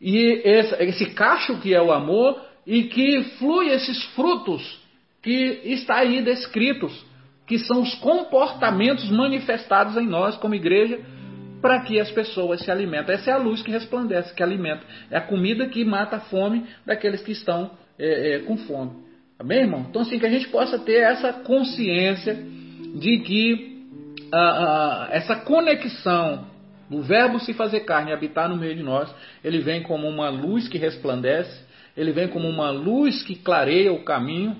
e 0.00 0.42
esse, 0.44 0.74
esse 0.82 1.06
cacho 1.14 1.58
que 1.58 1.74
é 1.74 1.80
o 1.80 1.92
amor, 1.92 2.40
e 2.66 2.84
que 2.84 3.22
flui 3.38 3.68
esses 3.68 4.02
frutos 4.14 4.80
que 5.22 5.60
está 5.64 5.96
aí 5.96 6.22
descritos, 6.22 7.04
que 7.46 7.58
são 7.58 7.82
os 7.82 7.94
comportamentos 7.96 9.08
manifestados 9.10 9.96
em 9.96 10.06
nós 10.06 10.36
como 10.36 10.54
igreja, 10.54 11.00
para 11.60 11.80
que 11.80 11.98
as 11.98 12.10
pessoas 12.10 12.60
se 12.60 12.70
alimentem. 12.70 13.14
Essa 13.14 13.30
é 13.30 13.34
a 13.34 13.38
luz 13.38 13.62
que 13.62 13.70
resplandece, 13.70 14.34
que 14.34 14.42
alimenta. 14.42 14.82
É 15.10 15.16
a 15.16 15.20
comida 15.20 15.66
que 15.66 15.84
mata 15.84 16.16
a 16.16 16.20
fome 16.20 16.66
daqueles 16.84 17.22
que 17.22 17.32
estão 17.32 17.70
é, 17.98 18.34
é, 18.34 18.38
com 18.40 18.56
fome. 18.56 18.92
Amém, 19.38 19.60
irmão? 19.60 19.86
Então, 19.88 20.02
assim, 20.02 20.18
que 20.18 20.26
a 20.26 20.30
gente 20.30 20.48
possa 20.48 20.78
ter 20.78 21.02
essa 21.02 21.32
consciência 21.32 22.36
de 22.94 23.18
que 23.20 23.76
a, 24.32 24.38
a, 24.38 25.08
essa 25.12 25.36
conexão 25.36 26.46
do 26.88 27.02
verbo 27.02 27.40
se 27.40 27.52
fazer 27.52 27.80
carne 27.80 28.10
e 28.10 28.14
habitar 28.14 28.48
no 28.48 28.56
meio 28.56 28.74
de 28.74 28.82
nós, 28.82 29.12
ele 29.42 29.58
vem 29.58 29.82
como 29.82 30.08
uma 30.08 30.28
luz 30.28 30.68
que 30.68 30.78
resplandece, 30.78 31.64
ele 31.96 32.12
vem 32.12 32.28
como 32.28 32.48
uma 32.48 32.70
luz 32.70 33.22
que 33.22 33.34
clareia 33.34 33.92
o 33.92 34.04
caminho, 34.04 34.56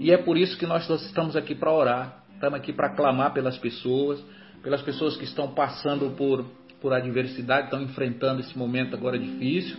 e 0.00 0.10
é 0.10 0.16
por 0.16 0.36
isso 0.36 0.58
que 0.58 0.66
nós 0.66 0.88
estamos 0.88 1.36
aqui 1.36 1.54
para 1.54 1.72
orar, 1.72 2.22
estamos 2.34 2.58
aqui 2.58 2.72
para 2.72 2.90
clamar 2.90 3.32
pelas 3.32 3.56
pessoas, 3.58 4.22
pelas 4.62 4.82
pessoas 4.82 5.16
que 5.16 5.24
estão 5.24 5.48
passando 5.54 6.10
por, 6.16 6.44
por 6.80 6.92
adversidade, 6.92 7.66
estão 7.66 7.82
enfrentando 7.82 8.40
esse 8.40 8.56
momento 8.56 8.94
agora 8.94 9.18
difícil. 9.18 9.76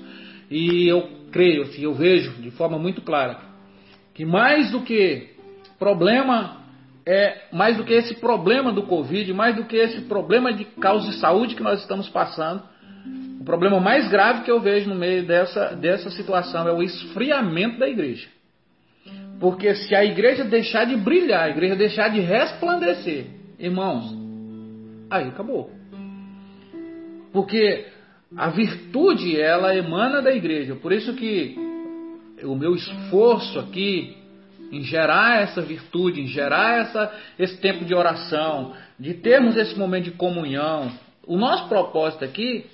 E 0.50 0.88
eu 0.88 1.28
creio, 1.32 1.64
assim, 1.64 1.84
eu 1.84 1.94
vejo 1.94 2.32
de 2.42 2.52
forma 2.52 2.78
muito 2.78 3.02
clara 3.02 3.50
que 4.14 4.26
mais 4.26 4.72
do 4.72 4.82
que 4.82 5.30
problema 5.78 6.59
é 7.12 7.48
mais 7.52 7.76
do 7.76 7.84
que 7.84 7.92
esse 7.92 8.14
problema 8.14 8.72
do 8.72 8.84
Covid, 8.84 9.34
mais 9.34 9.56
do 9.56 9.66
que 9.66 9.76
esse 9.76 10.02
problema 10.02 10.54
de 10.54 10.64
causa 10.64 11.10
de 11.10 11.16
saúde 11.16 11.56
que 11.56 11.64
nós 11.64 11.82
estamos 11.82 12.08
passando, 12.08 12.62
o 13.42 13.44
problema 13.44 13.80
mais 13.80 14.08
grave 14.08 14.44
que 14.44 14.52
eu 14.52 14.60
vejo 14.60 14.88
no 14.88 14.96
meio 14.96 15.26
dessa, 15.26 15.76
dessa 15.76 16.12
situação 16.12 16.68
é 16.68 16.72
o 16.72 16.84
esfriamento 16.84 17.80
da 17.80 17.90
igreja. 17.90 18.28
Porque 19.40 19.74
se 19.74 19.96
a 19.96 20.06
igreja 20.06 20.44
deixar 20.44 20.86
de 20.86 20.98
brilhar, 20.98 21.46
a 21.46 21.50
igreja 21.50 21.76
deixar 21.76 22.10
de 22.10 22.20
resplandecer, 22.20 23.26
irmãos, 23.58 24.16
aí 25.10 25.30
acabou. 25.30 25.72
Porque 27.34 27.88
a 28.38 28.52
virtude, 28.52 29.42
ela 29.42 29.76
emana 29.76 30.22
da 30.22 30.32
igreja. 30.32 30.76
Por 30.76 30.92
isso 30.92 31.16
que 31.16 31.58
o 32.44 32.54
meu 32.54 32.76
esforço 32.76 33.58
aqui 33.58 34.19
em 34.72 34.84
gerar 34.84 35.42
essa 35.42 35.62
virtude, 35.62 36.22
em 36.22 36.28
gerar 36.28 36.80
essa, 36.80 37.14
esse 37.38 37.58
tempo 37.58 37.86
de 37.86 37.94
oração, 37.94 38.74
de 39.00 39.14
termos 39.16 39.58
esse 39.58 39.78
momento 39.78 40.06
de 40.06 40.12
comunhão. 40.12 40.92
O 41.26 41.38
nosso 41.38 41.68
propósito 41.68 42.24
aqui 42.26 42.66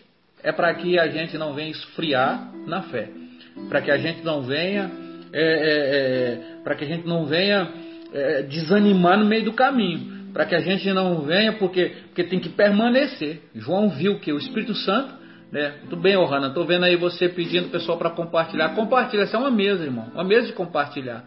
é 0.43 0.51
para 0.51 0.73
que 0.75 0.99
a 0.99 1.07
gente 1.07 1.37
não 1.37 1.53
venha 1.53 1.71
esfriar 1.71 2.51
na 2.65 2.83
fé, 2.83 3.09
para 3.69 3.81
que 3.81 3.91
a 3.91 3.97
gente 3.97 4.23
não 4.23 4.41
venha, 4.41 4.91
é, 5.33 5.41
é, 5.41 5.43
é, 5.43 6.61
para 6.63 6.75
que 6.75 6.83
a 6.83 6.87
gente 6.87 7.07
não 7.07 7.25
venha 7.25 7.71
é, 8.13 8.41
desanimar 8.43 9.17
no 9.17 9.25
meio 9.25 9.45
do 9.45 9.53
caminho 9.53 10.15
para 10.35 10.45
que 10.45 10.53
a 10.53 10.59
gente 10.59 10.91
não 10.91 11.21
venha, 11.21 11.53
porque, 11.53 11.93
porque 12.07 12.25
tem 12.25 12.41
que 12.41 12.49
permanecer. 12.49 13.41
João 13.55 13.87
viu 13.87 14.19
que 14.19 14.33
o 14.33 14.37
Espírito 14.37 14.75
Santo, 14.75 15.13
né? 15.49 15.75
Tudo 15.83 15.95
bem, 15.95 16.17
Ohana, 16.17 16.47
estou 16.47 16.65
vendo 16.65 16.83
aí 16.83 16.97
você 16.97 17.29
pedindo 17.29 17.67
o 17.67 17.69
pessoal 17.69 17.97
para 17.97 18.09
compartilhar. 18.09 18.75
Compartilha, 18.75 19.23
isso 19.23 19.33
é 19.33 19.39
uma 19.39 19.49
mesa, 19.49 19.85
irmão, 19.85 20.11
uma 20.13 20.25
mesa 20.25 20.47
de 20.47 20.51
compartilhar. 20.51 21.23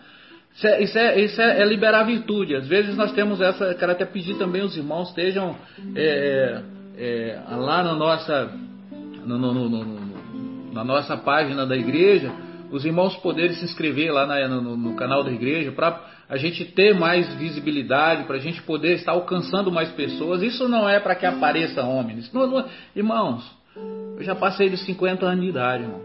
Isso 0.59 0.67
é, 0.67 0.83
isso, 0.83 0.99
é, 0.99 1.21
isso 1.21 1.41
é, 1.41 1.61
é, 1.61 1.65
liberar 1.65 2.03
virtude. 2.03 2.57
Às 2.57 2.67
vezes 2.67 2.97
nós 2.97 3.13
temos 3.13 3.41
essa. 3.41 3.75
Quero 3.75 3.93
até 3.93 4.05
pedir 4.05 4.35
também 4.39 4.61
os 4.61 4.77
irmãos 4.77 5.11
estejam 5.11 5.55
é, 5.95 6.63
é, 6.97 7.41
lá 7.49 7.85
na 7.85 7.95
nossa, 7.95 8.51
no, 9.25 9.39
no, 9.39 9.69
no, 9.69 10.73
na 10.73 10.83
nossa 10.83 11.17
página 11.17 11.65
da 11.65 11.77
igreja, 11.77 12.33
os 12.73 12.85
irmãos 12.85 13.15
poderem 13.19 13.55
se 13.55 13.65
inscrever 13.65 14.13
lá 14.13 14.27
na, 14.27 14.49
no, 14.49 14.97
canal 14.97 15.23
da 15.23 15.31
igreja 15.31 15.71
para 15.71 16.03
a 16.29 16.37
gente 16.37 16.65
ter 16.65 16.93
mais 16.93 17.33
visibilidade, 17.35 18.25
para 18.25 18.35
a 18.35 18.41
gente 18.41 18.61
poder 18.63 18.95
estar 18.95 19.13
alcançando 19.13 19.71
mais 19.71 19.93
pessoas. 19.93 20.43
Isso 20.43 20.69
não 20.69 20.89
é 20.89 20.99
para 20.99 21.15
que 21.15 21.25
apareça 21.25 21.85
homens. 21.85 22.33
Não, 22.33 22.49
não, 22.49 22.65
irmãos, 22.97 23.49
eu 24.17 24.25
já 24.25 24.35
passei 24.35 24.69
dos 24.69 24.85
50 24.85 25.25
anos 25.25 25.41
de 25.41 25.51
idade, 25.51 25.85
irmão. 25.85 26.01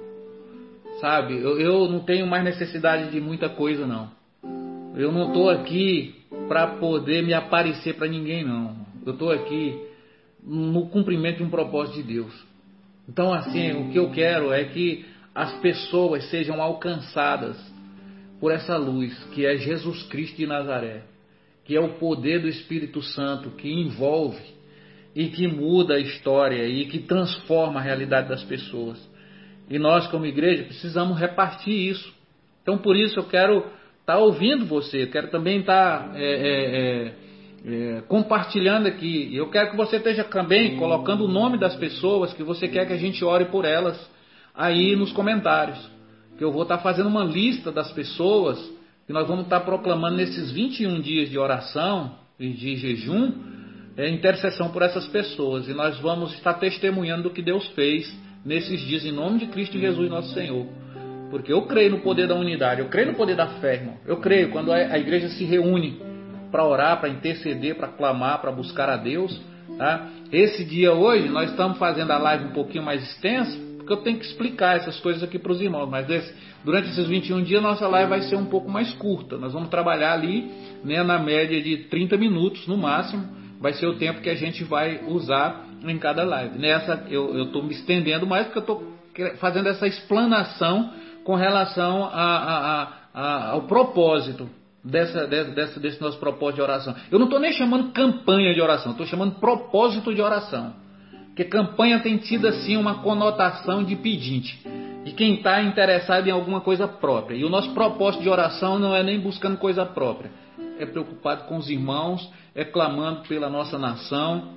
Sabe? 1.02 1.42
Eu, 1.42 1.60
eu 1.60 1.90
não 1.90 2.02
tenho 2.02 2.28
mais 2.28 2.44
necessidade 2.44 3.10
de 3.10 3.20
muita 3.20 3.50
coisa, 3.50 3.88
não. 3.88 4.22
Eu 4.96 5.12
não 5.12 5.28
estou 5.28 5.50
aqui 5.50 6.16
para 6.48 6.68
poder 6.78 7.24
me 7.24 7.34
aparecer 7.34 7.96
para 7.96 8.08
ninguém, 8.08 8.44
não. 8.44 8.76
Eu 9.06 9.14
estou 9.14 9.32
aqui 9.32 9.80
no 10.44 10.88
cumprimento 10.88 11.38
de 11.38 11.44
um 11.44 11.50
propósito 11.50 11.98
de 11.98 12.14
Deus. 12.14 12.46
Então, 13.10 13.34
assim, 13.34 13.72
o 13.72 13.92
que 13.92 13.98
eu 13.98 14.12
quero 14.12 14.54
é 14.54 14.64
que 14.66 15.06
as 15.34 15.52
pessoas 15.60 16.30
sejam 16.30 16.62
alcançadas 16.62 17.58
por 18.40 18.52
essa 18.52 18.78
luz 18.78 19.18
que 19.34 19.46
é 19.46 19.58
Jesus 19.58 20.04
Cristo 20.04 20.38
de 20.38 20.46
Nazaré, 20.46 21.04
que 21.66 21.76
é 21.76 21.80
o 21.80 21.96
poder 21.96 22.42
do 22.42 22.48
Espírito 22.48 23.02
Santo 23.02 23.50
que 23.52 23.72
envolve 23.72 24.44
e 25.16 25.28
que 25.30 25.48
muda 25.48 25.96
a 25.96 26.00
história 26.00 26.68
e 26.68 26.86
que 26.86 27.00
transforma 27.00 27.80
a 27.80 27.84
realidade 27.84 28.30
das 28.30 28.44
pessoas. 28.44 29.00
E 29.70 29.80
nós, 29.80 30.08
como 30.08 30.26
igreja, 30.26 30.66
precisamos 30.66 31.20
repartir 31.20 31.74
isso. 31.74 32.14
Então, 32.62 32.78
por 32.78 32.96
isso, 32.96 33.20
eu 33.20 33.24
quero 33.24 33.66
tá 34.06 34.18
ouvindo 34.18 34.66
você, 34.66 35.08
quero 35.08 35.30
também 35.30 35.60
estar 35.60 36.10
tá, 36.10 36.20
é, 36.20 36.24
é, 36.24 36.56
é, 36.76 37.98
é, 37.98 38.02
compartilhando 38.02 38.88
aqui. 38.88 39.36
Eu 39.36 39.50
quero 39.50 39.72
que 39.72 39.78
você 39.78 39.98
esteja 39.98 40.24
também 40.24 40.78
colocando 40.78 41.26
o 41.26 41.28
nome 41.28 41.58
das 41.58 41.76
pessoas 41.76 42.34
que 42.34 42.44
você 42.44 42.68
quer 42.68 42.86
que 42.86 42.94
a 42.94 42.98
gente 42.98 43.24
ore 43.24 43.46
por 43.46 43.66
elas 43.66 44.00
aí 44.54 44.96
nos 44.96 45.12
comentários 45.12 45.94
que 46.38 46.44
eu 46.44 46.52
vou 46.52 46.64
estar 46.64 46.80
fazendo 46.80 47.08
uma 47.08 47.24
lista 47.24 47.72
das 47.72 47.92
pessoas 47.92 48.60
que 49.06 49.14
nós 49.14 49.28
vamos 49.28 49.46
estar 49.46 49.62
proclamando 49.62 50.18
nesses 50.18 50.52
21 50.52 51.02
dias 51.02 51.30
de 51.30 51.38
oração 51.38 52.16
e 52.40 52.50
de 52.50 52.76
jejum, 52.76 53.32
é, 53.98 54.10
intercessão 54.10 54.70
por 54.70 54.82
essas 54.82 55.06
pessoas. 55.08 55.68
E 55.68 55.74
nós 55.74 56.00
vamos 56.00 56.34
estar 56.34 56.56
testemunhando 56.56 57.24
do 57.24 57.30
que 57.30 57.42
Deus 57.42 57.68
fez 57.70 58.14
nesses 58.46 58.82
dias, 58.82 59.06
em 59.06 59.12
nome 59.12 59.40
de 59.40 59.48
Cristo 59.48 59.78
Jesus, 59.78 60.10
nosso 60.10 60.34
Senhor. 60.34 60.68
Porque 61.34 61.52
eu 61.52 61.64
creio 61.64 61.90
no 61.90 62.00
poder 62.02 62.28
da 62.28 62.36
unidade, 62.36 62.82
eu 62.82 62.90
creio 62.90 63.08
no 63.08 63.16
poder 63.16 63.36
da 63.36 63.48
fé, 63.48 63.74
irmão. 63.74 63.98
Eu 64.06 64.18
creio 64.18 64.52
quando 64.52 64.72
a 64.72 65.00
igreja 65.00 65.30
se 65.30 65.44
reúne 65.44 66.00
para 66.52 66.64
orar, 66.64 67.00
para 67.00 67.10
interceder, 67.10 67.74
para 67.74 67.88
clamar, 67.88 68.40
para 68.40 68.52
buscar 68.52 68.88
a 68.88 68.98
Deus. 68.98 69.42
Tá? 69.76 70.10
Esse 70.32 70.64
dia 70.64 70.94
hoje, 70.94 71.28
nós 71.30 71.50
estamos 71.50 71.80
fazendo 71.80 72.12
a 72.12 72.20
live 72.20 72.46
um 72.46 72.52
pouquinho 72.52 72.84
mais 72.84 73.02
extensa, 73.02 73.60
porque 73.78 73.92
eu 73.92 73.98
tenho 73.98 74.20
que 74.20 74.26
explicar 74.26 74.78
essas 74.78 75.00
coisas 75.00 75.24
aqui 75.24 75.40
para 75.40 75.52
os 75.52 75.60
irmãos. 75.60 75.90
Mas 75.90 76.06
durante 76.64 76.90
esses 76.90 77.08
21 77.08 77.42
dias, 77.42 77.64
nossa 77.64 77.88
live 77.88 78.12
vai 78.12 78.22
ser 78.22 78.36
um 78.36 78.46
pouco 78.46 78.70
mais 78.70 78.94
curta. 78.94 79.36
Nós 79.36 79.54
vamos 79.54 79.70
trabalhar 79.70 80.14
ali 80.14 80.52
né, 80.84 81.02
na 81.02 81.18
média 81.18 81.60
de 81.60 81.78
30 81.90 82.16
minutos 82.16 82.68
no 82.68 82.78
máximo. 82.78 83.28
Vai 83.60 83.74
ser 83.74 83.88
o 83.88 83.96
tempo 83.96 84.22
que 84.22 84.30
a 84.30 84.36
gente 84.36 84.64
vai 84.64 85.02
usar 85.08 85.66
em 85.84 85.98
cada 85.98 86.24
live. 86.24 86.60
Nessa 86.60 87.08
eu 87.10 87.46
estou 87.46 87.64
me 87.64 87.74
estendendo 87.74 88.28
mais 88.28 88.46
porque 88.46 88.60
eu 88.60 88.76
estou 88.76 88.94
fazendo 89.40 89.68
essa 89.68 89.88
explanação 89.88 91.02
com 91.24 91.36
relação 91.36 92.06
a, 92.06 92.38
a, 92.38 92.88
a, 93.14 93.50
ao 93.52 93.64
propósito 93.64 94.50
dessa, 94.84 95.26
dessa, 95.26 95.80
desse 95.80 96.02
nosso 96.02 96.20
propósito 96.20 96.56
de 96.58 96.62
oração. 96.62 96.96
Eu 97.12 97.18
não 97.18 97.26
estou 97.26 97.40
nem 97.40 97.54
chamando 97.54 97.92
campanha 97.92 98.54
de 98.54 98.62
oração, 98.62 98.92
estou 98.92 99.08
chamando 99.08 99.40
propósito 99.40 100.14
de 100.14 100.22
oração. 100.22 100.74
Porque 101.28 101.46
campanha 101.46 102.00
tem 102.00 102.18
tido 102.18 102.48
assim 102.48 102.76
uma 102.76 102.96
conotação 102.96 103.84
de 103.84 103.96
pedinte, 103.96 104.62
de 105.04 105.14
quem 105.14 105.36
está 105.36 105.64
interessado 105.64 106.28
em 106.28 106.32
alguma 106.32 106.62
coisa 106.62 106.88
própria. 106.88 107.36
E 107.36 107.44
o 107.44 107.50
nosso 107.50 107.74
propósito 107.74 108.22
de 108.22 108.30
oração 108.30 108.78
não 108.78 108.96
é 108.96 109.02
nem 109.02 109.20
buscando 109.20 109.58
coisa 109.58 109.86
própria, 109.86 110.30
é 110.78 110.86
preocupado 110.86 111.46
com 111.46 111.58
os 111.58 111.70
irmãos, 111.70 112.30
é 112.54 112.64
clamando 112.64 113.22
pela 113.28 113.50
nossa 113.50 113.80
nação, 113.80 114.50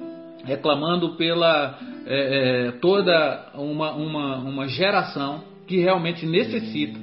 é 0.46 0.56
clamando 0.56 1.16
pela 1.16 1.78
é, 2.06 2.68
é, 2.68 2.72
toda 2.72 3.52
uma, 3.54 3.92
uma, 3.92 4.36
uma 4.36 4.68
geração 4.68 5.55
que 5.66 5.78
realmente 5.78 6.24
necessita 6.24 6.98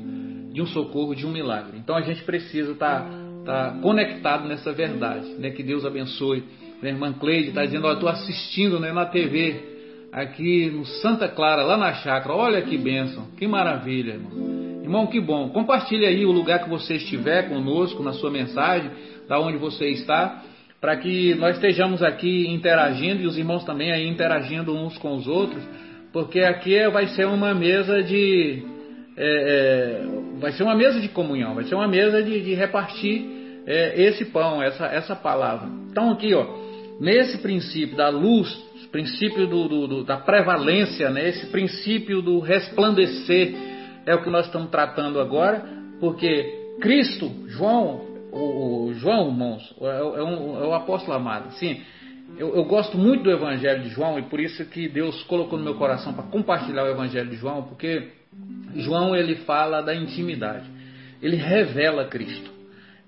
de 0.51 0.61
um 0.61 0.66
socorro, 0.68 1.16
de 1.16 1.26
um 1.26 1.32
milagre. 1.32 1.78
Então 1.78 1.95
a 1.95 2.01
gente 2.01 2.24
precisa 2.24 2.72
estar 2.72 3.09
tá, 3.45 3.72
tá 3.72 3.80
conectado 3.82 4.47
nessa 4.47 4.72
verdade. 4.72 5.28
Né? 5.39 5.49
Que 5.51 5.64
Deus 5.64 5.86
abençoe 5.86 6.43
a 6.88 6.89
irmã 6.89 7.14
Cleide 7.14 7.49
está 7.49 7.64
dizendo, 7.64 7.86
olha, 7.88 7.93
estou 7.93 8.09
assistindo 8.09 8.80
né, 8.80 8.91
na 8.91 9.05
TV, 9.05 10.09
aqui 10.11 10.70
no 10.70 10.86
Santa 10.86 11.28
Clara, 11.28 11.64
lá 11.64 11.78
na 11.78 11.93
chácara. 11.93 12.36
Olha 12.36 12.61
que 12.61 12.78
bênção, 12.78 13.28
que 13.38 13.47
maravilha, 13.47 14.14
irmão. 14.14 14.84
Irmão, 14.84 15.07
que 15.07 15.20
bom. 15.20 15.49
Compartilhe 15.49 16.05
aí 16.05 16.26
o 16.26 16.32
lugar 16.32 16.64
que 16.64 16.70
você 16.70 16.95
estiver 16.95 17.47
conosco, 17.47 18.03
na 18.03 18.11
sua 18.14 18.30
mensagem, 18.30 18.91
da 19.30 19.39
onde 19.39 19.57
você 19.57 19.88
está, 19.89 20.43
para 20.82 20.97
que 20.97 21.34
nós 21.36 21.55
estejamos 21.55 22.03
aqui 22.03 22.47
interagindo 22.49 23.22
e 23.22 23.26
os 23.26 23.38
irmãos 23.38 23.64
também 23.64 23.93
aí 23.93 24.05
interagindo 24.07 24.76
uns 24.76 24.97
com 24.97 25.16
os 25.16 25.26
outros, 25.26 25.64
porque 26.14 26.39
aqui 26.39 26.88
vai 26.89 27.07
ser 27.07 27.26
uma 27.26 27.53
mesa 27.53 28.01
de. 28.01 28.64
É, 29.18 29.26
é, 29.26 30.39
vai 30.39 30.53
ser 30.53 30.64
uma 30.64 30.76
mesa 30.76 31.01
de 31.01 31.09
comunhão, 31.09 31.55
vai 31.55 31.66
ser 31.66 31.76
uma 31.76 31.88
mesa 31.88 32.24
de, 32.24 32.39
de 32.41 32.53
repartir 32.53 33.43
é 33.66 34.01
esse 34.01 34.26
pão, 34.26 34.61
essa, 34.61 34.86
essa 34.88 35.16
palavra. 35.16 35.70
Então 35.89 36.11
aqui, 36.11 36.34
ó, 36.34 36.45
nesse 36.99 37.38
princípio 37.38 37.95
da 37.95 38.09
luz, 38.09 38.53
princípio 38.91 39.47
do, 39.47 39.68
do, 39.68 39.88
do, 39.88 40.03
da 40.03 40.18
prevalência, 40.18 41.09
né, 41.09 41.30
esse 41.30 41.47
princípio 41.47 42.22
do 42.22 42.39
resplandecer, 42.39 43.55
é 44.05 44.14
o 44.14 44.22
que 44.22 44.30
nós 44.30 44.45
estamos 44.45 44.70
tratando 44.70 45.20
agora, 45.20 45.64
porque 45.99 46.76
Cristo, 46.82 47.32
João, 47.47 48.01
o, 48.32 48.88
o 48.88 48.93
João, 48.95 49.30
irmãos, 49.30 49.76
é, 49.82 49.86
é, 49.86 50.24
um, 50.24 50.61
é 50.61 50.68
o 50.68 50.74
apóstolo 50.74 51.16
amado, 51.16 51.53
sim. 51.53 51.82
Eu, 52.38 52.56
eu, 52.56 52.64
gosto 52.66 52.98
muito 52.98 53.24
do 53.24 53.32
Evangelho 53.32 53.84
de 53.84 53.90
João 53.90 54.18
e 54.18 54.24
por 54.24 54.40
isso 54.40 54.66
que 54.66 54.90
Deus 54.90 55.22
colocou 55.24 55.58
no 55.58 55.64
meu 55.64 55.76
coração 55.76 56.14
para 56.14 56.24
compartilhar 56.24 56.84
o 56.84 56.88
Evangelho 56.88 57.30
de 57.30 57.36
João, 57.36 57.64
porque 57.64 58.10
João 58.76 59.16
ele 59.16 59.36
fala 59.38 59.82
da 59.82 59.96
intimidade, 59.96 60.66
ele 61.22 61.36
revela 61.36 62.06
Cristo. 62.06 62.52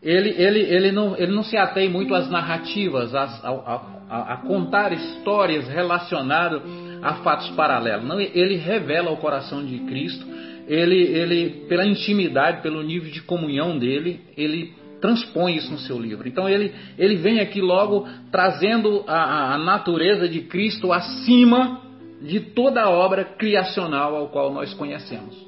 Ele, 0.01 0.29
ele, 0.37 0.59
ele, 0.59 0.91
não, 0.91 1.17
ele 1.17 1.31
não 1.31 1.41
se 1.41 1.57
atém 1.57 1.89
muito 1.89 2.13
às 2.13 2.29
narrativas, 2.29 3.15
às, 3.15 3.43
a, 3.43 3.49
a, 4.07 4.33
a, 4.33 4.37
contar 4.37 4.93
histórias 4.93 5.67
relacionadas 5.67 6.61
a 7.01 7.15
fatos 7.15 7.49
paralelos. 7.55 8.07
Não, 8.07 8.19
ele 8.19 8.55
revela 8.57 9.09
o 9.09 9.17
coração 9.17 9.65
de 9.65 9.79
Cristo. 9.79 10.23
Ele, 10.67 10.95
ele, 10.95 11.65
pela 11.67 11.83
intimidade, 11.83 12.61
pelo 12.61 12.83
nível 12.83 13.11
de 13.11 13.21
comunhão 13.23 13.79
dele, 13.79 14.21
ele 14.37 14.75
transpõe 15.01 15.55
isso 15.55 15.71
no 15.71 15.77
seu 15.79 15.99
livro. 15.99 16.27
Então 16.27 16.47
ele, 16.47 16.73
ele 16.97 17.15
vem 17.15 17.39
aqui 17.39 17.61
logo 17.61 18.07
trazendo 18.31 19.03
a, 19.07 19.53
a 19.53 19.57
natureza 19.57 20.27
de 20.27 20.41
Cristo 20.41 20.91
acima 20.91 21.81
de 22.21 22.39
toda 22.39 22.81
a 22.81 22.89
obra 22.89 23.23
criacional 23.23 24.15
ao 24.15 24.29
qual 24.29 24.51
nós 24.53 24.73
conhecemos. 24.73 25.45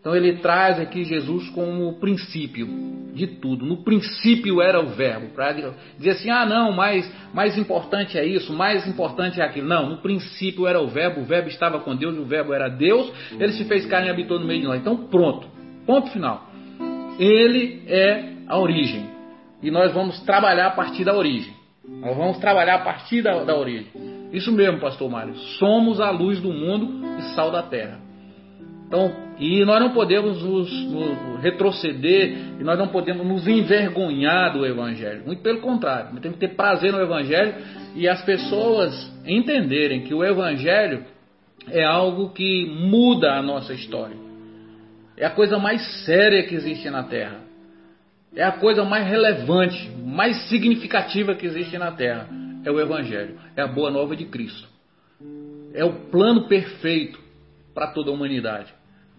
Então 0.00 0.16
ele 0.16 0.38
traz 0.38 0.80
aqui 0.80 1.04
Jesus 1.04 1.50
como 1.50 1.88
o 1.88 2.00
princípio 2.00 2.66
de 3.12 3.26
tudo. 3.26 3.66
No 3.66 3.84
princípio 3.84 4.62
era 4.62 4.80
o 4.80 4.88
verbo. 4.88 5.28
Para 5.34 5.52
dizer 5.98 6.10
assim, 6.10 6.30
ah 6.30 6.46
não, 6.46 6.72
mais, 6.72 7.10
mais 7.34 7.58
importante 7.58 8.16
é 8.16 8.24
isso, 8.24 8.50
mais 8.52 8.86
importante 8.86 9.40
é 9.40 9.44
aquilo. 9.44 9.68
Não, 9.68 9.90
no 9.90 9.96
princípio 9.98 10.66
era 10.66 10.80
o 10.80 10.88
verbo, 10.88 11.20
o 11.20 11.24
verbo 11.24 11.48
estava 11.48 11.80
com 11.80 11.94
Deus, 11.94 12.16
o 12.16 12.24
verbo 12.24 12.54
era 12.54 12.68
Deus, 12.68 13.12
ele 13.38 13.52
se 13.52 13.64
fez 13.64 13.84
carne 13.86 14.08
e 14.08 14.10
habitou 14.10 14.40
no 14.40 14.46
meio 14.46 14.60
de 14.60 14.66
nós. 14.66 14.80
Então 14.80 14.96
pronto, 14.96 15.46
ponto 15.84 16.10
final. 16.10 16.48
Ele 17.18 17.82
é 17.86 18.39
a 18.50 18.58
origem. 18.58 19.08
E 19.62 19.70
nós 19.70 19.92
vamos 19.92 20.20
trabalhar 20.20 20.66
a 20.66 20.70
partir 20.70 21.04
da 21.04 21.16
origem. 21.16 21.54
Nós 21.88 22.16
vamos 22.16 22.38
trabalhar 22.38 22.74
a 22.74 22.78
partir 22.80 23.22
da, 23.22 23.44
da 23.44 23.56
origem. 23.56 23.86
Isso 24.32 24.52
mesmo, 24.52 24.80
pastor 24.80 25.08
Mário. 25.08 25.34
Somos 25.58 26.00
a 26.00 26.10
luz 26.10 26.40
do 26.40 26.52
mundo 26.52 27.06
e 27.18 27.22
sal 27.34 27.50
da 27.50 27.62
terra. 27.62 27.98
Então, 28.86 29.12
e 29.38 29.64
nós 29.64 29.80
não 29.80 29.90
podemos 29.90 30.42
nos, 30.42 30.84
nos, 30.86 31.40
retroceder 31.40 32.36
e 32.58 32.64
nós 32.64 32.76
não 32.76 32.88
podemos 32.88 33.24
nos 33.24 33.46
envergonhar 33.46 34.52
do 34.52 34.66
Evangelho. 34.66 35.22
Muito 35.24 35.42
pelo 35.42 35.60
contrário, 35.60 36.10
nós 36.12 36.20
temos 36.20 36.36
que 36.38 36.48
ter 36.48 36.56
prazer 36.56 36.92
no 36.92 37.00
Evangelho 37.00 37.54
e 37.94 38.08
as 38.08 38.20
pessoas 38.24 38.92
entenderem 39.24 40.02
que 40.02 40.12
o 40.12 40.24
Evangelho 40.24 41.04
é 41.68 41.84
algo 41.84 42.30
que 42.30 42.66
muda 42.66 43.34
a 43.34 43.42
nossa 43.42 43.72
história. 43.72 44.16
É 45.16 45.24
a 45.24 45.30
coisa 45.30 45.56
mais 45.56 46.04
séria 46.04 46.42
que 46.42 46.54
existe 46.56 46.90
na 46.90 47.04
Terra 47.04 47.49
é 48.34 48.42
a 48.44 48.52
coisa 48.52 48.84
mais 48.84 49.06
relevante, 49.08 49.90
mais 50.04 50.48
significativa 50.48 51.34
que 51.34 51.46
existe 51.46 51.76
na 51.78 51.92
Terra. 51.92 52.28
É 52.64 52.70
o 52.70 52.78
Evangelho, 52.78 53.38
é 53.56 53.62
a 53.62 53.66
boa 53.66 53.90
nova 53.90 54.14
de 54.14 54.26
Cristo. 54.26 54.68
É 55.74 55.84
o 55.84 56.10
plano 56.10 56.46
perfeito 56.46 57.18
para 57.74 57.88
toda 57.88 58.10
a 58.10 58.14
humanidade. 58.14 58.72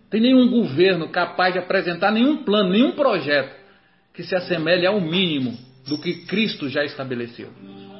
Tem 0.10 0.22
nenhum 0.22 0.50
governo 0.50 1.10
capaz 1.10 1.54
de 1.54 1.60
apresentar 1.60 2.12
nenhum 2.12 2.44
plano, 2.44 2.72
nenhum 2.72 2.92
projeto 2.92 3.56
que 4.14 4.24
se 4.24 4.36
assemelhe 4.36 4.86
ao 4.86 5.00
mínimo 5.00 5.58
do 5.88 5.98
que 5.98 6.26
Cristo 6.26 6.70
já 6.70 6.84
estabeleceu, 6.84 7.50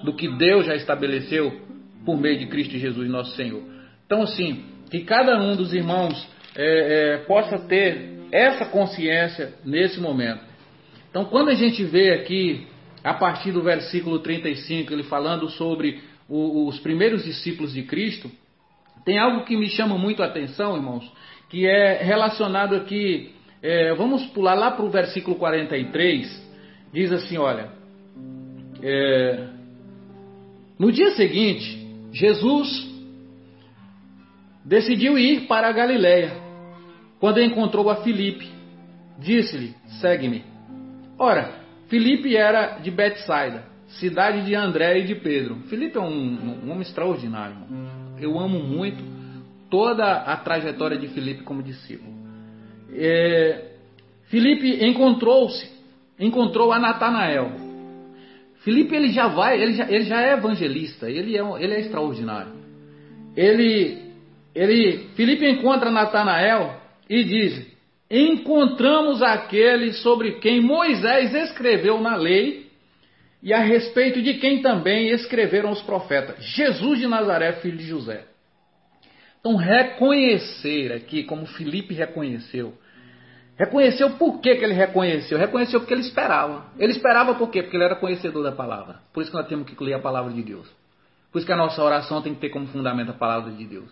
do 0.04 0.14
que 0.14 0.28
Deus 0.38 0.66
já 0.66 0.76
estabeleceu 0.76 1.62
por 2.06 2.20
meio 2.20 2.38
de 2.38 2.48
Cristo 2.48 2.78
Jesus, 2.78 3.10
nosso 3.10 3.36
Senhor. 3.36 3.64
Então, 4.06 4.22
assim, 4.24 4.66
que 4.90 5.02
cada 5.02 5.40
um 5.42 5.56
dos 5.56 5.74
irmãos 5.74 6.28
é, 6.56 7.16
é, 7.16 7.18
possa 7.20 7.58
ter 7.60 8.20
essa 8.32 8.66
consciência 8.66 9.54
nesse 9.64 10.00
momento 10.00 10.51
então, 11.12 11.26
quando 11.26 11.50
a 11.50 11.54
gente 11.54 11.84
vê 11.84 12.14
aqui, 12.14 12.66
a 13.04 13.14
partir 13.14 13.52
do 13.52 13.62
versículo 13.62 14.20
35, 14.20 14.94
ele 14.94 15.04
falando 15.04 15.50
sobre 15.50 16.02
o, 16.30 16.68
os 16.68 16.80
primeiros 16.80 17.26
discípulos 17.26 17.74
de 17.74 17.84
Cristo, 17.84 18.32
tem 19.04 19.20
algo 19.20 19.44
que 19.44 19.58
me 19.58 19.68
chama 19.68 19.98
muito 19.98 20.24
a 20.24 20.28
atenção, 20.28 20.78
irmãos, 20.78 21.12
que 21.50 21.68
é 21.68 22.02
relacionado 22.02 22.76
aqui. 22.76 23.36
É, 23.62 23.94
vamos 23.94 24.26
pular 24.28 24.54
lá 24.54 24.72
para 24.72 24.86
o 24.86 24.90
versículo 24.90 25.36
43, 25.36 26.52
diz 26.94 27.12
assim: 27.12 27.38
olha. 27.38 27.70
É, 28.82 29.50
no 30.80 30.92
dia 30.92 31.12
seguinte, 31.12 31.88
Jesus 32.12 32.90
decidiu 34.66 35.18
ir 35.18 35.42
para 35.42 35.68
a 35.68 35.72
Galiléia. 35.72 36.32
Quando 37.20 37.40
encontrou 37.40 37.90
a 37.90 37.98
Filipe, 37.98 38.50
disse-lhe: 39.20 39.76
Segue-me. 40.00 40.51
Ora, 41.22 41.52
Filipe 41.88 42.36
era 42.36 42.80
de 42.80 42.90
Betsaida, 42.90 43.64
cidade 44.00 44.44
de 44.44 44.56
André 44.56 45.02
e 45.02 45.04
de 45.04 45.14
Pedro. 45.14 45.58
Filipe 45.70 45.96
é 45.96 46.02
um, 46.02 46.64
um 46.66 46.72
homem 46.72 46.82
extraordinário. 46.82 47.58
Eu 48.20 48.40
amo 48.40 48.58
muito 48.58 49.04
toda 49.70 50.04
a 50.04 50.36
trajetória 50.38 50.98
de 50.98 51.10
Filipe 51.10 51.44
como 51.44 51.62
discípulo. 51.62 52.12
É, 52.92 53.70
encontrou-se, 54.82 55.70
encontrou 56.20 56.74
a 56.74 56.80
Natanael. 56.80 57.52
Filipe 58.64 58.96
ele 58.96 59.12
já 59.12 59.28
vai, 59.28 59.62
ele 59.62 59.74
já, 59.74 59.92
ele 59.92 60.06
já 60.06 60.24
é 60.24 60.34
evangelista, 60.34 61.08
ele 61.08 61.38
é, 61.38 61.64
ele 61.64 61.74
é 61.76 61.80
extraordinário. 61.82 62.54
Ele, 63.38 64.12
ele, 64.56 65.10
Filipe 65.16 65.48
encontra 65.48 65.92
Natanael 65.92 66.82
e 67.08 67.24
diz: 67.24 67.72
encontramos 68.12 69.22
aquele 69.24 69.94
sobre 69.94 70.34
quem 70.34 70.60
Moisés 70.60 71.34
escreveu 71.34 72.02
na 72.02 72.16
lei 72.16 72.70
e 73.42 73.54
a 73.54 73.60
respeito 73.60 74.22
de 74.22 74.36
quem 74.36 74.62
também 74.62 75.10
escreveram 75.10 75.72
os 75.72 75.82
profetas, 75.82 76.44
Jesus 76.44 77.00
de 77.00 77.08
Nazaré, 77.08 77.54
filho 77.54 77.78
de 77.78 77.86
José. 77.88 78.26
Então, 79.40 79.56
reconhecer 79.56 80.92
aqui, 80.92 81.24
como 81.24 81.48
Felipe 81.48 81.96
reconheceu, 81.96 82.76
reconheceu 83.58 84.12
por 84.12 84.40
que, 84.40 84.56
que 84.56 84.64
ele 84.64 84.74
reconheceu? 84.74 85.38
Reconheceu 85.40 85.80
porque 85.80 85.94
ele 85.94 86.02
esperava. 86.02 86.66
Ele 86.78 86.92
esperava 86.92 87.34
por 87.34 87.50
quê? 87.50 87.64
Porque 87.64 87.76
ele 87.76 87.86
era 87.86 87.96
conhecedor 87.96 88.44
da 88.44 88.52
palavra. 88.52 89.00
Por 89.12 89.22
isso 89.22 89.32
que 89.32 89.38
nós 89.38 89.48
temos 89.48 89.68
que 89.68 89.84
ler 89.84 89.96
a 89.96 90.00
palavra 90.00 90.32
de 90.32 90.44
Deus. 90.44 90.68
Por 91.32 91.40
isso 91.40 91.48
que 91.48 91.54
a 91.54 91.58
nossa 91.58 91.82
oração 91.82 92.22
tem 92.22 92.36
que 92.36 92.42
ter 92.42 92.50
como 92.50 92.68
fundamento 92.68 93.10
a 93.10 93.14
palavra 93.14 93.52
de 93.52 93.66
Deus. 93.66 93.90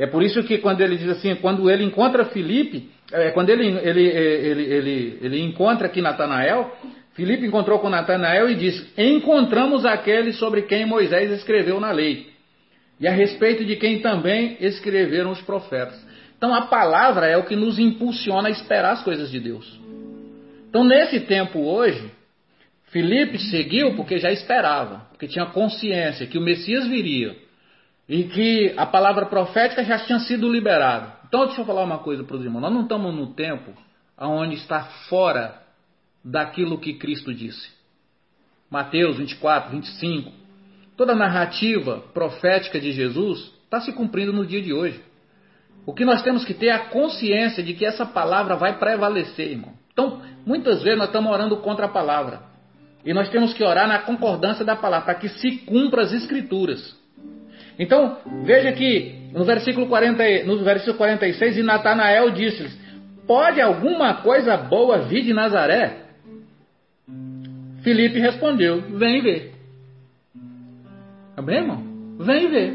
É 0.00 0.06
por 0.06 0.22
isso 0.22 0.42
que 0.44 0.56
quando 0.56 0.80
ele 0.80 0.96
diz 0.96 1.10
assim, 1.10 1.34
quando 1.34 1.70
ele 1.70 1.84
encontra 1.84 2.24
Felipe, 2.24 2.88
é, 3.12 3.32
quando 3.32 3.50
ele, 3.50 3.66
ele, 3.66 4.06
ele, 4.06 4.62
ele, 4.62 5.18
ele 5.20 5.40
encontra 5.42 5.88
aqui 5.88 6.00
Natanael, 6.00 6.74
Filipe 7.12 7.44
encontrou 7.44 7.78
com 7.80 7.90
Natanael 7.90 8.48
e 8.48 8.54
disse: 8.54 8.90
Encontramos 8.96 9.84
aquele 9.84 10.32
sobre 10.32 10.62
quem 10.62 10.86
Moisés 10.86 11.30
escreveu 11.32 11.78
na 11.78 11.92
lei, 11.92 12.28
e 12.98 13.06
a 13.06 13.12
respeito 13.12 13.62
de 13.62 13.76
quem 13.76 14.00
também 14.00 14.56
escreveram 14.58 15.32
os 15.32 15.42
profetas. 15.42 16.02
Então 16.38 16.54
a 16.54 16.62
palavra 16.62 17.26
é 17.26 17.36
o 17.36 17.44
que 17.44 17.54
nos 17.54 17.78
impulsiona 17.78 18.48
a 18.48 18.50
esperar 18.50 18.92
as 18.92 19.04
coisas 19.04 19.30
de 19.30 19.38
Deus. 19.38 19.78
Então 20.70 20.82
nesse 20.82 21.20
tempo 21.20 21.58
hoje, 21.58 22.10
Filipe 22.86 23.38
seguiu 23.38 23.94
porque 23.96 24.16
já 24.16 24.32
esperava, 24.32 25.08
porque 25.10 25.28
tinha 25.28 25.44
consciência 25.44 26.26
que 26.26 26.38
o 26.38 26.40
Messias 26.40 26.86
viria 26.86 27.36
e 28.10 28.24
que 28.24 28.74
a 28.76 28.84
palavra 28.84 29.26
profética 29.26 29.84
já 29.84 29.96
tinha 30.00 30.18
sido 30.18 30.50
liberada. 30.50 31.12
Então, 31.28 31.46
deixa 31.46 31.60
eu 31.60 31.64
falar 31.64 31.84
uma 31.84 31.98
coisa 31.98 32.24
para 32.24 32.36
os 32.36 32.42
irmãos. 32.42 32.60
Nós 32.60 32.72
não 32.72 32.82
estamos 32.82 33.14
no 33.14 33.28
tempo 33.34 33.72
onde 34.18 34.56
está 34.56 34.82
fora 35.08 35.62
daquilo 36.24 36.80
que 36.80 36.94
Cristo 36.94 37.32
disse. 37.32 37.70
Mateus 38.68 39.16
24, 39.16 39.70
25. 39.70 40.32
Toda 40.96 41.12
a 41.12 41.16
narrativa 41.16 42.02
profética 42.12 42.80
de 42.80 42.90
Jesus 42.90 43.52
está 43.62 43.80
se 43.80 43.92
cumprindo 43.92 44.32
no 44.32 44.44
dia 44.44 44.60
de 44.60 44.72
hoje. 44.72 45.00
O 45.86 45.94
que 45.94 46.04
nós 46.04 46.20
temos 46.20 46.44
que 46.44 46.52
ter 46.52 46.66
é 46.66 46.72
a 46.72 46.88
consciência 46.88 47.62
de 47.62 47.74
que 47.74 47.86
essa 47.86 48.04
palavra 48.04 48.56
vai 48.56 48.76
prevalecer, 48.76 49.52
irmão. 49.52 49.72
Então, 49.92 50.20
muitas 50.44 50.82
vezes 50.82 50.98
nós 50.98 51.06
estamos 51.06 51.30
orando 51.30 51.56
contra 51.58 51.86
a 51.86 51.88
palavra. 51.88 52.42
E 53.04 53.14
nós 53.14 53.28
temos 53.28 53.54
que 53.54 53.62
orar 53.62 53.86
na 53.86 54.00
concordância 54.00 54.64
da 54.64 54.74
palavra, 54.74 55.06
para 55.06 55.14
que 55.14 55.28
se 55.28 55.58
cumpra 55.58 56.02
as 56.02 56.12
escrituras. 56.12 56.98
Então, 57.80 58.18
veja 58.44 58.70
que 58.72 59.30
no 59.32 59.42
versículo, 59.42 59.86
40, 59.86 60.44
no 60.44 60.62
versículo 60.62 60.98
46, 60.98 61.56
e 61.56 61.62
Natanael 61.62 62.30
disse-lhes: 62.30 62.78
Pode 63.26 63.58
alguma 63.58 64.14
coisa 64.16 64.54
boa 64.58 64.98
vir 64.98 65.24
de 65.24 65.32
Nazaré? 65.32 65.96
Filipe 67.82 68.18
respondeu: 68.18 68.82
Vem 68.82 69.22
ver. 69.22 69.54
Tá 71.34 71.40
bem, 71.40 71.56
irmão? 71.56 71.82
Vem 72.18 72.50
ver. 72.50 72.74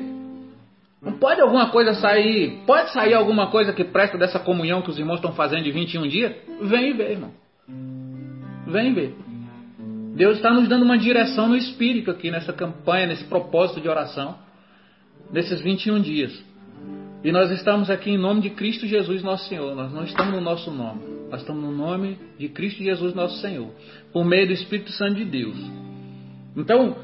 Não 1.04 1.14
pode 1.20 1.40
alguma 1.40 1.70
coisa 1.70 1.94
sair? 1.94 2.64
Pode 2.66 2.92
sair 2.92 3.14
alguma 3.14 3.52
coisa 3.52 3.72
que 3.74 3.84
presta 3.84 4.18
dessa 4.18 4.40
comunhão 4.40 4.82
que 4.82 4.90
os 4.90 4.98
irmãos 4.98 5.18
estão 5.18 5.34
fazendo 5.34 5.62
de 5.66 5.72
21 5.72 6.08
dias? 6.08 6.34
Vem 6.64 6.98
ver, 6.98 7.12
irmão. 7.12 7.32
Vem 8.66 8.92
ver. 8.92 9.14
Deus 10.16 10.38
está 10.38 10.50
nos 10.50 10.68
dando 10.68 10.84
uma 10.84 10.98
direção 10.98 11.48
no 11.48 11.56
espírito 11.56 12.10
aqui 12.10 12.32
nessa 12.32 12.52
campanha, 12.52 13.06
nesse 13.06 13.26
propósito 13.26 13.80
de 13.82 13.88
oração, 13.88 14.44
nesses 15.32 15.62
21 15.62 16.02
dias. 16.02 16.44
E 17.24 17.32
nós 17.32 17.50
estamos 17.50 17.90
aqui 17.90 18.12
em 18.12 18.20
nome 18.20 18.42
de 18.42 18.52
Cristo 18.52 18.86
Jesus, 18.86 19.24
nosso 19.24 19.50
Senhor. 19.50 19.76
Nós 19.76 19.92
não 19.92 20.04
estamos 20.04 20.34
no 20.34 20.42
nosso 20.42 20.70
nome. 20.70 21.02
Nós 21.32 21.42
estamos 21.42 21.64
no 21.64 21.72
nome 21.72 22.20
de 22.38 22.48
Cristo 22.50 22.84
Jesus, 22.84 23.16
nosso 23.16 23.42
Senhor. 23.42 23.68
Por 24.14 24.24
meio 24.24 24.46
do 24.46 24.54
Espírito 24.54 24.92
Santo 24.92 25.16
de 25.16 25.26
Deus. 25.26 25.58
Então, 26.56 26.96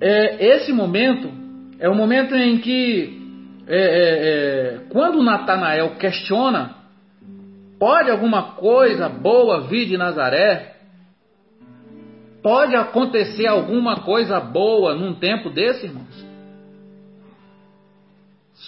é, 0.00 0.54
esse 0.56 0.72
momento 0.72 1.30
é 1.78 1.88
o 1.88 1.94
momento 1.94 2.34
em 2.34 2.58
que, 2.58 3.20
é, 3.66 3.76
é, 3.76 4.78
é 4.78 4.80
quando 4.88 5.22
Natanael 5.22 5.96
questiona, 5.96 6.76
pode 7.78 8.10
alguma 8.10 8.54
coisa 8.54 9.08
boa 9.08 9.68
vir 9.68 9.86
de 9.86 9.98
Nazaré? 9.98 10.76
Pode 12.42 12.74
acontecer 12.74 13.46
alguma 13.46 14.00
coisa 14.00 14.40
boa 14.40 14.94
num 14.94 15.14
tempo 15.14 15.50
desse, 15.50 15.86
irmãos? 15.86 16.27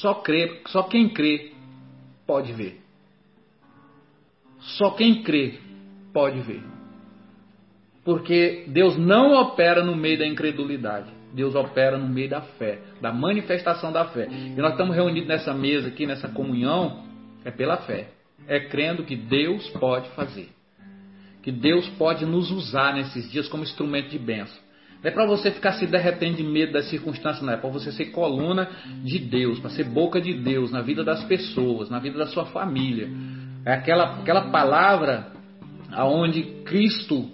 Só 0.01 0.15
crê, 0.15 0.61
só 0.67 0.83
quem 0.83 1.09
crê 1.09 1.53
pode 2.27 2.53
ver. 2.53 2.81
Só 4.59 4.91
quem 4.91 5.23
crê 5.23 5.59
pode 6.13 6.41
ver. 6.41 6.63
Porque 8.05 8.65
Deus 8.69 8.97
não 8.97 9.35
opera 9.35 9.85
no 9.85 9.95
meio 9.95 10.19
da 10.19 10.27
incredulidade. 10.27 11.11
Deus 11.33 11.55
opera 11.55 11.97
no 11.97 12.09
meio 12.09 12.29
da 12.29 12.41
fé, 12.41 12.81
da 13.01 13.13
manifestação 13.13 13.93
da 13.93 14.07
fé. 14.07 14.27
E 14.29 14.61
nós 14.61 14.73
estamos 14.73 14.97
reunidos 14.97 15.29
nessa 15.29 15.55
mesa 15.55 15.89
aqui, 15.89 16.07
nessa 16.07 16.29
comunhão, 16.29 17.05
é 17.45 17.51
pela 17.51 17.77
fé. 17.79 18.09
É 18.49 18.59
crendo 18.59 19.05
que 19.05 19.15
Deus 19.15 19.69
pode 19.71 20.09
fazer 20.11 20.49
que 21.43 21.51
Deus 21.51 21.89
pode 21.91 22.25
nos 22.27 22.51
usar 22.51 22.95
nesses 22.95 23.31
dias 23.31 23.49
como 23.49 23.63
instrumento 23.63 24.11
de 24.11 24.19
bênção. 24.19 24.59
Não 25.03 25.11
é 25.11 25.13
para 25.13 25.27
você 25.27 25.51
ficar 25.51 25.73
se 25.73 25.87
derretendo 25.87 26.37
de 26.37 26.43
medo 26.43 26.73
das 26.73 26.89
circunstâncias, 26.91 27.43
não. 27.43 27.53
É 27.53 27.57
para 27.57 27.71
você 27.71 27.91
ser 27.91 28.07
coluna 28.07 28.69
de 29.03 29.19
Deus, 29.19 29.59
para 29.59 29.71
ser 29.71 29.85
boca 29.85 30.21
de 30.21 30.35
Deus 30.35 30.71
na 30.71 30.83
vida 30.83 31.03
das 31.03 31.25
pessoas, 31.25 31.89
na 31.89 31.99
vida 31.99 32.19
da 32.19 32.27
sua 32.27 32.47
família. 32.47 33.09
É 33.65 33.73
aquela, 33.73 34.21
aquela 34.21 34.51
palavra 34.51 35.29
aonde 35.93 36.43
Cristo, 36.65 37.29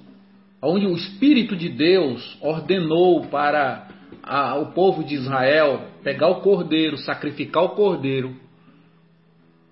aonde 0.62 0.86
o 0.86 0.94
Espírito 0.94 1.56
de 1.56 1.68
Deus 1.68 2.38
ordenou 2.40 3.26
para 3.26 3.88
a, 4.22 4.54
o 4.56 4.72
povo 4.72 5.02
de 5.02 5.14
Israel 5.14 5.88
pegar 6.04 6.28
o 6.28 6.40
cordeiro, 6.40 6.96
sacrificar 6.96 7.64
o 7.64 7.70
cordeiro, 7.70 8.36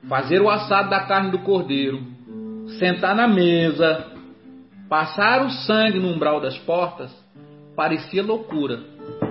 fazer 0.09 0.41
o 0.41 0.51
assado 0.51 0.91
da 0.91 1.01
carne 1.07 1.31
do 1.31 1.39
cordeiro, 1.39 2.03
sentar 2.79 3.15
na 3.15 3.29
mesa, 3.29 4.15
Passar 4.89 5.45
o 5.45 5.51
sangue 5.51 5.99
no 5.99 6.09
umbral 6.09 6.41
das 6.41 6.57
portas 6.59 7.11
parecia 7.75 8.23
loucura, 8.23 8.81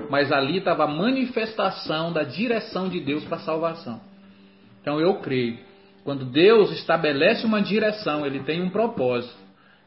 mas 0.09 0.31
ali 0.31 0.57
estava 0.57 0.83
a 0.83 0.87
manifestação 0.87 2.11
da 2.11 2.23
direção 2.23 2.89
de 2.89 2.99
Deus 2.99 3.23
para 3.23 3.37
a 3.37 3.41
salvação. 3.41 4.01
Então 4.81 4.99
eu 4.99 5.15
creio, 5.15 5.57
quando 6.03 6.25
Deus 6.25 6.71
estabelece 6.71 7.45
uma 7.45 7.61
direção, 7.61 8.25
ele 8.25 8.41
tem 8.41 8.61
um 8.61 8.69
propósito. 8.69 9.41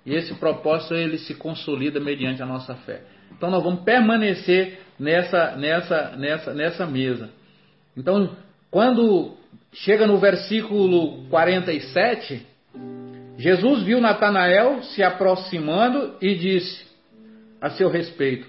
E 0.04 0.14
esse 0.14 0.34
propósito 0.34 0.94
ele 0.94 1.18
se 1.18 1.34
consolida 1.34 2.00
mediante 2.00 2.42
a 2.42 2.46
nossa 2.46 2.74
fé. 2.74 3.02
Então 3.36 3.50
nós 3.50 3.62
vamos 3.62 3.80
permanecer 3.80 4.78
nessa 4.98 5.56
nessa 5.56 6.16
nessa 6.16 6.54
nessa 6.54 6.86
mesa. 6.86 7.30
Então, 7.96 8.30
quando 8.70 9.34
chega 9.72 10.06
no 10.06 10.18
versículo 10.18 11.24
47, 11.28 12.46
Jesus 13.36 13.82
viu 13.82 14.00
Natanael 14.00 14.82
se 14.82 15.02
aproximando 15.02 16.14
e 16.20 16.34
disse 16.34 16.85
a 17.60 17.70
seu 17.70 17.88
respeito: 17.88 18.46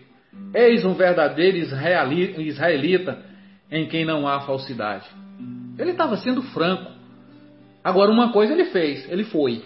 Eis 0.53 0.85
um 0.85 0.93
verdadeiro 0.93 1.57
israelita 1.57 3.23
em 3.71 3.87
quem 3.87 4.05
não 4.05 4.27
há 4.27 4.41
falsidade. 4.41 5.05
Ele 5.77 5.91
estava 5.91 6.17
sendo 6.17 6.41
franco. 6.41 6.91
Agora, 7.83 8.11
uma 8.11 8.31
coisa 8.31 8.53
ele 8.53 8.65
fez: 8.65 9.09
ele 9.09 9.23
foi. 9.25 9.63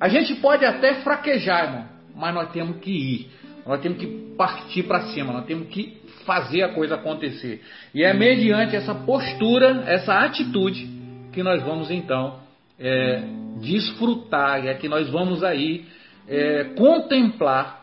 A 0.00 0.08
gente 0.08 0.34
pode 0.36 0.64
até 0.64 0.94
fraquejar, 1.02 1.64
irmão, 1.64 1.88
mas 2.14 2.34
nós 2.34 2.50
temos 2.52 2.78
que 2.78 2.90
ir. 2.90 3.30
Nós 3.66 3.80
temos 3.80 3.98
que 3.98 4.06
partir 4.36 4.84
para 4.84 5.02
cima, 5.08 5.32
nós 5.32 5.44
temos 5.44 5.68
que 5.68 6.00
fazer 6.24 6.62
a 6.62 6.70
coisa 6.70 6.94
acontecer. 6.94 7.62
E 7.94 8.02
é 8.02 8.14
mediante 8.14 8.74
essa 8.74 8.94
postura, 8.94 9.84
essa 9.86 10.20
atitude, 10.20 10.88
que 11.32 11.42
nós 11.42 11.62
vamos 11.62 11.90
então 11.90 12.40
é, 12.78 13.22
desfrutar, 13.60 14.66
é 14.66 14.74
que 14.74 14.88
nós 14.88 15.10
vamos 15.10 15.44
aí 15.44 15.84
é, 16.26 16.64
contemplar 16.76 17.77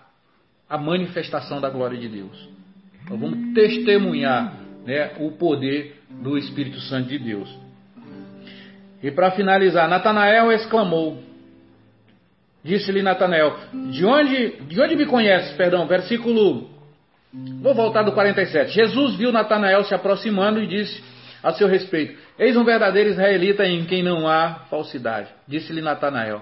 a 0.70 0.78
manifestação 0.78 1.62
da 1.62 1.70
glória 1.70 1.98
de 1.98 2.08
Deus. 2.08 2.50
Nós 3.10 3.20
vamos 3.20 3.54
testemunhar 3.54 4.54
né, 4.86 5.14
o 5.20 5.32
poder 5.32 6.02
do 6.10 6.38
Espírito 6.38 6.80
Santo 6.82 7.10
de 7.10 7.20
Deus. 7.20 7.66
E 9.02 9.12
para 9.12 9.32
finalizar, 9.32 9.88
Natanael 9.88 10.52
exclamou, 10.52 11.22
disse-lhe 12.64 13.04
Natanael, 13.04 13.56
de 13.92 14.06
onde, 14.06 14.50
de 14.68 14.82
onde 14.82 14.96
me 14.96 15.06
conheces? 15.06 15.56
Perdão, 15.56 15.86
versículo, 15.86 16.70
vou 17.62 17.76
voltar 17.76 18.04
do 18.04 18.14
47. 18.14 18.72
Jesus 18.72 19.16
viu 19.16 19.32
Natanael 19.32 19.84
se 19.84 19.94
aproximando 19.94 20.60
e 20.60 20.68
disse 20.68 21.04
a 21.44 21.54
seu 21.54 21.68
respeito: 21.68 22.18
Eis 22.40 22.58
um 22.58 22.64
verdadeiro 22.64 23.12
israelita 23.12 23.64
em 23.66 23.86
quem 23.86 24.02
não 24.02 24.28
há 24.28 24.66
falsidade. 24.72 25.30
Disse-lhe 25.48 25.82
Natanael: 25.82 26.42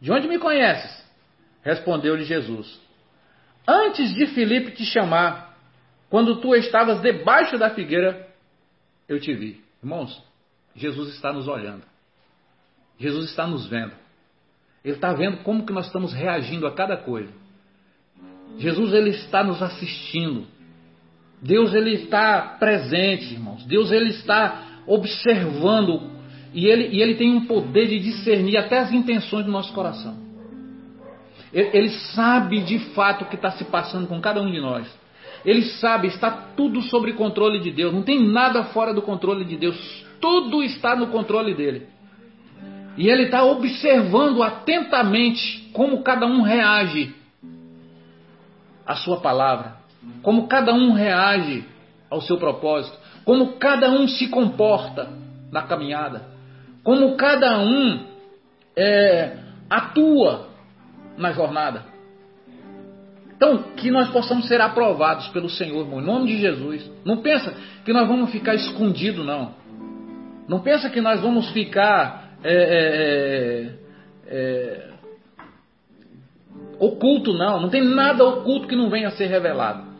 De 0.00 0.10
onde 0.10 0.26
me 0.26 0.38
conheces? 0.38 1.04
Respondeu-lhe 1.62 2.24
Jesus: 2.24 2.80
Antes 3.66 4.14
de 4.14 4.26
Filipe 4.28 4.72
te 4.72 4.84
chamar, 4.84 5.56
quando 6.10 6.40
tu 6.40 6.54
estavas 6.54 7.00
debaixo 7.00 7.56
da 7.58 7.70
figueira, 7.70 8.28
eu 9.08 9.20
te 9.20 9.32
vi. 9.34 9.62
Irmãos, 9.82 10.22
Jesus 10.74 11.14
está 11.14 11.32
nos 11.32 11.48
olhando. 11.48 11.82
Jesus 12.98 13.30
está 13.30 13.46
nos 13.46 13.66
vendo. 13.66 13.92
Ele 14.84 14.94
está 14.94 15.12
vendo 15.12 15.38
como 15.38 15.64
que 15.64 15.72
nós 15.72 15.86
estamos 15.86 16.12
reagindo 16.12 16.66
a 16.66 16.72
cada 16.72 16.96
coisa. 16.96 17.32
Jesus 18.58 18.92
ele 18.92 19.10
está 19.10 19.42
nos 19.42 19.62
assistindo. 19.62 20.46
Deus 21.40 21.74
ele 21.74 21.94
está 21.94 22.56
presente, 22.58 23.32
irmãos. 23.32 23.64
Deus 23.64 23.90
ele 23.90 24.10
está 24.10 24.82
observando 24.86 26.10
e 26.52 26.66
ele, 26.66 26.88
e 26.88 27.00
ele 27.00 27.14
tem 27.14 27.30
um 27.30 27.46
poder 27.46 27.88
de 27.88 27.98
discernir 27.98 28.56
até 28.56 28.78
as 28.78 28.92
intenções 28.92 29.44
do 29.44 29.50
nosso 29.50 29.72
coração. 29.72 30.21
Ele, 31.52 31.90
sabe 32.14 32.60
de 32.62 32.78
fato 32.94 33.24
o 33.24 33.28
que 33.28 33.36
está 33.36 33.50
se 33.52 33.64
passando 33.64 34.06
com 34.06 34.20
cada 34.20 34.40
um 34.40 34.50
de 34.50 34.60
nós. 34.60 34.86
Ele 35.44 35.62
sabe, 35.62 36.08
está 36.08 36.30
tudo 36.30 36.80
sob 36.82 37.12
controle 37.12 37.60
de 37.60 37.70
Deus. 37.70 37.92
Não 37.92 38.02
tem 38.02 38.26
nada 38.26 38.64
fora 38.64 38.94
do 38.94 39.02
controle 39.02 39.44
de 39.44 39.56
Deus. 39.56 39.76
Tudo 40.20 40.62
está 40.62 40.96
no 40.96 41.08
controle 41.08 41.54
dele. 41.54 41.88
E 42.96 43.08
ele 43.08 43.24
está 43.24 43.44
observando 43.44 44.42
atentamente 44.42 45.68
como 45.72 46.02
cada 46.02 46.26
um 46.26 46.42
reage 46.42 47.14
à 48.86 48.94
sua 48.94 49.20
palavra 49.20 49.82
como 50.22 50.46
cada 50.46 50.72
um 50.72 50.92
reage 50.92 51.64
ao 52.10 52.20
seu 52.20 52.36
propósito, 52.36 52.96
como 53.24 53.54
cada 53.54 53.90
um 53.90 54.06
se 54.08 54.28
comporta 54.28 55.08
na 55.50 55.62
caminhada, 55.62 56.26
como 56.82 57.16
cada 57.16 57.58
um 57.58 58.06
é, 58.76 59.36
atua 59.70 60.48
na 61.16 61.32
jornada. 61.32 61.84
Então, 63.36 63.62
que 63.76 63.90
nós 63.90 64.08
possamos 64.10 64.46
ser 64.46 64.60
aprovados 64.60 65.26
pelo 65.28 65.48
Senhor, 65.48 65.80
irmão, 65.80 66.00
em 66.00 66.04
nome 66.04 66.26
de 66.28 66.38
Jesus. 66.38 66.88
Não 67.04 67.18
pensa 67.18 67.54
que 67.84 67.92
nós 67.92 68.06
vamos 68.06 68.30
ficar 68.30 68.54
escondidos, 68.54 69.26
não. 69.26 69.54
Não 70.48 70.60
pensa 70.60 70.88
que 70.88 71.00
nós 71.00 71.20
vamos 71.20 71.50
ficar 71.50 72.36
é, 72.44 72.52
é, 72.54 73.76
é, 74.26 74.88
é 74.88 74.92
oculto, 76.78 77.32
não. 77.32 77.60
Não 77.60 77.68
tem 77.68 77.82
nada 77.82 78.24
oculto 78.24 78.68
que 78.68 78.76
não 78.76 78.90
venha 78.90 79.08
a 79.08 79.12
ser 79.12 79.26
revelado. 79.26 79.91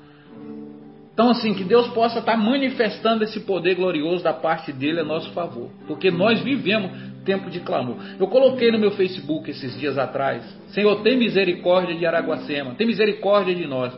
Então, 1.13 1.29
assim, 1.29 1.53
que 1.53 1.63
Deus 1.63 1.89
possa 1.89 2.21
estar 2.21 2.37
manifestando 2.37 3.23
esse 3.23 3.41
poder 3.41 3.75
glorioso 3.75 4.25
da 4.25 4.33
parte 4.33 4.73
dele 4.73 5.01
a 5.01 5.05
nosso 5.05 5.31
favor. 5.33 5.71
Porque 5.87 6.11
nós 6.11 6.41
vivemos 6.41 6.91
tempo 7.25 7.51
de 7.51 7.61
clamor. 7.61 7.97
Eu 8.19 8.27
coloquei 8.29 8.71
no 8.71 8.79
meu 8.79 8.93
Facebook 8.93 9.51
esses 9.51 9.79
dias 9.79 9.99
atrás: 9.99 10.43
Senhor, 10.69 11.03
tem 11.03 11.19
misericórdia 11.19 11.95
de 11.95 12.07
Araguacema, 12.07 12.75
tem 12.75 12.87
misericórdia 12.87 13.55
de 13.55 13.67
nós. 13.67 13.93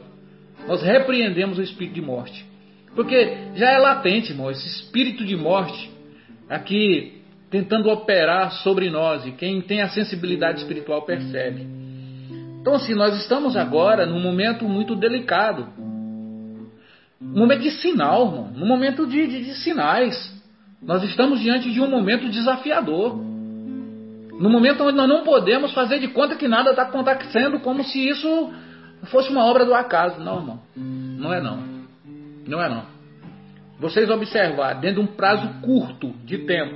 Nós 0.67 0.83
repreendemos 0.83 1.59
o 1.59 1.63
espírito 1.63 1.95
de 1.95 2.03
morte. 2.03 2.45
Porque 2.97 3.37
já 3.55 3.71
é 3.71 3.79
latente, 3.79 4.33
irmão, 4.33 4.51
esse 4.51 4.67
espírito 4.67 5.25
de 5.25 5.37
morte 5.37 5.91
aqui 6.49 7.23
tentando 7.49 7.91
operar 7.91 8.51
sobre 8.63 8.91
nós. 8.91 9.25
E 9.25 9.33
quem 9.33 9.61
tem 9.61 9.83
a 9.83 9.89
sensibilidade 9.89 10.61
espiritual 10.61 11.03
percebe. 11.03 11.65
Então, 12.61 12.75
assim, 12.75 12.95
nós 12.95 13.17
estamos 13.21 13.57
agora 13.57 14.05
num 14.05 14.21
momento 14.21 14.65
muito 14.65 14.97
delicado 14.97 15.69
um 17.21 17.39
momento 17.41 17.63
de 17.63 17.71
sinal, 17.71 18.27
irmão, 18.27 18.51
num 18.55 18.67
momento 18.67 19.07
de, 19.07 19.27
de, 19.27 19.45
de 19.45 19.55
sinais. 19.57 20.33
Nós 20.83 21.03
estamos 21.03 21.41
diante 21.41 21.73
de 21.73 21.81
um 21.81 21.89
momento 21.89 22.29
desafiador. 22.29 23.17
No 23.17 24.51
momento 24.51 24.83
onde 24.85 24.97
nós 24.97 25.09
não 25.09 25.23
podemos 25.25 25.73
fazer 25.73 26.01
de 26.01 26.09
conta 26.09 26.35
que 26.37 26.49
nada 26.49 26.71
está 26.71 26.83
acontecendo, 26.83 27.61
como 27.61 27.85
se 27.85 28.07
isso 28.07 28.53
fosse 29.05 29.31
uma 29.31 29.45
obra 29.45 29.65
do 29.65 29.75
acaso. 29.75 30.21
Não, 30.21 30.39
irmão. 30.39 30.61
Não 30.77 31.33
é 31.33 31.41
não. 31.41 31.63
Não 32.47 32.63
é 32.63 32.69
não. 32.69 32.85
Vocês 33.79 34.11
observar, 34.11 34.75
dentro 34.75 35.03
de 35.03 35.09
um 35.09 35.15
prazo 35.15 35.49
curto 35.61 36.13
de 36.25 36.39
tempo, 36.39 36.75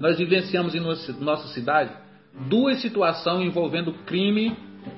nós 0.00 0.18
vivenciamos 0.18 0.74
em 0.74 0.80
nossa 0.80 1.48
cidade 1.48 1.90
duas 2.48 2.80
situações 2.80 3.46
envolvendo 3.46 3.92
crime 4.04 4.56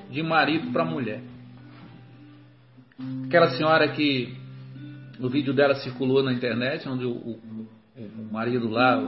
de 0.09 0.23
marido 0.23 0.71
para 0.71 0.83
mulher. 0.83 1.21
Aquela 3.25 3.51
senhora 3.51 3.87
que 3.89 4.35
o 5.19 5.29
vídeo 5.29 5.53
dela 5.53 5.75
circulou 5.75 6.23
na 6.23 6.33
internet, 6.33 6.87
onde 6.87 7.05
o, 7.05 7.11
o, 7.11 7.39
o 7.95 8.33
marido 8.33 8.69
lá 8.69 8.99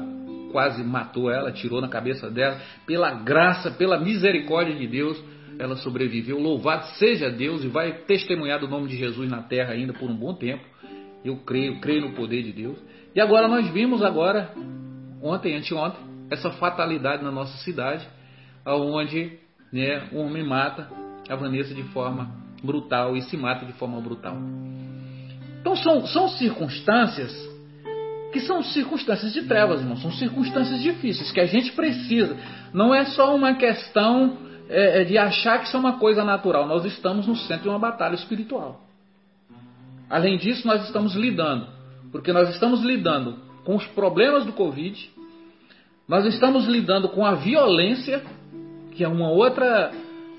quase 0.52 0.84
matou 0.84 1.32
ela, 1.32 1.52
tirou 1.52 1.82
na 1.82 1.88
cabeça 1.88 2.30
dela. 2.30 2.60
Pela 2.86 3.12
graça, 3.12 3.72
pela 3.72 4.00
misericórdia 4.00 4.76
de 4.76 4.88
Deus, 4.88 5.22
ela 5.58 5.76
sobreviveu. 5.76 6.40
Louvado 6.40 6.86
seja 6.98 7.30
Deus 7.30 7.64
e 7.64 7.68
vai 7.68 7.94
testemunhar 8.06 8.60
do 8.60 8.68
nome 8.68 8.88
de 8.88 8.98
Jesus 8.98 9.30
na 9.30 9.42
terra 9.42 9.74
ainda 9.74 9.94
por 9.94 10.10
um 10.10 10.16
bom 10.16 10.34
tempo. 10.34 10.64
Eu 11.24 11.38
creio, 11.38 11.80
creio 11.80 12.02
no 12.02 12.14
poder 12.14 12.44
de 12.44 12.54
Deus. 12.54 12.78
E 13.14 13.20
agora 13.20 13.48
nós 13.48 13.68
vimos 13.70 14.02
agora, 14.02 14.54
ontem, 15.22 15.56
anteontem, 15.56 16.00
essa 16.30 16.52
fatalidade 16.52 17.24
na 17.24 17.32
nossa 17.32 17.58
cidade, 17.64 18.08
onde 18.66 19.40
né, 19.74 20.08
um 20.14 20.20
homem 20.20 20.44
mata 20.44 20.90
a 21.28 21.36
Vanessa 21.36 21.74
de 21.74 21.84
forma 21.86 22.32
brutal 22.64 23.16
e 23.16 23.22
se 23.22 23.38
mata 23.38 23.66
de 23.66 23.74
forma 23.74 24.00
brutal. 24.02 24.38
Então 25.62 25.76
são, 25.76 26.06
são 26.08 26.30
circunstâncias 26.30 27.50
que 28.32 28.40
são 28.42 28.62
circunstâncias 28.62 29.34
de 29.34 29.44
trevas, 29.44 29.82
irmão. 29.82 29.98
São 29.98 30.12
circunstâncias 30.12 30.82
difíceis 30.82 31.32
que 31.32 31.40
a 31.40 31.46
gente 31.46 31.72
precisa. 31.72 32.38
Não 32.74 32.94
é 32.94 33.06
só 33.06 33.36
uma 33.36 33.56
questão 33.56 34.38
é, 34.70 35.02
é, 35.02 35.04
de 35.04 35.18
achar 35.18 35.60
que 35.60 35.66
isso 35.66 35.76
é 35.76 35.80
uma 35.80 35.98
coisa 35.98 36.24
natural. 36.24 36.68
Nós 36.68 36.86
estamos 36.86 37.26
no 37.26 37.36
centro 37.36 37.64
de 37.64 37.70
uma 37.70 37.80
batalha 37.80 38.16
espiritual. 38.16 38.82
Além 40.10 40.38
disso, 40.38 40.66
nós 40.66 40.84
estamos 40.86 41.16
lidando, 41.16 41.68
porque 42.12 42.34
nós 42.34 42.50
estamos 42.50 42.82
lidando 42.82 43.38
com 43.64 43.76
os 43.76 43.86
problemas 43.88 44.46
do 44.46 44.54
Covid, 44.54 45.10
nós 46.08 46.26
estamos 46.26 46.66
lidando 46.66 47.10
com 47.10 47.24
a 47.24 47.36
violência, 47.36 48.24
que 48.92 49.04
é 49.04 49.08
uma 49.08 49.30
outra, 49.30 49.92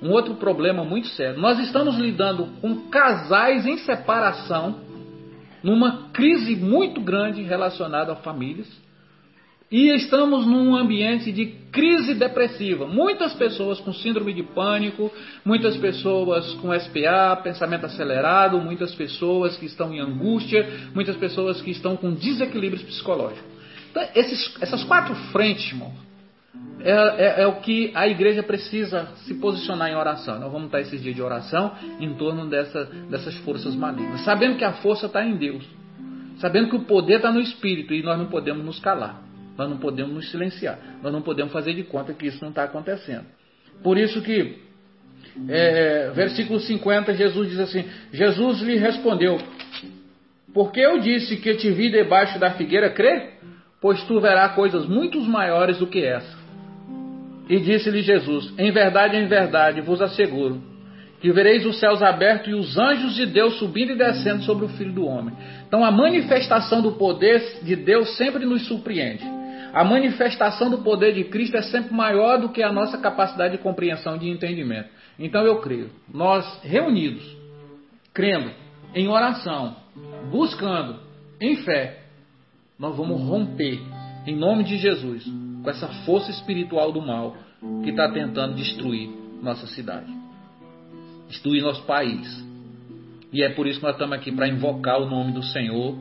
um 0.03 0.11
outro 0.11 0.34
problema 0.36 0.84
muito 0.84 1.09
sério. 1.09 1.40
Nós 1.40 1.59
estamos 1.59 1.96
lidando 1.96 2.46
com 2.61 2.88
casais 2.88 3.66
em 3.66 3.78
separação, 3.78 4.80
numa 5.62 6.09
crise 6.12 6.57
muito 6.57 7.01
grande 7.01 7.42
relacionada 7.42 8.12
a 8.12 8.16
famílias. 8.16 8.68
E 9.70 9.94
estamos 9.94 10.46
num 10.46 10.74
ambiente 10.74 11.30
de 11.30 11.46
crise 11.70 12.14
depressiva. 12.14 12.88
Muitas 12.88 13.34
pessoas 13.34 13.78
com 13.78 13.92
síndrome 13.92 14.32
de 14.32 14.42
pânico, 14.42 15.12
muitas 15.44 15.76
pessoas 15.76 16.55
com 16.55 16.76
SPA, 16.76 17.36
pensamento 17.40 17.86
acelerado, 17.86 18.61
muitas 18.61 18.92
pessoas 18.96 19.57
que 19.57 19.66
estão 19.66 19.94
em 19.94 20.01
angústia, 20.01 20.90
muitas 20.92 21.14
pessoas 21.16 21.62
que 21.62 21.70
estão 21.70 21.96
com 21.96 22.12
desequilíbrios 22.12 22.82
psicológicos. 22.82 23.44
Então, 23.92 24.03
esses, 24.14 24.57
essas 24.61 24.82
quatro 24.82 25.14
frentes, 25.30 25.68
irmão, 25.70 25.92
é, 26.82 26.90
é, 26.90 27.42
é, 27.42 27.46
o 27.46 27.61
que 27.61 27.92
a 27.94 28.09
igreja 28.09 28.42
precisa 28.42 29.07
se 29.26 29.34
posicionar 29.34 29.90
em 29.90 29.94
oração. 29.94 30.40
Nós 30.40 30.51
vamos 30.51 30.66
estar 30.66 30.80
esses 30.80 31.03
dias 31.03 31.14
de 31.14 31.22
oração 31.22 31.72
em 32.01 32.14
torno 32.14 32.48
dessa, 32.48 32.84
dessas 33.09 33.34
forças 33.38 33.74
malignas, 33.76 34.22
sabendo 34.22 34.57
que 34.57 34.64
a 34.64 34.72
força 34.74 35.07
está 35.07 35.24
em 35.24 35.36
Deus, 35.36 35.64
sabendo 36.38 36.70
que 36.70 36.76
o 36.76 36.84
poder 36.84 37.16
está 37.16 37.30
no 37.30 37.40
Espírito 37.40 37.92
e 37.92 38.03
nós 38.03 38.18
não 38.18 38.26
podemos 38.26 38.64
nos 38.64 38.80
calar. 38.80 39.22
Nós 39.59 39.68
não 39.68 39.76
podemos 39.76 40.14
nos 40.14 40.30
silenciar. 40.30 40.78
Nós 41.03 41.12
não 41.12 41.20
podemos 41.20 41.53
fazer 41.53 41.74
de 41.74 41.82
conta 41.82 42.14
que 42.14 42.26
isso 42.26 42.38
não 42.40 42.48
está 42.48 42.64
acontecendo. 42.64 43.26
Por 43.82 43.98
isso 43.98 44.22
que, 44.22 44.59
é, 45.48 46.11
versículo 46.14 46.59
50, 46.61 47.12
Jesus 47.14 47.51
diz 47.51 47.61
assim: 47.61 47.84
Jesus 48.11 48.62
lhe 48.62 48.76
respondeu: 48.76 49.38
Porque 50.55 50.80
eu 50.80 50.98
disse 50.98 51.36
que 51.36 51.55
te 51.57 51.70
vi 51.72 51.90
debaixo 51.90 52.38
da 52.38 52.53
figueira, 52.53 52.88
crê? 52.88 53.34
Pois 53.82 54.03
tu 54.05 54.18
verás 54.18 54.55
coisas 54.55 54.86
muito 54.86 55.20
maiores 55.20 55.78
do 55.78 55.86
que 55.86 56.03
essa. 56.03 56.39
E 57.51 57.59
disse-lhe 57.59 58.01
Jesus: 58.01 58.55
Em 58.57 58.70
verdade, 58.70 59.16
em 59.16 59.26
verdade, 59.26 59.80
vos 59.80 60.01
asseguro 60.01 60.62
que 61.20 61.30
vereis 61.32 61.66
os 61.66 61.78
céus 61.78 62.03
abertos 62.03 62.48
e 62.48 62.55
os 62.55 62.78
anjos 62.78 63.14
de 63.14 63.26
Deus 63.26 63.59
subindo 63.59 63.92
e 63.92 63.98
descendo 63.98 64.42
sobre 64.44 64.64
o 64.64 64.68
Filho 64.70 64.92
do 64.92 65.05
Homem. 65.05 65.34
Então, 65.68 65.84
a 65.84 65.90
manifestação 65.90 66.80
do 66.80 66.92
poder 66.92 67.59
de 67.62 67.76
Deus 67.76 68.16
sempre 68.16 68.46
nos 68.46 68.66
surpreende. 68.66 69.22
A 69.74 69.84
manifestação 69.84 70.70
do 70.70 70.78
poder 70.78 71.12
de 71.12 71.24
Cristo 71.24 71.57
é 71.57 71.62
sempre 71.62 71.92
maior 71.92 72.40
do 72.40 72.48
que 72.48 72.62
a 72.62 72.72
nossa 72.72 72.96
capacidade 72.96 73.57
de 73.57 73.62
compreensão 73.62 74.16
e 74.16 74.20
de 74.20 74.28
entendimento. 74.28 74.88
Então 75.18 75.44
eu 75.44 75.61
creio, 75.61 75.90
nós 76.12 76.61
reunidos, 76.64 77.24
crendo, 78.12 78.51
em 78.94 79.07
oração, 79.07 79.76
buscando, 80.30 80.98
em 81.40 81.57
fé, 81.57 81.98
nós 82.78 82.96
vamos 82.96 83.22
romper, 83.22 83.78
em 84.26 84.34
nome 84.34 84.64
de 84.64 84.76
Jesus, 84.76 85.24
com 85.63 85.71
essa 85.71 85.89
força 86.05 86.31
espiritual 86.31 86.93
do 86.93 87.03
mal 87.03 87.37
que 87.83 87.91
está 87.91 88.11
tentando 88.11 88.55
destruir 88.55 89.11
nossa 89.43 89.67
cidade, 89.67 90.13
destruir 91.29 91.63
nosso 91.63 91.83
país. 91.85 92.47
E 93.33 93.43
é 93.43 93.51
por 93.51 93.67
isso 93.67 93.79
que 93.79 93.87
nós 93.87 93.95
estamos 93.95 94.17
aqui 94.17 94.33
para 94.33 94.49
invocar 94.49 95.01
o 95.01 95.09
nome 95.09 95.33
do 95.33 95.43
Senhor, 95.43 95.97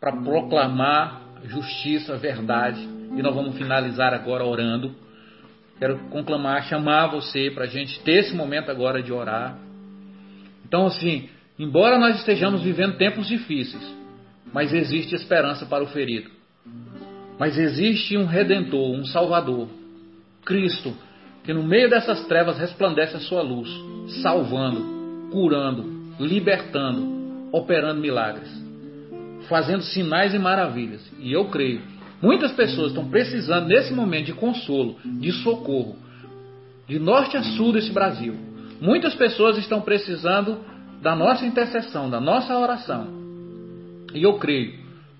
para 0.00 0.12
proclamar 0.12 1.22
justiça, 1.44 2.16
verdade 2.16 2.94
e 3.16 3.22
nós 3.22 3.34
vamos 3.34 3.56
finalizar 3.56 4.12
agora 4.12 4.44
orando. 4.44 4.94
Quero 5.78 5.98
conclamar, 6.10 6.64
chamar 6.64 7.08
você 7.08 7.50
para 7.50 7.64
a 7.64 7.68
gente 7.68 8.00
ter 8.00 8.20
esse 8.20 8.34
momento 8.34 8.70
agora 8.70 9.02
de 9.02 9.12
orar. 9.12 9.58
Então, 10.64 10.86
assim, 10.86 11.28
embora 11.58 11.98
nós 11.98 12.16
estejamos 12.16 12.62
vivendo 12.62 12.96
tempos 12.96 13.26
difíceis, 13.26 13.82
mas 14.52 14.72
existe 14.72 15.14
esperança 15.14 15.66
para 15.66 15.82
o 15.82 15.88
ferido. 15.88 16.30
Mas 17.38 17.58
existe 17.58 18.16
um 18.16 18.26
redentor, 18.26 18.92
um 18.92 19.04
salvador, 19.04 19.68
Cristo, 20.44 20.94
que 21.42 21.52
no 21.52 21.62
meio 21.62 21.90
dessas 21.90 22.26
trevas 22.26 22.58
resplandece 22.58 23.16
a 23.16 23.20
sua 23.20 23.42
luz, 23.42 23.68
salvando, 24.22 25.30
curando, 25.30 25.84
libertando, 26.20 27.48
operando 27.52 28.00
milagres, 28.00 28.48
fazendo 29.48 29.82
sinais 29.82 30.32
e 30.34 30.38
maravilhas. 30.38 31.02
E 31.18 31.32
eu 31.32 31.46
creio 31.46 31.94
Muitas 32.24 32.52
pessoas 32.52 32.88
estão 32.88 33.06
precisando 33.10 33.66
nesse 33.66 33.92
momento 33.92 34.24
de 34.24 34.32
consolo, 34.32 34.96
de 35.04 35.30
socorro, 35.30 35.94
de 36.88 36.98
norte 36.98 37.36
a 37.36 37.42
sul 37.42 37.70
desse 37.70 37.92
Brasil. 37.92 38.34
Muitas 38.80 39.14
pessoas 39.14 39.58
estão 39.58 39.82
precisando 39.82 40.58
da 41.02 41.14
nossa 41.14 41.44
intercessão, 41.44 42.08
da 42.08 42.22
nossa 42.22 42.56
oração. 42.58 43.08
E 44.14 44.22
eu 44.22 44.38
creio, 44.38 44.72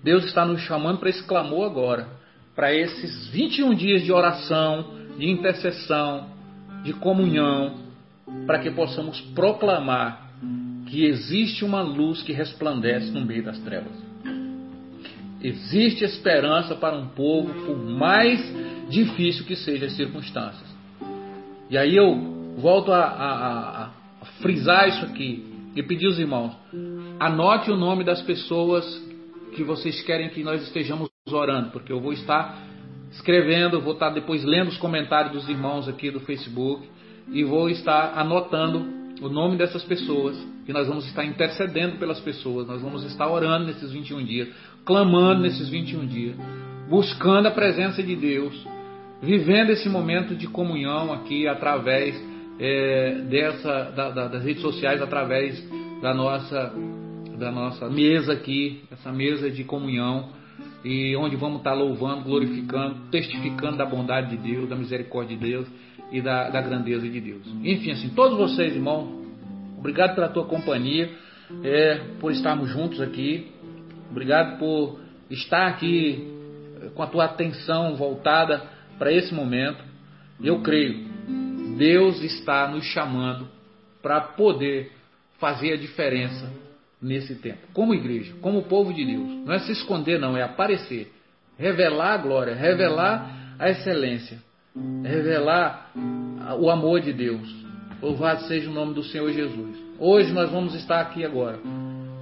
Deus 0.05 0.23
está 0.25 0.45
nos 0.45 0.61
chamando 0.61 0.99
para 0.99 1.09
esse 1.09 1.23
clamor 1.23 1.65
agora, 1.65 2.07
para 2.55 2.71
esses 2.71 3.27
21 3.29 3.73
dias 3.73 4.03
de 4.03 4.13
oração, 4.13 4.93
de 5.17 5.27
intercessão, 5.27 6.27
de 6.83 6.93
comunhão, 6.93 7.77
para 8.45 8.59
que 8.59 8.69
possamos 8.69 9.19
proclamar 9.33 10.29
que 10.85 11.05
existe 11.05 11.65
uma 11.65 11.81
luz 11.81 12.21
que 12.21 12.31
resplandece 12.31 13.09
no 13.09 13.25
meio 13.25 13.43
das 13.43 13.57
trevas. 13.61 13.93
Existe 15.41 16.03
esperança 16.03 16.75
para 16.75 16.95
um 16.95 17.07
povo, 17.07 17.65
por 17.65 17.75
mais 17.75 18.39
difícil 18.87 19.43
que 19.43 19.55
sejam 19.55 19.87
as 19.87 19.95
circunstâncias. 19.95 20.69
E 21.67 21.79
aí 21.79 21.95
eu 21.95 22.55
volto 22.59 22.91
a, 22.91 23.03
a, 23.05 23.85
a 24.21 24.25
frisar 24.39 24.87
isso 24.87 25.03
aqui 25.03 25.51
e 25.75 25.81
pedir 25.81 26.05
aos 26.05 26.19
irmãos: 26.19 26.55
anote 27.19 27.71
o 27.71 27.75
nome 27.75 28.03
das 28.03 28.21
pessoas 28.21 28.85
que 29.55 29.63
vocês 29.63 30.01
querem 30.01 30.29
que 30.29 30.43
nós 30.43 30.61
estejamos 30.61 31.09
orando, 31.31 31.71
porque 31.71 31.91
eu 31.91 31.99
vou 31.99 32.13
estar 32.13 32.61
escrevendo, 33.11 33.81
vou 33.81 33.93
estar 33.93 34.09
depois 34.09 34.43
lendo 34.43 34.67
os 34.67 34.77
comentários 34.77 35.33
dos 35.33 35.49
irmãos 35.49 35.87
aqui 35.87 36.11
do 36.11 36.19
Facebook 36.19 36.87
e 37.31 37.43
vou 37.43 37.69
estar 37.69 38.17
anotando 38.17 38.85
o 39.21 39.29
nome 39.29 39.57
dessas 39.57 39.83
pessoas 39.83 40.37
e 40.67 40.73
nós 40.73 40.87
vamos 40.87 41.07
estar 41.07 41.23
intercedendo 41.23 41.97
pelas 41.97 42.19
pessoas, 42.19 42.67
nós 42.67 42.81
vamos 42.81 43.03
estar 43.05 43.27
orando 43.27 43.65
nesses 43.67 43.91
21 43.91 44.25
dias, 44.25 44.49
clamando 44.83 45.41
nesses 45.41 45.69
21 45.69 46.05
dias, 46.05 46.35
buscando 46.89 47.47
a 47.47 47.51
presença 47.51 48.03
de 48.03 48.15
Deus, 48.15 48.53
vivendo 49.21 49.69
esse 49.69 49.87
momento 49.87 50.35
de 50.35 50.47
comunhão 50.47 51.13
aqui 51.13 51.47
através 51.47 52.21
é, 52.59 53.21
dessa 53.29 53.91
da, 53.95 54.09
da, 54.09 54.27
das 54.27 54.43
redes 54.43 54.61
sociais, 54.61 55.01
através 55.01 55.63
da 56.01 56.13
nossa 56.13 56.73
da 57.37 57.51
nossa 57.51 57.89
mesa 57.89 58.33
aqui, 58.33 58.83
essa 58.91 59.11
mesa 59.11 59.49
de 59.49 59.63
comunhão 59.63 60.29
e 60.83 61.15
onde 61.15 61.35
vamos 61.35 61.57
estar 61.57 61.73
louvando, 61.73 62.23
glorificando, 62.23 63.09
testificando 63.11 63.77
da 63.77 63.85
bondade 63.85 64.35
de 64.35 64.37
Deus, 64.37 64.69
da 64.69 64.75
misericórdia 64.75 65.35
de 65.35 65.43
Deus 65.43 65.67
e 66.11 66.21
da, 66.21 66.49
da 66.49 66.61
grandeza 66.61 67.07
de 67.09 67.19
Deus. 67.19 67.41
Enfim, 67.63 67.91
assim, 67.91 68.09
todos 68.09 68.37
vocês, 68.37 68.75
irmãos, 68.75 69.25
obrigado 69.77 70.15
pela 70.15 70.29
tua 70.29 70.45
companhia, 70.45 71.11
é, 71.63 71.95
por 72.19 72.31
estarmos 72.31 72.69
juntos 72.69 73.01
aqui. 73.01 73.51
Obrigado 74.11 74.57
por 74.59 74.99
estar 75.29 75.67
aqui 75.67 76.31
eh, 76.81 76.89
com 76.93 77.03
a 77.03 77.07
tua 77.07 77.25
atenção 77.25 77.95
voltada 77.95 78.63
para 78.97 79.11
esse 79.11 79.33
momento. 79.33 79.83
Eu 80.41 80.61
creio, 80.61 81.05
Deus 81.77 82.21
está 82.23 82.67
nos 82.67 82.85
chamando 82.85 83.47
para 84.01 84.21
poder 84.21 84.91
fazer 85.39 85.73
a 85.73 85.77
diferença 85.77 86.51
nesse 87.01 87.35
tempo, 87.35 87.59
como 87.73 87.93
igreja, 87.93 88.33
como 88.41 88.63
povo 88.63 88.93
de 88.93 89.05
Deus. 89.05 89.45
Não 89.45 89.53
é 89.53 89.59
se 89.59 89.71
esconder, 89.71 90.19
não, 90.19 90.37
é 90.37 90.43
aparecer, 90.43 91.11
revelar 91.57 92.13
a 92.13 92.17
glória, 92.17 92.55
revelar 92.55 93.55
a 93.59 93.69
excelência, 93.69 94.37
revelar 95.03 95.91
o 96.59 96.69
amor 96.69 97.01
de 97.01 97.13
Deus. 97.13 97.65
Louvado 98.01 98.43
seja 98.43 98.69
o 98.69 98.73
nome 98.73 98.93
do 98.93 99.03
Senhor 99.03 99.31
Jesus. 99.31 99.77
Hoje 99.99 100.31
nós 100.33 100.51
vamos 100.51 100.75
estar 100.75 100.99
aqui 100.99 101.23
agora, 101.23 101.59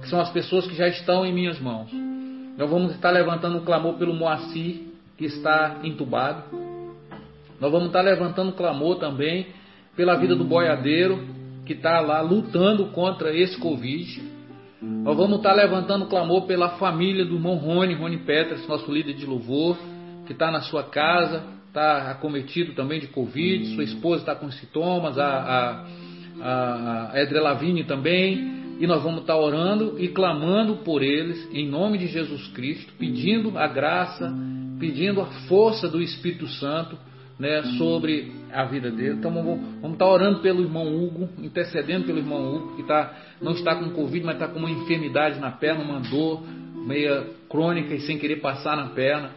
que 0.00 0.08
são 0.08 0.20
as 0.20 0.30
pessoas 0.30 0.66
que 0.66 0.74
já 0.74 0.88
estão 0.88 1.26
em 1.26 1.32
minhas 1.32 1.58
mãos. 1.58 1.90
Nós 2.56 2.70
vamos 2.70 2.94
estar 2.94 3.10
levantando 3.10 3.58
um 3.58 3.64
clamor 3.64 3.94
pelo 3.94 4.14
Moacir, 4.14 4.82
que 5.16 5.24
está 5.24 5.80
entubado. 5.82 6.44
Nós 7.60 7.70
vamos 7.70 7.88
estar 7.88 8.00
levantando 8.00 8.52
clamor 8.52 8.98
também 8.98 9.48
pela 9.96 10.16
vida 10.16 10.36
do 10.36 10.44
boiadeiro, 10.44 11.24
que 11.66 11.72
está 11.72 12.00
lá 12.00 12.20
lutando 12.20 12.86
contra 12.86 13.34
esse 13.34 13.58
Covid. 13.58 14.33
Nós 15.04 15.16
vamos 15.16 15.38
estar 15.38 15.52
levantando 15.52 16.06
clamor 16.06 16.46
pela 16.46 16.70
família 16.70 17.24
do 17.24 17.34
irmão 17.34 17.56
Rony, 17.56 17.94
Rony 17.94 18.18
Petras, 18.18 18.66
nosso 18.68 18.90
líder 18.92 19.14
de 19.14 19.24
louvor, 19.24 19.78
que 20.26 20.32
está 20.32 20.50
na 20.50 20.60
sua 20.60 20.82
casa, 20.82 21.42
está 21.68 22.10
acometido 22.10 22.72
também 22.74 23.00
de 23.00 23.06
Covid, 23.06 23.74
sua 23.74 23.84
esposa 23.84 24.22
está 24.22 24.34
com 24.34 24.50
sintomas, 24.50 25.18
a, 25.18 25.86
a, 26.40 27.10
a 27.12 27.20
Edre 27.20 27.40
Lavigne 27.40 27.84
também, 27.84 28.76
e 28.78 28.86
nós 28.86 29.02
vamos 29.02 29.20
estar 29.20 29.36
orando 29.36 29.96
e 29.98 30.08
clamando 30.08 30.76
por 30.76 31.02
eles, 31.02 31.48
em 31.52 31.68
nome 31.68 31.98
de 31.98 32.06
Jesus 32.06 32.48
Cristo, 32.48 32.92
pedindo 32.98 33.56
a 33.56 33.66
graça, 33.66 34.34
pedindo 34.78 35.20
a 35.20 35.26
força 35.48 35.88
do 35.88 36.02
Espírito 36.02 36.46
Santo 36.46 36.96
né, 37.38 37.62
sobre 37.78 38.32
a 38.54 38.64
vida 38.64 38.90
dele. 38.90 39.14
Então 39.14 39.32
vamos, 39.32 39.92
estar 39.92 40.06
orando 40.06 40.40
pelo 40.40 40.62
irmão 40.62 40.86
Hugo, 40.86 41.28
intercedendo 41.38 42.06
pelo 42.06 42.18
irmão 42.18 42.54
Hugo, 42.54 42.76
que 42.76 42.84
tá, 42.84 43.12
não 43.40 43.52
está 43.52 43.74
com 43.74 43.90
Covid, 43.90 44.24
mas 44.24 44.36
está 44.36 44.48
com 44.48 44.58
uma 44.58 44.70
enfermidade 44.70 45.40
na 45.40 45.50
perna, 45.50 45.82
uma 45.82 46.00
dor 46.00 46.42
meia 46.86 47.26
crônica 47.48 47.94
e 47.94 48.00
sem 48.00 48.18
querer 48.18 48.36
passar 48.36 48.76
na 48.76 48.88
perna. 48.88 49.30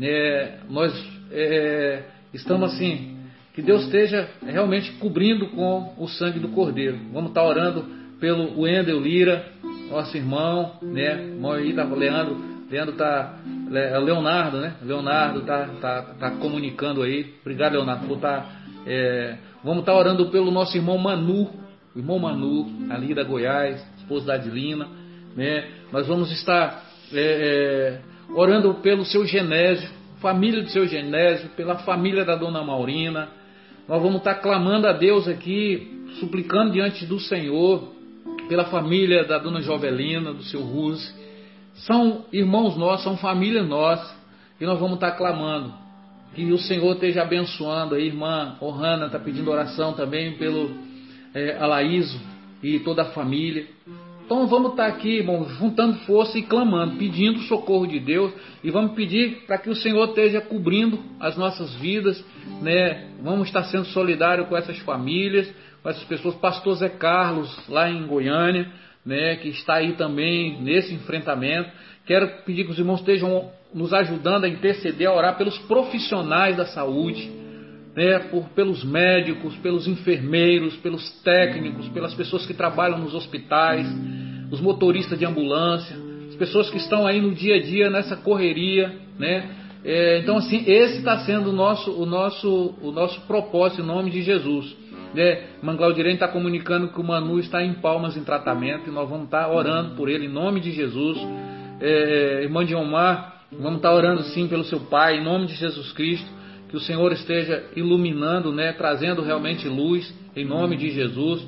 É, 0.00 0.58
nós 0.68 0.92
é, 1.30 2.02
estamos 2.34 2.72
assim, 2.72 3.16
que 3.54 3.62
Deus 3.62 3.84
esteja 3.84 4.28
realmente 4.44 4.92
cobrindo 4.92 5.48
com 5.48 5.94
o 5.98 6.08
sangue 6.08 6.38
do 6.38 6.48
Cordeiro. 6.48 6.98
Vamos 7.12 7.30
estar 7.30 7.44
orando 7.44 7.84
pelo 8.20 8.60
Wendel 8.60 9.00
Lira, 9.00 9.46
nosso 9.90 10.16
irmão, 10.16 10.78
né? 10.82 11.32
Irmão 11.32 11.52
aí, 11.52 11.72
tá, 11.72 11.84
Leandro, 11.84 12.55
Leandro 12.70 12.96
tá, 12.96 13.38
é 13.72 13.98
Leonardo, 13.98 14.58
né? 14.58 14.74
Leonardo 14.82 15.42
tá, 15.42 15.68
tá, 15.80 16.02
tá 16.18 16.30
comunicando 16.32 17.02
aí. 17.02 17.34
Obrigado, 17.40 17.74
Leonardo. 17.74 18.16
Tá, 18.16 18.44
é, 18.84 19.36
vamos 19.62 19.80
estar 19.80 19.94
orando 19.94 20.26
pelo 20.30 20.50
nosso 20.50 20.76
irmão 20.76 20.98
Manu, 20.98 21.50
irmão 21.94 22.18
Manu, 22.18 22.66
ali 22.90 23.14
da 23.14 23.22
Goiás, 23.22 23.80
esposo 23.98 24.26
da 24.26 24.34
Adilina, 24.34 24.88
né? 25.36 25.68
Nós 25.92 26.08
vamos 26.08 26.32
estar 26.32 26.82
é, 27.12 28.00
é, 28.00 28.34
orando 28.34 28.74
pelo 28.74 29.04
seu 29.04 29.24
Genésio, 29.24 29.88
família 30.20 30.62
do 30.62 30.68
seu 30.70 30.88
Genésio, 30.88 31.50
pela 31.50 31.76
família 31.78 32.24
da 32.24 32.34
dona 32.34 32.64
Maurina. 32.64 33.28
Nós 33.88 34.02
vamos 34.02 34.18
estar 34.18 34.34
clamando 34.36 34.88
a 34.88 34.92
Deus 34.92 35.28
aqui, 35.28 36.04
suplicando 36.18 36.72
diante 36.72 37.06
do 37.06 37.20
Senhor, 37.20 37.92
pela 38.48 38.64
família 38.64 39.24
da 39.24 39.38
dona 39.38 39.60
Jovelina, 39.60 40.32
do 40.32 40.42
seu 40.42 40.62
Ruse. 40.62 41.25
São 41.78 42.24
irmãos 42.32 42.76
nossos, 42.76 43.04
são 43.04 43.16
família 43.16 43.62
nossa, 43.62 44.14
e 44.60 44.64
nós 44.64 44.78
vamos 44.78 44.94
estar 44.94 45.12
clamando. 45.12 45.72
Que 46.34 46.52
o 46.52 46.58
Senhor 46.58 46.94
esteja 46.94 47.22
abençoando. 47.22 47.94
A 47.94 48.00
irmã 48.00 48.56
Ohana 48.60 49.06
está 49.06 49.18
pedindo 49.18 49.50
oração 49.50 49.92
também 49.92 50.36
pelo 50.36 50.70
é, 51.34 51.56
Alaíso 51.58 52.20
e 52.62 52.78
toda 52.80 53.02
a 53.02 53.06
família. 53.06 53.66
Então 54.24 54.46
vamos 54.48 54.72
estar 54.72 54.86
aqui, 54.86 55.18
irmão, 55.18 55.48
juntando 55.48 55.98
força 56.00 56.36
e 56.36 56.42
clamando, 56.42 56.96
pedindo 56.96 57.38
socorro 57.42 57.86
de 57.86 58.00
Deus 58.00 58.32
e 58.64 58.72
vamos 58.72 58.92
pedir 58.92 59.44
para 59.46 59.56
que 59.56 59.70
o 59.70 59.76
Senhor 59.76 60.08
esteja 60.08 60.40
cobrindo 60.40 60.98
as 61.20 61.36
nossas 61.36 61.72
vidas, 61.76 62.22
né? 62.60 63.06
Vamos 63.22 63.46
estar 63.46 63.62
sendo 63.64 63.84
solidários 63.84 64.48
com 64.48 64.56
essas 64.56 64.78
famílias, 64.80 65.48
com 65.80 65.88
essas 65.88 66.02
pessoas. 66.04 66.34
Pastor 66.34 66.74
Zé 66.74 66.88
Carlos, 66.88 67.68
lá 67.68 67.88
em 67.88 68.04
Goiânia, 68.04 68.68
né, 69.06 69.36
que 69.36 69.48
está 69.48 69.76
aí 69.76 69.92
também 69.92 70.60
nesse 70.60 70.92
enfrentamento. 70.92 71.70
Quero 72.04 72.28
pedir 72.44 72.64
que 72.64 72.72
os 72.72 72.78
irmãos 72.78 73.00
estejam 73.00 73.50
nos 73.72 73.92
ajudando 73.92 74.44
a 74.44 74.48
interceder, 74.48 75.08
a 75.08 75.14
orar 75.14 75.38
pelos 75.38 75.56
profissionais 75.60 76.56
da 76.56 76.66
saúde 76.66 77.30
né, 77.96 78.18
por, 78.30 78.44
pelos 78.50 78.84
médicos, 78.84 79.56
pelos 79.56 79.86
enfermeiros, 79.86 80.76
pelos 80.76 81.08
técnicos, 81.22 81.88
pelas 81.88 82.12
pessoas 82.14 82.44
que 82.44 82.52
trabalham 82.52 82.98
nos 82.98 83.14
hospitais, 83.14 83.86
os 84.50 84.60
motoristas 84.60 85.18
de 85.18 85.24
ambulância, 85.24 85.96
as 86.28 86.36
pessoas 86.36 86.68
que 86.68 86.76
estão 86.76 87.06
aí 87.06 87.20
no 87.20 87.34
dia 87.34 87.56
a 87.56 87.62
dia 87.62 87.88
nessa 87.88 88.16
correria, 88.16 88.94
né? 89.18 89.50
É, 89.82 90.18
então 90.18 90.36
assim, 90.36 90.64
esse 90.66 90.98
está 90.98 91.18
sendo 91.20 91.50
o 91.50 91.52
nosso, 91.52 91.90
o 91.92 92.04
nosso, 92.04 92.74
o 92.82 92.90
nosso 92.90 93.20
propósito 93.22 93.82
em 93.82 93.86
nome 93.86 94.10
de 94.10 94.20
Jesus. 94.20 94.76
Né? 95.14 95.44
Manglaudirene 95.62 96.14
está 96.14 96.28
comunicando 96.28 96.88
que 96.88 97.00
o 97.00 97.04
Manu 97.04 97.38
está 97.38 97.62
em 97.62 97.74
Palmas 97.74 98.16
em 98.16 98.24
tratamento 98.24 98.88
e 98.88 98.92
nós 98.92 99.08
vamos 99.08 99.26
estar 99.26 99.44
tá 99.44 99.52
orando 99.52 99.94
por 99.94 100.08
ele 100.08 100.26
em 100.26 100.32
nome 100.32 100.60
de 100.60 100.72
Jesus. 100.72 101.18
É, 101.80 102.40
irmã 102.42 102.64
de 102.64 102.74
Omar, 102.74 103.42
vamos 103.52 103.76
estar 103.76 103.90
tá 103.90 103.94
orando 103.94 104.22
sim 104.24 104.48
pelo 104.48 104.64
seu 104.64 104.80
pai 104.80 105.18
em 105.18 105.24
nome 105.24 105.46
de 105.46 105.54
Jesus 105.54 105.92
Cristo 105.92 106.36
que 106.68 106.76
o 106.76 106.80
Senhor 106.80 107.12
esteja 107.12 107.64
iluminando, 107.74 108.52
né, 108.52 108.72
trazendo 108.72 109.22
realmente 109.22 109.68
luz, 109.68 110.12
em 110.34 110.44
nome 110.44 110.76
de 110.76 110.90
Jesus. 110.90 111.46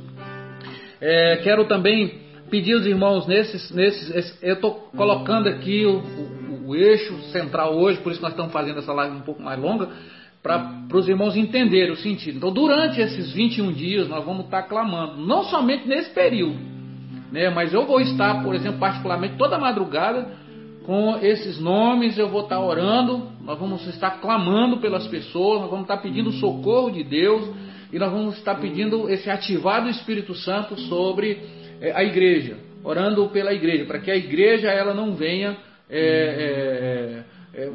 É, 1.00 1.36
quero 1.42 1.64
também 1.64 2.22
pedir 2.50 2.74
aos 2.74 2.86
irmãos, 2.86 3.26
nesses, 3.26 3.70
nesses 3.70 4.42
eu 4.42 4.54
estou 4.54 4.90
colocando 4.96 5.48
aqui 5.48 5.84
o, 5.84 5.98
o, 5.98 6.68
o, 6.68 6.76
eixo 6.76 7.14
central 7.32 7.76
hoje, 7.76 8.00
por 8.00 8.12
isso 8.12 8.22
nós 8.22 8.30
estamos 8.30 8.52
fazendo 8.52 8.78
essa 8.78 8.92
live 8.92 9.16
um 9.16 9.20
pouco 9.20 9.42
mais 9.42 9.60
longa, 9.60 9.88
para 10.48 10.96
os 10.96 11.08
irmãos 11.08 11.36
entenderem 11.36 11.92
o 11.92 11.96
sentido. 11.96 12.38
Então, 12.38 12.50
durante 12.50 13.00
esses 13.00 13.32
21 13.32 13.72
dias, 13.72 14.08
nós 14.08 14.24
vamos 14.24 14.46
estar 14.46 14.62
clamando, 14.62 15.18
não 15.18 15.44
somente 15.44 15.86
nesse 15.86 16.10
período, 16.10 16.58
né, 17.30 17.50
mas 17.50 17.74
eu 17.74 17.84
vou 17.86 18.00
estar, 18.00 18.42
por 18.42 18.54
exemplo, 18.54 18.78
particularmente 18.78 19.36
toda 19.36 19.58
madrugada, 19.58 20.26
com 20.86 21.18
esses 21.20 21.60
nomes 21.60 22.16
eu 22.16 22.30
vou 22.30 22.44
estar 22.44 22.58
orando, 22.58 23.28
nós 23.44 23.58
vamos 23.58 23.86
estar 23.88 24.22
clamando 24.22 24.78
pelas 24.78 25.06
pessoas, 25.06 25.60
nós 25.60 25.70
vamos 25.70 25.84
estar 25.84 25.98
pedindo 25.98 26.32
socorro 26.32 26.90
de 26.90 27.04
Deus 27.04 27.46
e 27.92 27.98
nós 27.98 28.10
vamos 28.10 28.38
estar 28.38 28.54
pedindo 28.54 29.10
esse 29.10 29.28
ativar 29.28 29.82
do 29.82 29.90
Espírito 29.90 30.34
Santo 30.34 30.80
sobre 30.80 31.38
é, 31.82 31.92
a 31.94 32.02
igreja, 32.02 32.56
orando 32.82 33.28
pela 33.28 33.52
igreja, 33.52 33.84
para 33.84 33.98
que 33.98 34.10
a 34.10 34.16
igreja 34.16 34.70
ela 34.70 34.94
não 34.94 35.14
venha 35.14 35.58
é, 35.90 37.24
é, 37.54 37.60
é, 37.60 37.70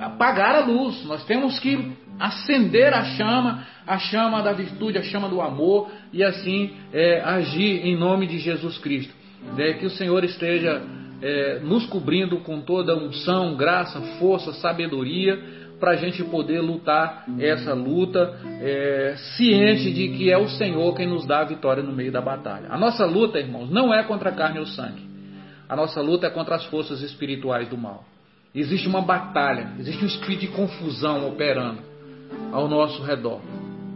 apagar 0.00 0.54
a 0.56 0.64
luz. 0.64 1.04
Nós 1.04 1.22
temos 1.26 1.58
que 1.58 1.92
acender 2.18 2.92
a 2.92 3.04
chama, 3.04 3.66
a 3.86 3.98
chama 3.98 4.42
da 4.42 4.52
virtude, 4.52 4.98
a 4.98 5.02
chama 5.02 5.28
do 5.28 5.40
amor 5.40 5.90
e 6.12 6.22
assim 6.22 6.72
é, 6.92 7.20
agir 7.20 7.86
em 7.86 7.96
nome 7.96 8.26
de 8.26 8.38
Jesus 8.38 8.78
Cristo. 8.78 9.12
É, 9.58 9.74
que 9.74 9.86
o 9.86 9.90
Senhor 9.90 10.24
esteja 10.24 10.82
é, 11.20 11.60
nos 11.60 11.86
cobrindo 11.86 12.38
com 12.38 12.60
toda 12.60 12.96
unção, 12.96 13.56
graça, 13.56 14.00
força, 14.18 14.52
sabedoria, 14.54 15.64
para 15.78 15.92
a 15.92 15.96
gente 15.96 16.22
poder 16.24 16.60
lutar 16.60 17.24
essa 17.38 17.74
luta, 17.74 18.38
é, 18.60 19.14
ciente 19.36 19.92
de 19.92 20.08
que 20.16 20.30
é 20.30 20.38
o 20.38 20.48
Senhor 20.48 20.94
quem 20.94 21.06
nos 21.06 21.26
dá 21.26 21.40
a 21.40 21.44
vitória 21.44 21.82
no 21.82 21.92
meio 21.92 22.12
da 22.12 22.22
batalha. 22.22 22.68
A 22.70 22.78
nossa 22.78 23.04
luta, 23.04 23.38
irmãos, 23.38 23.68
não 23.68 23.92
é 23.92 24.02
contra 24.04 24.30
a 24.30 24.32
carne 24.32 24.60
ou 24.60 24.66
sangue. 24.66 25.02
A 25.68 25.76
nossa 25.76 26.00
luta 26.00 26.26
é 26.26 26.30
contra 26.30 26.54
as 26.54 26.64
forças 26.66 27.02
espirituais 27.02 27.68
do 27.68 27.76
mal. 27.76 28.04
Existe 28.54 28.86
uma 28.86 29.02
batalha, 29.02 29.72
existe 29.78 30.02
um 30.02 30.06
espírito 30.06 30.42
de 30.42 30.48
confusão 30.48 31.28
operando 31.28 31.93
ao 32.52 32.68
nosso 32.68 33.02
redor, 33.02 33.40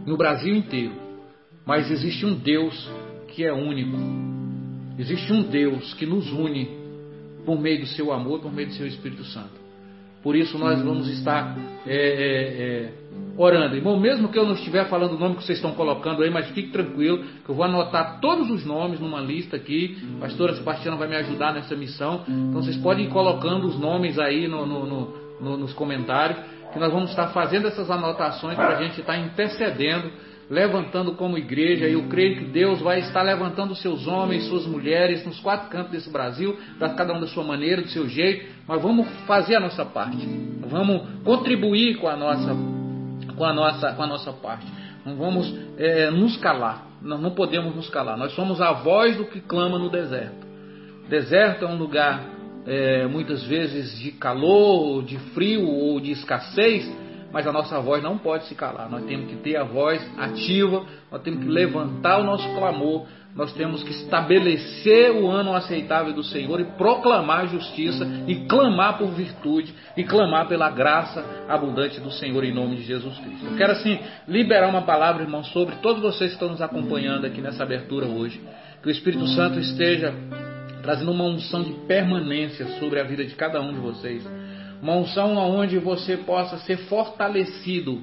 no 0.05 0.17
Brasil 0.17 0.55
inteiro. 0.55 0.93
Mas 1.65 1.89
existe 1.91 2.25
um 2.25 2.33
Deus 2.33 2.89
que 3.27 3.45
é 3.45 3.53
único. 3.53 3.97
Existe 4.97 5.31
um 5.31 5.43
Deus 5.43 5.93
que 5.93 6.05
nos 6.05 6.29
une 6.31 6.79
por 7.45 7.59
meio 7.59 7.81
do 7.81 7.87
seu 7.87 8.11
amor, 8.11 8.41
por 8.41 8.51
meio 8.51 8.67
do 8.67 8.73
seu 8.73 8.87
Espírito 8.87 9.23
Santo. 9.25 9.59
Por 10.21 10.35
isso 10.35 10.57
nós 10.57 10.81
vamos 10.81 11.07
estar 11.07 11.57
é, 11.87 11.95
é, 11.95 12.63
é, 12.63 12.93
orando. 13.37 13.75
Irmão, 13.75 13.97
mesmo 13.97 14.27
que 14.27 14.37
eu 14.37 14.45
não 14.45 14.53
estiver 14.53 14.89
falando 14.89 15.13
o 15.13 15.19
nome 15.19 15.35
que 15.35 15.45
vocês 15.45 15.57
estão 15.57 15.71
colocando 15.71 16.21
aí, 16.21 16.29
mas 16.29 16.49
fique 16.49 16.71
tranquilo, 16.71 17.23
que 17.45 17.49
eu 17.49 17.55
vou 17.55 17.63
anotar 17.63 18.19
todos 18.19 18.49
os 18.49 18.65
nomes 18.65 18.99
numa 18.99 19.21
lista 19.21 19.55
aqui. 19.55 19.97
A 20.17 20.21
pastora 20.21 20.55
Sebastiana 20.55 20.97
vai 20.97 21.07
me 21.07 21.15
ajudar 21.15 21.53
nessa 21.53 21.75
missão. 21.75 22.25
Então 22.27 22.61
vocês 22.61 22.75
podem 22.77 23.05
ir 23.05 23.09
colocando 23.09 23.65
os 23.67 23.79
nomes 23.79 24.19
aí 24.19 24.47
no, 24.47 24.65
no, 24.65 24.85
no, 25.39 25.57
nos 25.57 25.71
comentários, 25.71 26.37
que 26.71 26.79
nós 26.79 26.91
vamos 26.91 27.09
estar 27.09 27.27
fazendo 27.29 27.67
essas 27.67 27.89
anotações 27.89 28.55
para 28.55 28.77
a 28.77 28.83
gente 28.83 28.99
estar 28.99 29.17
intercedendo 29.17 30.11
levantando 30.49 31.13
como 31.13 31.37
igreja, 31.37 31.87
e 31.87 31.93
eu 31.93 32.07
creio 32.07 32.37
que 32.37 32.45
Deus 32.45 32.81
vai 32.81 32.99
estar 33.01 33.21
levantando 33.21 33.75
seus 33.75 34.07
homens, 34.07 34.45
suas 34.45 34.65
mulheres, 34.65 35.23
nos 35.23 35.39
quatro 35.39 35.69
cantos 35.69 35.91
desse 35.91 36.09
Brasil, 36.09 36.57
cada 36.97 37.13
um 37.13 37.19
da 37.19 37.27
sua 37.27 37.43
maneira, 37.43 37.83
do 37.83 37.87
seu 37.89 38.09
jeito, 38.09 38.47
mas 38.67 38.81
vamos 38.81 39.07
fazer 39.27 39.57
a 39.57 39.59
nossa 39.59 39.85
parte, 39.85 40.17
vamos 40.67 41.07
contribuir 41.23 41.97
com 41.97 42.07
a 42.07 42.15
nossa, 42.15 42.55
com 43.35 43.45
a 43.45 43.53
nossa, 43.53 43.93
com 43.93 44.01
a 44.01 44.07
nossa 44.07 44.33
parte, 44.33 44.65
não 45.05 45.15
vamos 45.15 45.53
é, 45.77 46.09
nos 46.09 46.35
calar, 46.37 46.87
nós 47.01 47.21
não 47.21 47.31
podemos 47.31 47.75
nos 47.75 47.89
calar. 47.89 48.17
Nós 48.17 48.33
somos 48.33 48.59
a 48.59 48.73
voz 48.73 49.15
do 49.15 49.25
que 49.25 49.39
clama 49.39 49.79
no 49.79 49.89
deserto. 49.89 50.45
Deserto 51.07 51.63
é 51.63 51.67
um 51.67 51.77
lugar 51.77 52.21
é, 52.69 53.07
muitas 53.07 53.43
vezes 53.45 53.97
de 53.97 54.11
calor, 54.11 55.03
de 55.03 55.17
frio 55.33 55.67
ou 55.67 55.99
de 55.99 56.11
escassez, 56.11 56.87
mas 57.31 57.47
a 57.47 57.51
nossa 57.51 57.79
voz 57.79 58.03
não 58.03 58.17
pode 58.17 58.45
se 58.45 58.53
calar. 58.53 58.89
Nós 58.89 59.05
temos 59.05 59.27
que 59.27 59.37
ter 59.37 59.55
a 59.55 59.63
voz 59.63 59.99
ativa, 60.17 60.85
nós 61.11 61.21
temos 61.23 61.43
que 61.43 61.49
levantar 61.49 62.19
o 62.19 62.23
nosso 62.23 62.47
clamor, 62.53 63.07
nós 63.35 63.53
temos 63.53 63.81
que 63.83 63.91
estabelecer 63.91 65.11
o 65.11 65.29
ano 65.29 65.53
aceitável 65.53 66.13
do 66.13 66.23
Senhor 66.23 66.59
e 66.59 66.65
proclamar 66.65 67.41
a 67.41 67.45
justiça 67.47 68.05
e 68.27 68.35
clamar 68.47 68.97
por 68.97 69.09
virtude 69.11 69.73
e 69.97 70.03
clamar 70.03 70.47
pela 70.47 70.69
graça 70.69 71.25
abundante 71.47 71.99
do 71.99 72.11
Senhor 72.11 72.43
em 72.43 72.53
nome 72.53 72.75
de 72.75 72.83
Jesus 72.83 73.17
Cristo. 73.17 73.45
Eu 73.45 73.57
quero 73.57 73.71
assim 73.73 73.99
liberar 74.27 74.69
uma 74.69 74.83
palavra, 74.83 75.23
irmão, 75.23 75.43
sobre 75.43 75.75
todos 75.77 76.01
vocês 76.01 76.31
que 76.31 76.35
estão 76.35 76.49
nos 76.49 76.61
acompanhando 76.61 77.25
aqui 77.25 77.41
nessa 77.41 77.63
abertura 77.63 78.05
hoje. 78.05 78.39
Que 78.81 78.87
o 78.87 78.91
Espírito 78.91 79.27
Santo 79.27 79.59
esteja 79.59 80.13
trazendo 80.81 81.11
uma 81.11 81.25
unção 81.25 81.63
de 81.63 81.73
permanência 81.87 82.65
sobre 82.79 82.99
a 82.99 83.03
vida 83.03 83.25
de 83.25 83.35
cada 83.35 83.61
um 83.61 83.73
de 83.73 83.79
vocês. 83.79 84.27
Uma 84.81 84.95
unção 84.95 85.35
onde 85.35 85.77
você 85.77 86.17
possa 86.17 86.57
ser 86.59 86.77
fortalecido 86.87 88.01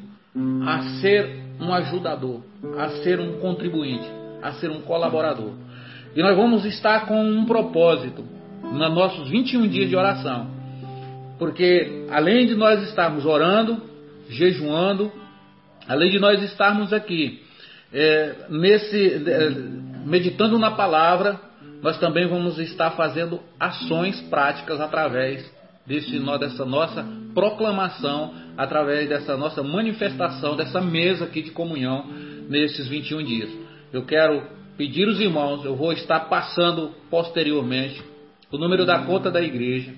a 0.67 0.83
ser 1.01 1.45
um 1.59 1.73
ajudador, 1.73 2.43
a 2.79 2.89
ser 3.03 3.19
um 3.19 3.41
contribuinte 3.41 4.07
a 4.43 4.53
ser 4.53 4.71
um 4.71 4.81
colaborador. 4.81 5.53
E 6.15 6.23
nós 6.23 6.37
vamos 6.37 6.65
estar 6.65 7.07
com 7.07 7.21
um 7.21 7.45
propósito 7.45 8.25
nos 8.63 8.95
nossos 8.95 9.29
21 9.29 9.69
dias 9.69 9.89
de 9.89 9.97
oração. 9.97 10.51
Porque 11.39 12.07
além 12.11 12.47
de 12.47 12.55
nós 12.55 12.83
estarmos 12.85 13.27
orando, 13.27 13.83
jejuando, 14.29 15.13
além 15.87 16.11
de 16.11 16.19
nós 16.19 16.43
estarmos 16.43 16.93
aqui 16.93 17.43
é, 17.93 18.35
nesse 18.49 19.23
é, 19.27 19.51
meditando 20.05 20.59
na 20.59 20.71
palavra, 20.71 21.39
nós 21.83 21.99
também 21.99 22.27
vamos 22.27 22.59
estar 22.59 22.93
fazendo 22.93 23.41
ações 23.59 24.21
práticas 24.23 24.81
através 24.81 25.51
desse, 25.87 26.19
dessa 26.39 26.65
nossa 26.65 27.07
proclamação, 27.35 28.35
através 28.57 29.09
dessa 29.09 29.37
nossa 29.37 29.63
manifestação, 29.63 30.57
dessa 30.57 30.81
mesa 30.81 31.25
aqui 31.25 31.43
de 31.43 31.51
comunhão 31.51 32.07
nesses 32.49 32.89
21 32.89 33.23
dias 33.23 33.67
eu 33.93 34.05
quero 34.05 34.43
pedir 34.77 35.09
os 35.09 35.21
irmãos, 35.21 35.65
eu 35.65 35.75
vou 35.75 35.93
estar 35.93 36.21
passando 36.21 36.93
posteriormente 37.11 38.03
o 38.53 38.59
número 38.59 38.85
da 38.85 39.01
conta 39.01 39.31
da 39.31 39.41
igreja. 39.41 39.95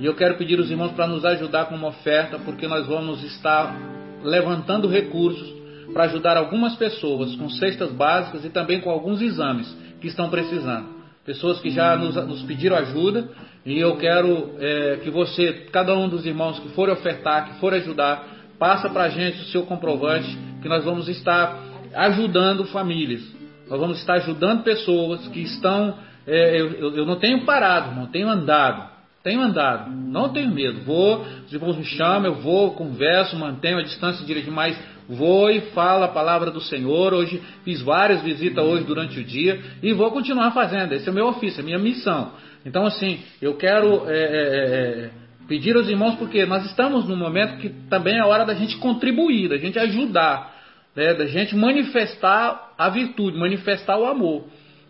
E 0.00 0.06
eu 0.06 0.14
quero 0.14 0.36
pedir 0.36 0.58
os 0.58 0.70
irmãos 0.70 0.92
para 0.92 1.06
nos 1.06 1.24
ajudar 1.24 1.66
com 1.66 1.74
uma 1.74 1.88
oferta, 1.88 2.38
porque 2.38 2.66
nós 2.66 2.86
vamos 2.86 3.22
estar 3.22 3.76
levantando 4.24 4.88
recursos 4.88 5.52
para 5.92 6.04
ajudar 6.04 6.36
algumas 6.36 6.74
pessoas 6.76 7.36
com 7.36 7.50
cestas 7.50 7.92
básicas 7.92 8.44
e 8.44 8.48
também 8.48 8.80
com 8.80 8.90
alguns 8.90 9.20
exames 9.20 9.70
que 10.00 10.08
estão 10.08 10.30
precisando. 10.30 11.01
Pessoas 11.24 11.60
que 11.60 11.70
já 11.70 11.96
nos, 11.96 12.16
nos 12.26 12.42
pediram 12.42 12.76
ajuda 12.76 13.28
e 13.64 13.78
eu 13.78 13.96
quero 13.96 14.56
é, 14.58 15.00
que 15.02 15.10
você, 15.10 15.68
cada 15.72 15.94
um 15.96 16.08
dos 16.08 16.26
irmãos 16.26 16.58
que 16.58 16.68
for 16.70 16.90
ofertar, 16.90 17.48
que 17.48 17.60
for 17.60 17.72
ajudar, 17.74 18.26
passa 18.58 18.88
para 18.90 19.04
a 19.04 19.08
gente 19.08 19.40
o 19.40 19.44
seu 19.44 19.62
comprovante, 19.62 20.36
que 20.60 20.68
nós 20.68 20.84
vamos 20.84 21.08
estar 21.08 21.60
ajudando 21.94 22.64
famílias. 22.66 23.22
Nós 23.68 23.78
vamos 23.78 23.98
estar 23.98 24.14
ajudando 24.14 24.64
pessoas 24.64 25.26
que 25.28 25.40
estão. 25.40 25.96
É, 26.26 26.60
eu, 26.60 26.94
eu, 26.94 27.06
não 27.06 27.16
tenho 27.16 27.44
parado, 27.44 27.90
irmão, 27.90 28.06
tenho 28.06 28.28
andado. 28.28 28.90
Tenho 29.22 29.40
andado, 29.40 29.88
não 29.90 30.30
tenho 30.30 30.50
medo. 30.50 30.80
Vou, 30.84 31.24
os 31.46 31.52
irmãos 31.52 31.76
me 31.76 31.84
chamam, 31.84 32.26
eu 32.26 32.34
vou, 32.40 32.72
converso, 32.72 33.36
mantenho 33.36 33.78
a 33.78 33.82
distância 33.82 34.26
direita, 34.26 34.50
mas 34.50 34.76
vou 35.08 35.50
e 35.50 35.60
falo 35.72 36.04
a 36.04 36.08
palavra 36.08 36.50
do 36.50 36.60
Senhor. 36.60 37.12
Hoje 37.12 37.42
fiz 37.64 37.82
várias 37.82 38.22
visitas 38.22 38.64
hoje 38.64 38.84
durante 38.84 39.18
o 39.18 39.24
dia 39.24 39.60
e 39.82 39.92
vou 39.92 40.10
continuar 40.10 40.50
fazendo. 40.52 40.92
Esse 40.92 41.08
é 41.08 41.12
o 41.12 41.14
meu 41.14 41.26
ofício, 41.26 41.60
é 41.60 41.62
a 41.62 41.64
minha 41.64 41.78
missão. 41.78 42.32
Então, 42.64 42.86
assim, 42.86 43.20
eu 43.40 43.54
quero 43.56 44.08
é, 44.08 44.14
é, 44.14 45.06
é, 45.06 45.10
pedir 45.48 45.76
aos 45.76 45.88
irmãos, 45.88 46.14
porque 46.14 46.46
nós 46.46 46.64
estamos 46.66 47.08
num 47.08 47.16
momento 47.16 47.58
que 47.58 47.68
também 47.90 48.18
é 48.18 48.24
hora 48.24 48.44
da 48.44 48.54
gente 48.54 48.76
contribuir, 48.76 49.48
da 49.48 49.56
gente 49.56 49.78
ajudar 49.78 50.52
né, 50.94 51.14
da 51.14 51.26
gente 51.26 51.56
manifestar 51.56 52.74
a 52.76 52.88
virtude, 52.88 53.38
manifestar 53.38 53.98
o 53.98 54.06
amor 54.06 54.44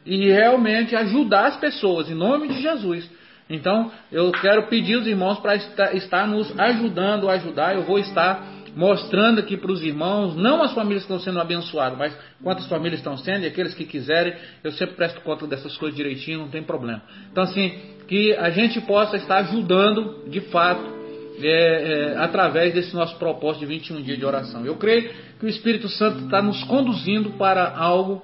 e 0.04 0.30
realmente 0.30 0.96
ajudar 0.96 1.46
as 1.46 1.56
pessoas 1.56 2.10
em 2.10 2.14
nome 2.14 2.48
de 2.48 2.60
Jesus. 2.60 3.08
Então, 3.48 3.90
eu 4.10 4.32
quero 4.32 4.66
pedir 4.68 4.96
os 4.96 5.06
irmãos 5.06 5.38
para 5.38 5.56
estar, 5.56 5.94
estar, 5.94 6.26
nos 6.26 6.58
ajudando 6.58 7.28
a 7.28 7.34
ajudar. 7.34 7.74
Eu 7.74 7.82
vou 7.82 7.98
estar 7.98 8.44
mostrando 8.74 9.38
aqui 9.38 9.56
para 9.56 9.70
os 9.70 9.82
irmãos, 9.82 10.34
não 10.36 10.62
as 10.62 10.72
famílias 10.72 11.04
que 11.04 11.12
estão 11.12 11.20
sendo 11.20 11.40
abençoadas, 11.40 11.98
mas 11.98 12.16
quantas 12.42 12.66
famílias 12.66 13.00
estão 13.00 13.16
sendo 13.16 13.44
e 13.44 13.46
aqueles 13.46 13.74
que 13.74 13.84
quiserem. 13.84 14.34
Eu 14.62 14.72
sempre 14.72 14.96
presto 14.96 15.20
conta 15.20 15.46
dessas 15.46 15.76
coisas 15.76 15.96
direitinho, 15.96 16.40
não 16.40 16.48
tem 16.48 16.62
problema. 16.62 17.02
Então, 17.30 17.44
assim, 17.44 17.72
que 18.08 18.34
a 18.34 18.50
gente 18.50 18.80
possa 18.80 19.16
estar 19.16 19.38
ajudando 19.38 20.28
de 20.28 20.40
fato 20.40 21.02
é, 21.40 22.12
é, 22.14 22.16
através 22.18 22.74
desse 22.74 22.94
nosso 22.94 23.16
propósito 23.16 23.60
de 23.60 23.66
21 23.66 24.02
dias 24.02 24.18
de 24.18 24.24
oração. 24.24 24.64
Eu 24.64 24.76
creio 24.76 25.10
que 25.38 25.46
o 25.46 25.48
Espírito 25.48 25.88
Santo 25.88 26.24
está 26.24 26.42
nos 26.42 26.62
conduzindo 26.64 27.30
para 27.32 27.76
algo 27.76 28.22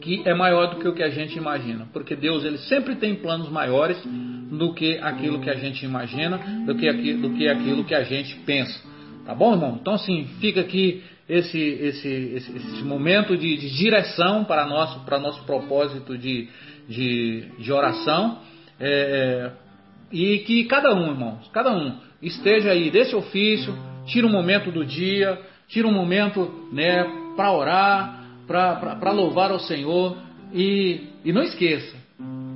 que 0.00 0.22
é 0.24 0.34
maior 0.34 0.74
do 0.74 0.76
que 0.76 0.88
o 0.88 0.94
que 0.94 1.02
a 1.02 1.10
gente 1.10 1.36
imagina, 1.36 1.88
porque 1.92 2.14
Deus 2.14 2.44
ele 2.44 2.58
sempre 2.58 2.94
tem 2.96 3.16
planos 3.16 3.50
maiores 3.50 4.00
do 4.50 4.72
que 4.72 4.96
aquilo 4.98 5.40
que 5.40 5.50
a 5.50 5.54
gente 5.54 5.84
imagina, 5.84 6.38
do 6.64 6.74
que 6.74 6.88
aquilo, 6.88 7.28
do 7.28 7.34
que, 7.34 7.48
aquilo 7.48 7.84
que 7.84 7.94
a 7.94 8.04
gente 8.04 8.36
pensa. 8.46 8.80
Tá 9.28 9.34
bom, 9.34 9.52
irmão? 9.52 9.76
Então, 9.78 9.92
assim, 9.92 10.26
fica 10.40 10.62
aqui 10.62 11.04
esse, 11.28 11.58
esse, 11.58 12.08
esse, 12.08 12.56
esse 12.56 12.82
momento 12.82 13.36
de, 13.36 13.58
de, 13.58 13.76
direção 13.76 14.42
para 14.42 14.66
nosso, 14.66 15.00
para 15.00 15.18
nosso 15.18 15.44
propósito 15.44 16.16
de, 16.16 16.48
de, 16.88 17.46
de 17.58 17.70
oração. 17.70 18.38
É, 18.80 19.50
e 20.10 20.38
que 20.38 20.64
cada 20.64 20.94
um, 20.94 21.10
irmãos, 21.10 21.46
cada 21.52 21.70
um 21.70 21.98
esteja 22.22 22.70
aí 22.70 22.90
desse 22.90 23.14
ofício, 23.14 23.76
tira 24.06 24.26
um 24.26 24.32
momento 24.32 24.72
do 24.72 24.82
dia, 24.82 25.38
tira 25.68 25.86
um 25.86 25.92
momento 25.92 26.70
né, 26.72 27.04
para 27.36 27.52
orar, 27.52 28.24
para 28.46 29.12
louvar 29.12 29.50
ao 29.50 29.58
Senhor 29.58 30.16
e, 30.54 31.02
e 31.22 31.34
não 31.34 31.42
esqueça. 31.42 31.97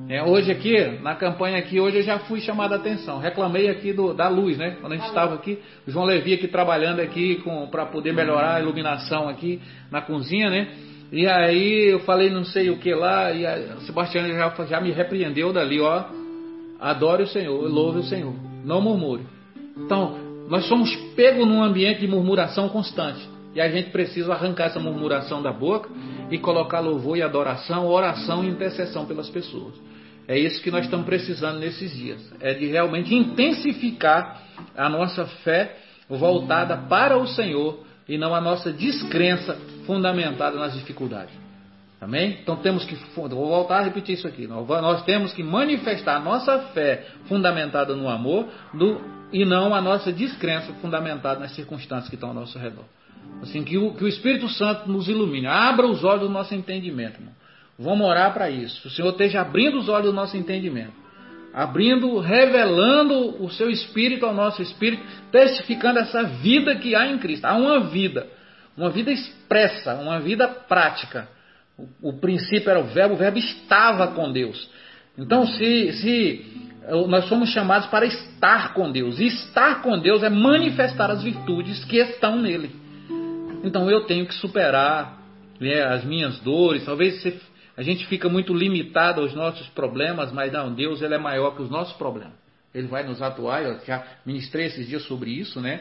É, 0.09 0.22
hoje 0.22 0.50
aqui, 0.50 0.76
na 1.00 1.14
campanha 1.14 1.59
aqui, 1.59 1.78
hoje 1.78 1.98
eu 1.98 2.03
já 2.03 2.18
fui 2.20 2.40
chamado 2.40 2.72
a 2.72 2.76
atenção. 2.76 3.18
Reclamei 3.18 3.68
aqui 3.68 3.92
do, 3.92 4.12
da 4.12 4.28
luz, 4.28 4.59
né? 4.59 4.76
Quando 4.80 4.92
a 4.92 4.96
gente 4.96 5.07
estava 5.07 5.34
aqui, 5.34 5.59
o 5.86 5.90
João 5.90 6.05
Levi 6.05 6.34
aqui 6.34 6.48
trabalhando 6.48 7.00
aqui 7.00 7.42
para 7.70 7.86
poder 7.86 8.12
melhorar 8.12 8.57
a 8.57 8.61
iluminação 8.61 9.28
aqui 9.28 9.61
na 9.90 10.03
cozinha, 10.03 10.50
né? 10.50 10.68
E 11.12 11.26
aí 11.26 11.92
eu 11.92 12.00
falei 12.00 12.30
não 12.30 12.44
sei 12.44 12.70
o 12.70 12.78
que 12.78 12.92
lá, 12.94 13.30
e 13.32 13.46
a 13.46 13.76
Sebastião 13.80 14.26
já, 14.26 14.64
já 14.66 14.80
me 14.80 14.90
repreendeu 14.90 15.52
dali, 15.52 15.81
ó. 15.81 16.05
Adore 16.81 17.22
o 17.22 17.28
Senhor, 17.28 17.70
louve 17.70 18.01
o 18.01 18.05
Senhor, 18.05 18.35
não 18.64 18.81
murmure. 18.81 19.22
Então, 19.77 20.18
nós 20.48 20.66
somos 20.66 20.94
pegos 21.14 21.47
num 21.47 21.62
ambiente 21.62 22.01
de 22.01 22.09
murmuração 22.09 22.68
constante. 22.68 23.31
E 23.55 23.60
a 23.60 23.70
gente 23.70 23.90
precisa 23.90 24.32
arrancar 24.32 24.64
essa 24.64 24.81
murmuração 24.81 25.43
da 25.43 25.52
boca 25.52 25.89
e 26.31 26.39
colocar 26.39 26.81
louvor 26.81 27.16
e 27.16 27.22
adoração, 27.22 27.86
oração 27.86 28.43
e 28.43 28.48
intercessão 28.48 29.05
pelas 29.05 29.28
pessoas. 29.28 29.91
É 30.32 30.38
isso 30.38 30.62
que 30.62 30.70
nós 30.70 30.86
estamos 30.86 31.04
precisando 31.04 31.59
nesses 31.59 31.94
dias. 31.94 32.18
É 32.40 32.54
de 32.54 32.64
realmente 32.64 33.14
intensificar 33.14 34.40
a 34.74 34.88
nossa 34.88 35.26
fé 35.26 35.76
voltada 36.09 36.74
para 36.88 37.18
o 37.18 37.26
Senhor 37.26 37.84
e 38.09 38.16
não 38.16 38.34
a 38.34 38.40
nossa 38.40 38.72
descrença 38.72 39.59
fundamentada 39.84 40.59
nas 40.59 40.72
dificuldades. 40.72 41.34
Amém? 42.00 42.38
Então 42.42 42.56
temos 42.56 42.82
que, 42.86 42.94
vou 43.14 43.28
voltar 43.28 43.80
a 43.80 43.82
repetir 43.82 44.14
isso 44.14 44.26
aqui. 44.26 44.46
Nós 44.46 45.02
temos 45.04 45.34
que 45.34 45.42
manifestar 45.42 46.16
a 46.16 46.20
nossa 46.20 46.59
fé 46.72 47.09
fundamentada 47.26 47.94
no 47.94 48.09
amor 48.09 48.48
do, 48.72 49.02
e 49.34 49.44
não 49.44 49.74
a 49.74 49.82
nossa 49.82 50.10
descrença 50.10 50.72
fundamentada 50.80 51.40
nas 51.40 51.54
circunstâncias 51.54 52.09
que 52.09 52.14
estão 52.14 52.30
ao 52.30 52.34
nosso 52.34 52.59
redor. 52.59 52.86
Assim, 53.42 53.62
que 53.62 53.76
o, 53.76 53.92
que 53.92 54.02
o 54.02 54.09
Espírito 54.09 54.48
Santo 54.48 54.90
nos 54.90 55.09
ilumine, 55.09 55.46
abra 55.46 55.86
os 55.86 56.02
olhos 56.02 56.22
do 56.22 56.30
nosso 56.30 56.54
entendimento. 56.54 57.20
Irmão. 57.20 57.41
Vamos 57.78 58.07
orar 58.07 58.32
para 58.32 58.51
isso. 58.51 58.86
O 58.86 58.90
Senhor 58.90 59.11
esteja 59.11 59.40
abrindo 59.40 59.78
os 59.78 59.89
olhos 59.89 60.07
do 60.07 60.12
nosso 60.12 60.36
entendimento. 60.36 60.93
Abrindo, 61.53 62.19
revelando 62.19 63.43
o 63.43 63.51
seu 63.51 63.70
Espírito 63.70 64.24
ao 64.24 64.35
nosso 64.35 64.62
Espírito, 64.62 65.03
testificando 65.31 65.99
essa 65.99 66.23
vida 66.23 66.77
que 66.77 66.94
há 66.94 67.07
em 67.07 67.19
Cristo. 67.19 67.44
Há 67.44 67.55
uma 67.55 67.81
vida, 67.81 68.27
uma 68.77 68.90
vida 68.90 69.11
expressa, 69.11 69.94
uma 69.94 70.19
vida 70.20 70.49
prática. 70.49 71.28
O, 71.77 72.11
o 72.11 72.12
princípio 72.15 72.70
era 72.70 72.81
o 72.81 72.85
verbo, 72.85 73.15
o 73.15 73.19
verbo 73.19 73.39
estava 73.39 74.09
com 74.09 74.32
Deus. 74.32 74.69
Então, 75.19 75.47
se, 75.47 75.93
se 75.93 76.73
nós 77.09 77.27
somos 77.27 77.51
chamados 77.51 77.86
para 77.89 78.07
estar 78.07 78.74
com 78.74 78.90
Deus. 78.90 79.20
E 79.20 79.27
estar 79.27 79.82
com 79.82 79.99
Deus 79.99 80.23
é 80.23 80.28
manifestar 80.28 81.11
as 81.11 81.23
virtudes 81.23 81.85
que 81.85 81.99
estão 81.99 82.40
nele. 82.40 82.70
Então 83.62 83.89
eu 83.89 84.05
tenho 84.05 84.27
que 84.27 84.35
superar 84.35 85.19
né, 85.61 85.82
as 85.85 86.05
minhas 86.05 86.40
dores. 86.40 86.85
Talvez 86.85 87.23
a 87.82 87.84
gente 87.84 88.06
fica 88.06 88.28
muito 88.28 88.54
limitado 88.54 89.20
aos 89.20 89.34
nossos 89.34 89.66
problemas, 89.70 90.30
mas 90.30 90.52
não, 90.52 90.72
Deus 90.72 91.02
ele 91.02 91.14
é 91.14 91.18
maior 91.18 91.56
que 91.56 91.62
os 91.62 91.68
nossos 91.68 91.92
problemas. 91.96 92.34
Ele 92.72 92.86
vai 92.86 93.02
nos 93.02 93.20
atuar. 93.20 93.62
Eu 93.64 93.80
já 93.84 94.06
ministrei 94.24 94.66
esses 94.66 94.86
dias 94.86 95.02
sobre 95.02 95.30
isso, 95.32 95.60
né? 95.60 95.80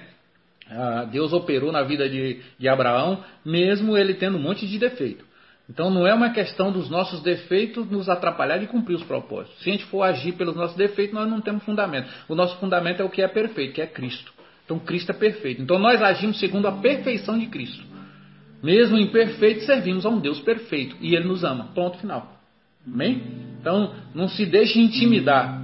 Ah, 0.67 1.07
Deus 1.09 1.31
operou 1.31 1.71
na 1.71 1.83
vida 1.83 2.09
de, 2.09 2.41
de 2.57 2.67
Abraão, 2.67 3.23
mesmo 3.45 3.95
ele 3.95 4.15
tendo 4.15 4.37
um 4.37 4.41
monte 4.41 4.67
de 4.67 4.79
defeito. 4.79 5.23
Então 5.69 5.91
não 5.91 6.07
é 6.07 6.13
uma 6.13 6.31
questão 6.31 6.71
dos 6.71 6.89
nossos 6.89 7.21
defeitos 7.21 7.89
nos 7.89 8.09
atrapalhar 8.09 8.57
de 8.57 8.65
cumprir 8.65 8.95
os 8.95 9.03
propósitos. 9.03 9.61
Se 9.61 9.69
a 9.69 9.73
gente 9.73 9.85
for 9.85 10.01
agir 10.01 10.31
pelos 10.33 10.55
nossos 10.55 10.75
defeitos, 10.75 11.13
nós 11.13 11.29
não 11.29 11.39
temos 11.39 11.63
fundamento. 11.63 12.09
O 12.27 12.33
nosso 12.33 12.57
fundamento 12.57 12.99
é 13.01 13.05
o 13.05 13.09
que 13.09 13.21
é 13.21 13.27
perfeito, 13.27 13.75
que 13.75 13.81
é 13.81 13.85
Cristo. 13.87 14.33
Então 14.65 14.79
Cristo 14.79 15.11
é 15.11 15.13
perfeito. 15.13 15.61
Então 15.61 15.77
nós 15.77 16.01
agimos 16.01 16.39
segundo 16.39 16.67
a 16.67 16.71
perfeição 16.71 17.37
de 17.37 17.45
Cristo. 17.45 17.90
Mesmo 18.61 18.97
imperfeito, 18.97 19.65
servimos 19.65 20.05
a 20.05 20.09
um 20.09 20.19
Deus 20.19 20.39
perfeito. 20.39 20.95
E 21.01 21.15
Ele 21.15 21.27
nos 21.27 21.43
ama. 21.43 21.69
Ponto 21.73 21.97
final. 21.97 22.39
Amém? 22.85 23.21
Então 23.59 23.93
não 24.13 24.27
se 24.27 24.45
deixe 24.45 24.79
intimidar. 24.79 25.61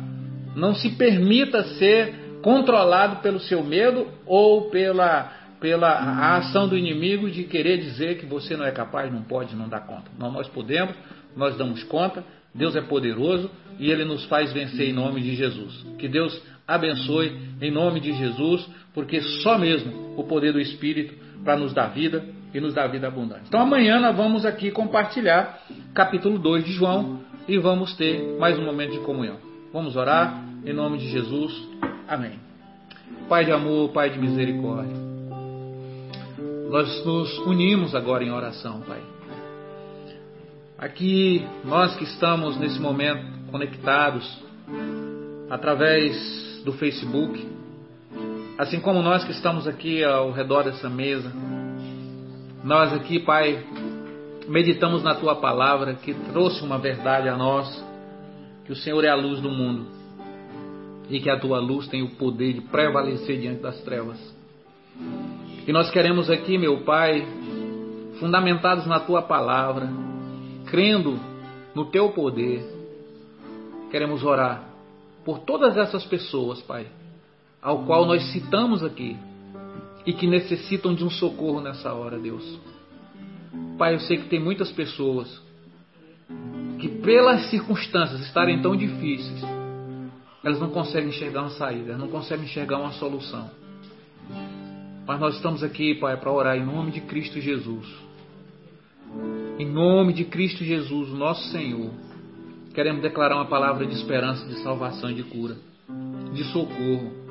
Não 0.55 0.73
se 0.73 0.89
permita 0.91 1.63
ser 1.75 2.27
controlado 2.41 3.17
pelo 3.17 3.39
seu 3.39 3.63
medo 3.63 4.07
ou 4.25 4.69
pela 4.69 5.35
pela 5.59 6.37
ação 6.37 6.67
do 6.67 6.77
inimigo 6.77 7.31
de 7.31 7.43
querer 7.45 7.79
dizer 7.79 8.19
que 8.19 8.27
você 8.27 8.55
não 8.55 8.63
é 8.63 8.71
capaz, 8.71 9.11
não 9.11 9.23
pode, 9.23 9.55
não 9.55 9.67
dá 9.67 9.79
conta. 9.79 10.11
Não, 10.17 10.31
nós 10.31 10.47
podemos, 10.47 10.95
nós 11.35 11.57
damos 11.57 11.83
conta, 11.83 12.23
Deus 12.53 12.75
é 12.75 12.81
poderoso 12.81 13.49
e 13.79 13.89
Ele 13.89 14.05
nos 14.05 14.25
faz 14.25 14.53
vencer 14.53 14.89
em 14.89 14.93
nome 14.93 15.19
de 15.19 15.35
Jesus. 15.35 15.83
Que 15.97 16.07
Deus 16.07 16.39
abençoe 16.67 17.35
em 17.59 17.71
nome 17.71 17.99
de 17.99 18.13
Jesus, 18.13 18.67
porque 18.93 19.19
só 19.41 19.57
mesmo 19.57 20.13
o 20.15 20.23
poder 20.25 20.53
do 20.53 20.59
Espírito 20.59 21.15
para 21.43 21.55
nos 21.55 21.73
dar 21.73 21.87
vida 21.87 22.23
e 22.53 22.59
nos 22.59 22.73
dar 22.73 22.87
vida 22.87 23.07
abundante. 23.07 23.43
Então 23.47 23.61
amanhã 23.61 23.99
nós 23.99 24.15
vamos 24.15 24.45
aqui 24.45 24.71
compartilhar 24.71 25.61
capítulo 25.93 26.39
2 26.39 26.65
de 26.65 26.71
João 26.71 27.19
e 27.47 27.57
vamos 27.57 27.95
ter 27.95 28.37
mais 28.39 28.57
um 28.57 28.65
momento 28.65 28.93
de 28.93 28.99
comunhão. 28.99 29.37
Vamos 29.71 29.95
orar 29.95 30.43
em 30.65 30.73
nome 30.73 30.97
de 30.97 31.07
Jesus. 31.09 31.53
Amém. 32.07 32.39
Pai 33.29 33.45
de 33.45 33.51
amor, 33.51 33.89
Pai 33.89 34.09
de 34.09 34.19
misericórdia. 34.19 34.95
Nós 36.69 37.05
nos 37.05 37.37
unimos 37.39 37.95
agora 37.95 38.23
em 38.23 38.31
oração, 38.31 38.81
Pai. 38.81 39.01
Aqui, 40.77 41.45
nós 41.63 41.95
que 41.95 42.03
estamos 42.03 42.57
nesse 42.57 42.79
momento 42.79 43.25
conectados 43.49 44.43
através 45.49 46.61
do 46.63 46.73
Facebook, 46.73 47.47
assim 48.57 48.79
como 48.79 49.01
nós 49.01 49.23
que 49.23 49.31
estamos 49.31 49.67
aqui 49.67 50.03
ao 50.03 50.31
redor 50.31 50.63
dessa 50.63 50.89
mesa, 50.89 51.31
nós 52.67 52.91
aqui, 52.91 53.17
Pai, 53.17 53.65
meditamos 54.45 55.01
na 55.01 55.15
Tua 55.15 55.37
palavra 55.37 55.93
que 55.93 56.13
trouxe 56.13 56.61
uma 56.61 56.77
verdade 56.77 57.29
a 57.29 57.37
nós, 57.37 57.65
que 58.65 58.73
o 58.73 58.75
Senhor 58.75 59.05
é 59.05 59.09
a 59.09 59.15
luz 59.15 59.39
do 59.39 59.49
mundo 59.49 59.87
e 61.09 61.21
que 61.21 61.29
a 61.29 61.39
Tua 61.39 61.59
luz 61.59 61.87
tem 61.87 62.03
o 62.03 62.17
poder 62.17 62.51
de 62.51 62.61
prevalecer 62.61 63.39
diante 63.39 63.61
das 63.61 63.79
trevas. 63.83 64.19
E 65.65 65.71
nós 65.71 65.89
queremos 65.89 66.29
aqui, 66.29 66.57
meu 66.57 66.81
Pai, 66.81 67.25
fundamentados 68.19 68.85
na 68.85 68.99
tua 68.99 69.21
palavra, 69.21 69.87
crendo 70.65 71.17
no 71.73 71.85
teu 71.85 72.09
poder, 72.09 72.65
queremos 73.89 74.25
orar 74.25 74.67
por 75.23 75.39
todas 75.39 75.77
essas 75.77 76.05
pessoas, 76.05 76.61
Pai, 76.63 76.87
ao 77.61 77.85
qual 77.85 78.05
nós 78.05 78.29
citamos 78.33 78.83
aqui 78.83 79.17
e 80.07 80.13
que 80.13 80.25
necessitam 80.25 80.95
de 80.95 81.03
um 81.03 81.09
socorro 81.09 81.59
nessa 81.59 81.93
hora, 81.93 82.17
Deus. 82.17 82.57
Pai, 83.77 83.93
eu 83.93 83.99
sei 83.99 84.15
que 84.15 84.29
tem 84.29 84.39
muitas 84.39 84.71
pessoas 84.71 85.27
que, 86.79 86.87
pelas 86.87 87.49
circunstâncias 87.49 88.21
estarem 88.21 88.61
tão 88.61 88.73
difíceis, 88.73 89.43
elas 90.41 90.61
não 90.61 90.69
conseguem 90.69 91.09
enxergar 91.09 91.41
uma 91.41 91.49
saída, 91.49 91.97
não 91.97 92.07
conseguem 92.07 92.45
enxergar 92.45 92.79
uma 92.79 92.93
solução. 92.93 93.51
Mas 95.05 95.19
nós 95.19 95.35
estamos 95.35 95.61
aqui, 95.61 95.95
Pai, 95.95 96.15
para 96.15 96.31
orar 96.31 96.57
em 96.57 96.65
nome 96.65 96.91
de 96.91 97.01
Cristo 97.01 97.41
Jesus. 97.41 97.85
Em 99.59 99.69
nome 99.69 100.13
de 100.13 100.23
Cristo 100.23 100.63
Jesus, 100.63 101.09
nosso 101.09 101.49
Senhor. 101.49 101.91
Queremos 102.73 103.01
declarar 103.01 103.35
uma 103.35 103.47
palavra 103.47 103.85
de 103.85 103.93
esperança, 103.93 104.45
de 104.47 104.57
salvação 104.63 105.11
e 105.11 105.15
de 105.15 105.23
cura, 105.23 105.57
de 106.33 106.45
socorro. 106.45 107.26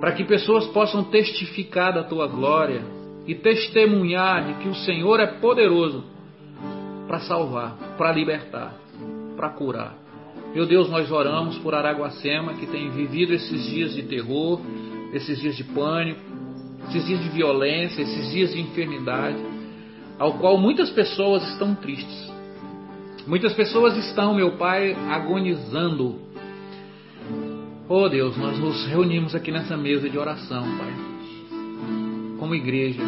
Para 0.00 0.12
que 0.12 0.24
pessoas 0.24 0.66
possam 0.66 1.04
testificar 1.04 1.92
da 1.92 2.04
tua 2.04 2.26
glória 2.26 2.82
e 3.26 3.34
testemunhar 3.34 4.46
de 4.46 4.54
que 4.62 4.68
o 4.68 4.74
Senhor 4.74 5.20
é 5.20 5.26
poderoso 5.26 6.04
para 7.06 7.20
salvar, 7.20 7.76
para 7.96 8.12
libertar, 8.12 8.74
para 9.36 9.48
curar. 9.50 9.94
Meu 10.54 10.66
Deus, 10.66 10.88
nós 10.88 11.10
oramos 11.10 11.58
por 11.58 11.74
Araguacema, 11.74 12.54
que 12.54 12.66
tem 12.66 12.90
vivido 12.90 13.34
esses 13.34 13.64
dias 13.66 13.94
de 13.94 14.02
terror, 14.02 14.60
esses 15.12 15.40
dias 15.40 15.56
de 15.56 15.64
pânico, 15.64 16.20
esses 16.88 17.04
dias 17.06 17.22
de 17.22 17.28
violência, 17.28 18.02
esses 18.02 18.30
dias 18.30 18.52
de 18.52 18.60
enfermidade, 18.60 19.38
ao 20.18 20.34
qual 20.34 20.56
muitas 20.56 20.90
pessoas 20.90 21.46
estão 21.50 21.74
tristes. 21.74 22.32
Muitas 23.26 23.52
pessoas 23.52 23.96
estão, 23.96 24.34
meu 24.34 24.52
Pai, 24.52 24.96
agonizando. 25.10 26.27
Oh 27.90 28.06
Deus, 28.06 28.36
nós 28.36 28.58
nos 28.58 28.84
reunimos 28.86 29.34
aqui 29.34 29.50
nessa 29.50 29.74
mesa 29.74 30.10
de 30.10 30.18
oração, 30.18 30.62
Pai, 30.76 30.92
como 32.38 32.54
igreja, 32.54 33.00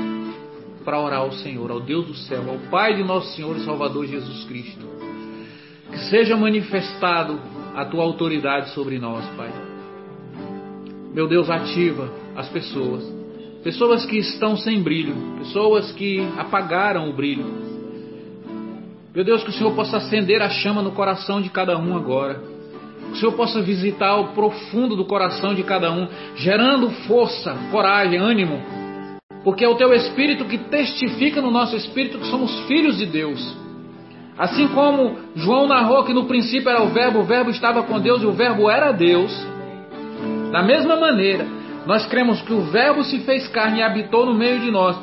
para 0.82 0.98
orar 0.98 1.20
ao 1.20 1.32
Senhor, 1.32 1.70
ao 1.70 1.80
Deus 1.80 2.06
do 2.06 2.14
céu, 2.14 2.42
ao 2.48 2.58
Pai 2.70 2.96
de 2.96 3.04
nosso 3.04 3.36
Senhor 3.36 3.54
e 3.58 3.64
Salvador 3.64 4.06
Jesus 4.06 4.42
Cristo. 4.44 4.86
Que 5.90 5.98
seja 6.08 6.34
manifestado 6.34 7.38
a 7.76 7.84
tua 7.84 8.04
autoridade 8.04 8.70
sobre 8.70 8.98
nós, 8.98 9.22
Pai. 9.36 9.52
Meu 11.12 11.28
Deus, 11.28 11.50
ativa 11.50 12.10
as 12.34 12.48
pessoas 12.48 13.20
pessoas 13.62 14.06
que 14.06 14.16
estão 14.16 14.56
sem 14.56 14.82
brilho, 14.82 15.14
pessoas 15.40 15.92
que 15.92 16.26
apagaram 16.38 17.10
o 17.10 17.12
brilho. 17.12 17.44
Meu 19.14 19.24
Deus, 19.24 19.42
que 19.42 19.50
o 19.50 19.52
Senhor 19.52 19.74
possa 19.74 19.98
acender 19.98 20.40
a 20.40 20.48
chama 20.48 20.80
no 20.80 20.92
coração 20.92 21.42
de 21.42 21.50
cada 21.50 21.76
um 21.76 21.94
agora. 21.94 22.40
Que 23.10 23.16
o 23.16 23.16
Senhor 23.16 23.32
possa 23.32 23.60
visitar 23.60 24.16
o 24.16 24.28
profundo 24.28 24.96
do 24.96 25.04
coração 25.04 25.54
de 25.54 25.62
cada 25.62 25.90
um, 25.92 26.08
gerando 26.36 26.90
força, 27.06 27.56
coragem, 27.70 28.18
ânimo. 28.18 28.60
Porque 29.42 29.64
é 29.64 29.68
o 29.68 29.74
teu 29.74 29.92
espírito 29.92 30.44
que 30.44 30.58
testifica 30.58 31.40
no 31.40 31.50
nosso 31.50 31.76
espírito 31.76 32.18
que 32.18 32.26
somos 32.26 32.58
filhos 32.66 32.98
de 32.98 33.06
Deus. 33.06 33.56
Assim 34.38 34.68
como 34.68 35.18
João 35.34 35.66
narrou 35.66 36.04
que 36.04 36.14
no 36.14 36.24
princípio 36.24 36.70
era 36.70 36.82
o 36.82 36.88
Verbo, 36.88 37.20
o 37.20 37.24
Verbo 37.24 37.50
estava 37.50 37.82
com 37.82 38.00
Deus 38.00 38.22
e 38.22 38.26
o 38.26 38.32
Verbo 38.32 38.70
era 38.70 38.92
Deus. 38.92 39.30
Da 40.50 40.62
mesma 40.62 40.96
maneira, 40.96 41.46
nós 41.86 42.06
cremos 42.06 42.40
que 42.42 42.52
o 42.52 42.62
Verbo 42.62 43.02
se 43.04 43.20
fez 43.20 43.48
carne 43.48 43.80
e 43.80 43.82
habitou 43.82 44.24
no 44.24 44.34
meio 44.34 44.60
de 44.60 44.70
nós. 44.70 44.96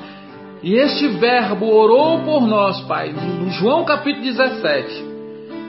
E 0.63 0.73
este 0.75 1.07
Verbo 1.07 1.67
orou 1.67 2.19
por 2.21 2.47
nós, 2.47 2.81
Pai, 2.81 3.13
no 3.13 3.49
João 3.51 3.85
capítulo 3.85 4.23
17. 4.23 5.06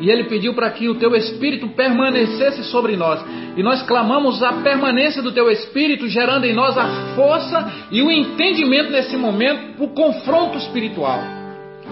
E 0.00 0.10
ele 0.10 0.24
pediu 0.24 0.54
para 0.54 0.70
que 0.70 0.88
o 0.88 0.94
teu 0.94 1.14
Espírito 1.16 1.68
permanecesse 1.70 2.64
sobre 2.64 2.96
nós. 2.96 3.24
E 3.56 3.62
nós 3.62 3.82
clamamos 3.82 4.42
a 4.42 4.52
permanência 4.62 5.20
do 5.20 5.32
teu 5.32 5.50
Espírito, 5.50 6.08
gerando 6.08 6.44
em 6.44 6.54
nós 6.54 6.76
a 6.78 7.14
força 7.16 7.72
e 7.90 8.00
o 8.00 8.10
entendimento 8.10 8.90
nesse 8.90 9.16
momento 9.16 9.82
o 9.82 9.88
confronto 9.88 10.56
espiritual. 10.58 11.20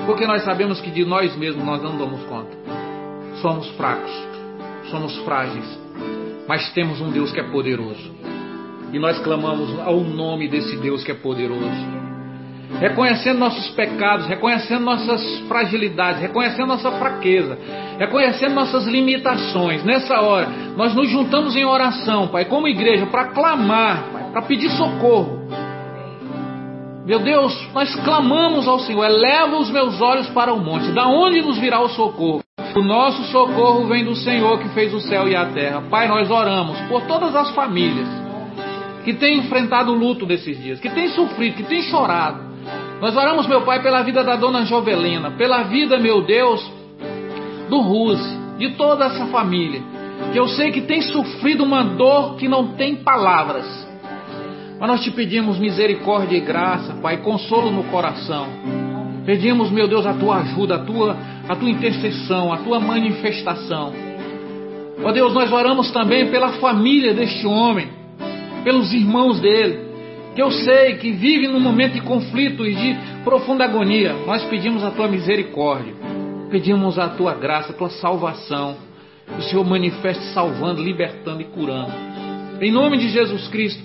Porque 0.06 0.26
nós 0.26 0.44
sabemos 0.44 0.80
que 0.80 0.90
de 0.90 1.04
nós 1.04 1.36
mesmos 1.36 1.64
nós 1.64 1.82
não 1.82 1.96
damos 1.96 2.22
conta. 2.24 2.56
Somos 3.40 3.68
fracos, 3.70 4.12
somos 4.90 5.16
frágeis, 5.18 5.66
mas 6.46 6.72
temos 6.72 7.00
um 7.00 7.10
Deus 7.10 7.32
que 7.32 7.40
é 7.40 7.42
poderoso. 7.42 8.14
E 8.92 8.98
nós 8.98 9.18
clamamos 9.18 9.78
ao 9.80 10.00
nome 10.00 10.48
desse 10.48 10.76
Deus 10.76 11.02
que 11.02 11.10
é 11.10 11.14
poderoso. 11.14 12.06
Reconhecendo 12.80 13.38
nossos 13.38 13.68
pecados, 13.70 14.26
reconhecendo 14.26 14.84
nossas 14.84 15.22
fragilidades, 15.48 16.20
reconhecendo 16.20 16.66
nossa 16.66 16.90
fraqueza, 16.92 17.58
reconhecendo 17.98 18.54
nossas 18.54 18.86
limitações. 18.86 19.82
Nessa 19.84 20.20
hora, 20.20 20.48
nós 20.76 20.94
nos 20.94 21.08
juntamos 21.08 21.56
em 21.56 21.64
oração, 21.64 22.28
Pai, 22.28 22.44
como 22.44 22.68
igreja, 22.68 23.06
para 23.06 23.26
clamar, 23.26 24.04
para 24.32 24.42
pedir 24.42 24.70
socorro. 24.70 25.46
Meu 27.06 27.20
Deus, 27.20 27.56
nós 27.72 27.94
clamamos 28.04 28.66
ao 28.66 28.80
Senhor, 28.80 29.04
eleva 29.04 29.56
os 29.58 29.70
meus 29.70 30.00
olhos 30.00 30.28
para 30.30 30.52
o 30.52 30.58
monte, 30.58 30.90
da 30.90 31.06
onde 31.06 31.40
nos 31.40 31.56
virá 31.58 31.80
o 31.80 31.88
socorro? 31.90 32.42
O 32.74 32.82
nosso 32.82 33.22
socorro 33.30 33.86
vem 33.86 34.04
do 34.04 34.14
Senhor 34.16 34.58
que 34.58 34.68
fez 34.70 34.92
o 34.92 35.00
céu 35.00 35.28
e 35.28 35.34
a 35.34 35.46
terra. 35.46 35.82
Pai, 35.88 36.08
nós 36.08 36.30
oramos 36.30 36.78
por 36.88 37.02
todas 37.02 37.34
as 37.34 37.50
famílias 37.54 38.08
que 39.04 39.14
tem 39.14 39.38
enfrentado 39.38 39.92
o 39.92 39.94
luto 39.94 40.26
desses 40.26 40.60
dias, 40.60 40.80
que 40.80 40.90
tem 40.90 41.08
sofrido, 41.10 41.56
que 41.56 41.62
tem 41.62 41.80
chorado. 41.82 42.45
Nós 43.00 43.14
oramos, 43.14 43.46
meu 43.46 43.62
Pai, 43.62 43.82
pela 43.82 44.02
vida 44.02 44.24
da 44.24 44.36
dona 44.36 44.64
Jovelina, 44.64 45.32
pela 45.32 45.62
vida, 45.64 45.98
meu 45.98 46.22
Deus, 46.22 46.64
do 47.68 47.80
Ruse, 47.80 48.38
de 48.58 48.70
toda 48.70 49.04
essa 49.04 49.26
família, 49.26 49.82
que 50.32 50.38
eu 50.38 50.48
sei 50.48 50.70
que 50.70 50.80
tem 50.80 51.02
sofrido 51.02 51.62
uma 51.62 51.82
dor 51.82 52.36
que 52.36 52.48
não 52.48 52.68
tem 52.68 52.96
palavras. 52.96 53.66
Mas 54.78 54.88
nós 54.88 55.00
te 55.02 55.10
pedimos 55.10 55.58
misericórdia 55.58 56.36
e 56.36 56.40
graça, 56.40 56.94
Pai, 57.02 57.18
consolo 57.18 57.70
no 57.70 57.84
coração. 57.84 58.46
Pedimos, 59.26 59.70
meu 59.70 59.88
Deus, 59.88 60.06
a 60.06 60.14
tua 60.14 60.36
ajuda, 60.38 60.76
a 60.76 60.78
tua, 60.78 61.16
a 61.48 61.56
tua 61.56 61.68
intercessão, 61.68 62.52
a 62.52 62.58
tua 62.58 62.80
manifestação. 62.80 63.92
Ó 65.02 65.12
Deus, 65.12 65.34
nós 65.34 65.52
oramos 65.52 65.90
também 65.90 66.30
pela 66.30 66.50
família 66.52 67.12
deste 67.12 67.46
homem, 67.46 67.88
pelos 68.64 68.92
irmãos 68.92 69.38
dele, 69.40 69.85
que 70.36 70.42
eu 70.42 70.50
sei 70.50 70.96
que 70.96 71.12
vive 71.12 71.48
num 71.48 71.58
momento 71.58 71.94
de 71.94 72.02
conflito 72.02 72.66
e 72.66 72.74
de 72.74 72.96
profunda 73.24 73.64
agonia. 73.64 74.12
Nós 74.26 74.44
pedimos 74.44 74.84
a 74.84 74.90
tua 74.90 75.08
misericórdia. 75.08 75.94
Pedimos 76.50 76.98
a 76.98 77.08
tua 77.08 77.32
graça, 77.32 77.72
a 77.72 77.74
tua 77.74 77.88
salvação. 77.88 78.76
O 79.38 79.40
Senhor 79.40 79.64
manifeste 79.64 80.22
salvando, 80.34 80.82
libertando 80.82 81.40
e 81.40 81.44
curando. 81.46 81.90
Em 82.60 82.70
nome 82.70 82.98
de 82.98 83.08
Jesus 83.08 83.48
Cristo, 83.48 83.82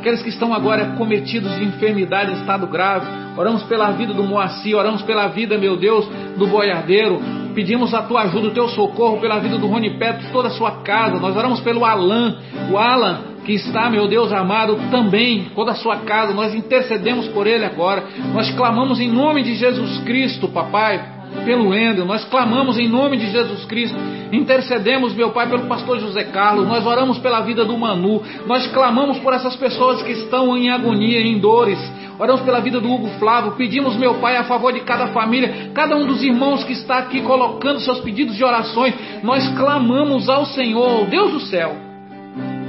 aqueles 0.00 0.20
que 0.20 0.30
estão 0.30 0.52
agora 0.52 0.96
cometidos 0.96 1.54
de 1.54 1.64
enfermidade 1.64 2.32
estado 2.40 2.66
grave, 2.66 3.06
oramos 3.36 3.62
pela 3.62 3.92
vida 3.92 4.12
do 4.12 4.24
Moacir, 4.24 4.76
oramos 4.76 5.02
pela 5.02 5.28
vida, 5.28 5.56
meu 5.56 5.76
Deus, 5.76 6.08
do 6.36 6.46
boiadeiro, 6.48 7.20
pedimos 7.54 7.94
a 7.94 8.02
tua 8.02 8.22
ajuda, 8.22 8.48
o 8.48 8.50
teu 8.50 8.68
socorro 8.68 9.20
pela 9.20 9.38
vida 9.38 9.58
do 9.58 9.68
Rony 9.68 9.96
Petro, 9.96 10.26
toda 10.32 10.48
a 10.48 10.52
sua 10.52 10.82
casa, 10.82 11.20
nós 11.20 11.36
oramos 11.36 11.60
pelo 11.60 11.84
Alan, 11.84 12.36
o 12.70 12.76
Alan 12.76 13.33
que 13.44 13.52
está, 13.52 13.88
meu 13.90 14.08
Deus 14.08 14.32
amado, 14.32 14.76
também, 14.90 15.50
toda 15.54 15.72
a 15.72 15.76
sua 15.76 15.98
casa, 15.98 16.32
nós 16.32 16.54
intercedemos 16.54 17.28
por 17.28 17.46
ele 17.46 17.64
agora, 17.64 18.04
nós 18.32 18.50
clamamos 18.52 19.00
em 19.00 19.10
nome 19.10 19.42
de 19.42 19.54
Jesus 19.54 19.98
Cristo, 19.98 20.48
papai, 20.48 21.14
pelo 21.44 21.74
Endel, 21.74 22.04
nós 22.04 22.24
clamamos 22.24 22.78
em 22.78 22.88
nome 22.88 23.16
de 23.16 23.30
Jesus 23.30 23.64
Cristo, 23.64 23.96
intercedemos, 24.32 25.14
meu 25.14 25.30
Pai, 25.30 25.48
pelo 25.48 25.66
pastor 25.66 25.98
José 25.98 26.24
Carlos, 26.24 26.66
nós 26.66 26.86
oramos 26.86 27.18
pela 27.18 27.40
vida 27.40 27.64
do 27.64 27.76
Manu, 27.76 28.22
nós 28.46 28.66
clamamos 28.68 29.18
por 29.18 29.32
essas 29.32 29.56
pessoas 29.56 30.02
que 30.02 30.12
estão 30.12 30.56
em 30.56 30.70
agonia, 30.70 31.20
em 31.20 31.38
dores, 31.38 31.78
oramos 32.18 32.42
pela 32.42 32.60
vida 32.60 32.80
do 32.80 32.90
Hugo 32.90 33.08
Flávio, 33.18 33.52
pedimos, 33.52 33.96
meu 33.96 34.14
Pai, 34.14 34.36
a 34.36 34.44
favor 34.44 34.72
de 34.72 34.80
cada 34.80 35.08
família, 35.08 35.70
cada 35.74 35.96
um 35.96 36.06
dos 36.06 36.22
irmãos 36.22 36.62
que 36.64 36.72
está 36.72 36.98
aqui 36.98 37.20
colocando 37.22 37.80
seus 37.80 38.00
pedidos 38.00 38.36
de 38.36 38.44
orações, 38.44 38.94
nós 39.22 39.46
clamamos 39.56 40.28
ao 40.28 40.46
Senhor, 40.46 41.06
Deus 41.06 41.32
do 41.32 41.40
céu, 41.40 41.93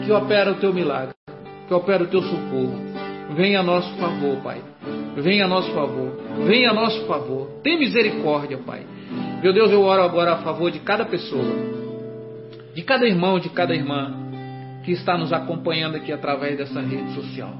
que 0.05 0.11
opera 0.11 0.51
o 0.51 0.55
teu 0.55 0.71
milagre, 0.71 1.15
que 1.67 1.73
opera 1.73 2.03
o 2.03 2.07
teu 2.07 2.21
socorro, 2.21 2.79
venha 3.35 3.59
a 3.59 3.63
nosso 3.63 3.91
favor, 3.95 4.37
Pai. 4.43 4.61
Venha 5.17 5.45
a 5.45 5.47
nosso 5.47 5.71
favor. 5.71 6.15
Venha 6.45 6.69
a 6.69 6.73
nosso 6.73 7.05
favor. 7.07 7.59
Tem 7.63 7.79
misericórdia, 7.79 8.57
Pai. 8.59 8.85
Meu 9.41 9.51
Deus, 9.51 9.71
eu 9.71 9.81
oro 9.81 10.03
agora 10.03 10.33
a 10.33 10.37
favor 10.37 10.69
de 10.69 10.79
cada 10.79 11.05
pessoa, 11.05 11.55
de 12.73 12.83
cada 12.83 13.07
irmão, 13.07 13.39
de 13.39 13.49
cada 13.49 13.73
irmã 13.73 14.13
que 14.83 14.91
está 14.91 15.17
nos 15.17 15.33
acompanhando 15.33 15.95
aqui 15.95 16.11
através 16.11 16.57
dessa 16.57 16.81
rede 16.81 17.13
social. 17.15 17.53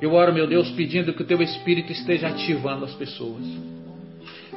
Eu 0.00 0.12
oro, 0.12 0.32
meu 0.32 0.46
Deus, 0.46 0.70
pedindo 0.72 1.12
que 1.12 1.22
o 1.22 1.26
Teu 1.26 1.40
Espírito 1.42 1.90
esteja 1.90 2.28
ativando 2.28 2.84
as 2.84 2.94
pessoas. 2.94 3.42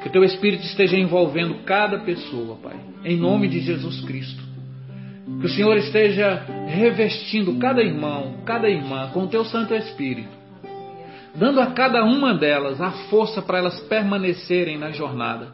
Que 0.01 0.09
o 0.09 0.11
Teu 0.11 0.23
Espírito 0.23 0.63
esteja 0.63 0.97
envolvendo 0.97 1.63
cada 1.63 1.99
pessoa, 1.99 2.57
Pai. 2.61 2.75
Em 3.03 3.17
nome 3.17 3.47
de 3.47 3.59
Jesus 3.59 4.01
Cristo. 4.01 4.46
Que 5.39 5.45
o 5.45 5.49
Senhor 5.49 5.77
esteja 5.77 6.45
revestindo 6.67 7.57
cada 7.59 7.81
irmão, 7.81 8.37
cada 8.45 8.69
irmã 8.69 9.09
com 9.13 9.23
o 9.23 9.27
Teu 9.27 9.43
Santo 9.45 9.73
Espírito 9.73 10.37
dando 11.37 11.61
a 11.61 11.67
cada 11.67 12.03
uma 12.03 12.33
delas 12.33 12.81
a 12.81 12.91
força 13.09 13.41
para 13.41 13.59
elas 13.59 13.79
permanecerem 13.81 14.77
na 14.77 14.91
jornada, 14.91 15.53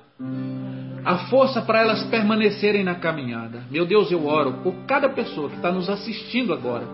a 1.04 1.28
força 1.30 1.62
para 1.62 1.82
elas 1.82 2.04
permanecerem 2.06 2.84
na 2.84 2.95
caminhada. 2.95 3.64
Meu 3.70 3.86
Deus, 3.86 4.10
eu 4.10 4.26
oro 4.26 4.54
por 4.64 4.74
cada 4.88 5.10
pessoa 5.10 5.50
que 5.50 5.58
está 5.58 5.72
nos 5.72 5.90
assistindo 5.90 6.54
agora, 6.54 6.88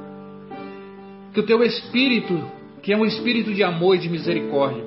que 1.34 1.39
o 1.39 1.45
teu 1.45 1.64
espírito, 1.64 2.43
que 2.81 2.91
é 2.91 2.97
um 2.97 3.06
espírito 3.06 3.53
de 3.53 3.64
amor 3.64 3.95
e 3.95 3.99
de 3.99 4.10
misericórdia, 4.10 4.84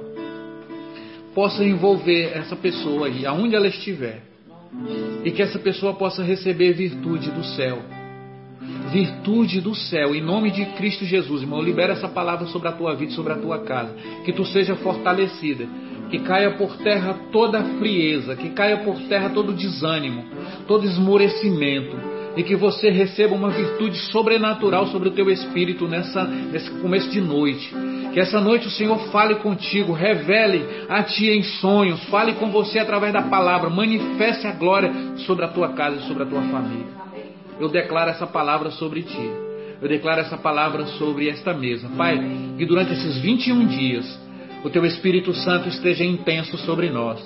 possa 1.32 1.64
envolver 1.64 2.32
essa 2.35 2.56
pessoa 2.56 3.06
aí, 3.06 3.24
aonde 3.24 3.55
ela 3.55 3.69
estiver, 3.69 4.23
e 5.24 5.31
que 5.31 5.43
essa 5.43 5.59
pessoa 5.59 5.94
possa 5.94 6.23
receber 6.23 6.73
virtude 6.73 7.31
do 7.31 7.44
céu 7.44 7.82
virtude 8.93 9.61
do 9.61 9.74
céu, 9.74 10.15
em 10.15 10.20
nome 10.20 10.51
de 10.51 10.66
Cristo 10.77 11.05
Jesus, 11.05 11.43
irmão. 11.43 11.62
Libera 11.62 11.94
essa 11.94 12.09
palavra 12.09 12.47
sobre 12.47 12.69
a 12.69 12.73
tua 12.73 12.94
vida, 12.94 13.12
sobre 13.12 13.32
a 13.32 13.36
tua 13.36 13.61
casa. 13.61 13.94
Que 14.24 14.32
tu 14.32 14.44
seja 14.44 14.77
fortalecida. 14.77 15.66
Que 16.11 16.19
caia 16.19 16.51
por 16.53 16.77
terra 16.77 17.19
toda 17.32 17.59
a 17.59 17.65
frieza, 17.78 18.36
que 18.36 18.51
caia 18.51 18.78
por 18.78 19.01
terra 19.09 19.31
todo 19.31 19.51
desânimo, 19.51 20.27
todo 20.69 20.85
esmorecimento, 20.85 21.97
e 22.36 22.42
que 22.42 22.56
você 22.56 22.90
receba 22.90 23.34
uma 23.34 23.50
virtude 23.50 23.96
sobrenatural 24.10 24.86
sobre 24.86 25.09
o 25.09 25.12
teu 25.12 25.30
espírito 25.30 25.86
nessa, 25.86 26.24
nesse 26.24 26.70
começo 26.80 27.10
de 27.10 27.20
noite. 27.20 27.74
Que 28.12 28.20
essa 28.20 28.40
noite 28.40 28.68
o 28.68 28.70
Senhor 28.70 28.98
fale 29.10 29.36
contigo, 29.36 29.92
revele 29.92 30.64
a 30.88 31.02
ti 31.02 31.30
em 31.30 31.42
sonhos, 31.42 32.02
fale 32.04 32.34
com 32.34 32.50
você 32.50 32.78
através 32.78 33.12
da 33.12 33.22
palavra, 33.22 33.70
manifeste 33.70 34.46
a 34.46 34.52
glória 34.52 34.92
sobre 35.26 35.44
a 35.44 35.48
tua 35.48 35.70
casa 35.70 35.96
e 35.96 36.09
sobre 36.09 36.22
a 36.22 36.26
tua 36.26 36.42
família 36.42 37.02
eu 37.62 37.68
declaro 37.68 38.10
essa 38.10 38.26
palavra 38.26 38.72
sobre 38.72 39.02
ti. 39.02 39.30
Eu 39.80 39.88
declaro 39.88 40.20
essa 40.20 40.36
palavra 40.36 40.84
sobre 40.98 41.28
esta 41.28 41.54
mesa. 41.54 41.88
Pai, 41.96 42.18
que 42.59 42.66
durante 42.66 42.92
esses 42.92 43.18
21 43.18 43.66
dias 43.66 44.20
o 44.64 44.70
teu 44.70 44.84
Espírito 44.84 45.32
Santo 45.32 45.68
esteja 45.68 46.04
intenso 46.04 46.56
sobre 46.59 46.90
nós, 46.90 47.20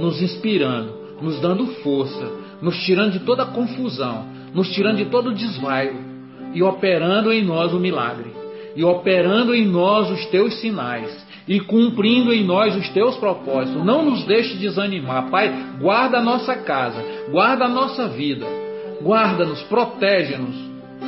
nos 0.00 0.20
inspirando, 0.20 0.94
nos 1.20 1.40
dando 1.40 1.66
força, 1.82 2.30
nos 2.60 2.76
tirando 2.84 3.12
de 3.12 3.20
toda 3.20 3.44
confusão, 3.44 4.26
nos 4.54 4.68
tirando 4.72 4.98
de 4.98 5.06
todo 5.06 5.34
desvaio 5.34 6.12
e 6.54 6.62
operando 6.62 7.32
em 7.32 7.44
nós 7.44 7.72
o 7.72 7.80
milagre, 7.80 8.30
e 8.76 8.84
operando 8.84 9.54
em 9.54 9.66
nós 9.66 10.10
os 10.10 10.26
teus 10.26 10.60
sinais, 10.60 11.26
e 11.48 11.60
cumprindo 11.60 12.32
em 12.32 12.44
nós 12.44 12.76
os 12.76 12.88
teus 12.90 13.16
propósitos. 13.16 13.84
Não 13.84 14.04
nos 14.04 14.24
deixe 14.24 14.56
desanimar, 14.58 15.30
Pai. 15.30 15.52
Guarda 15.80 16.18
a 16.18 16.22
nossa 16.22 16.54
casa, 16.56 17.02
guarda 17.30 17.64
a 17.64 17.68
nossa 17.68 18.08
vida 18.08 18.46
Guarda-nos, 19.02 19.60
protege-nos, 19.64 20.54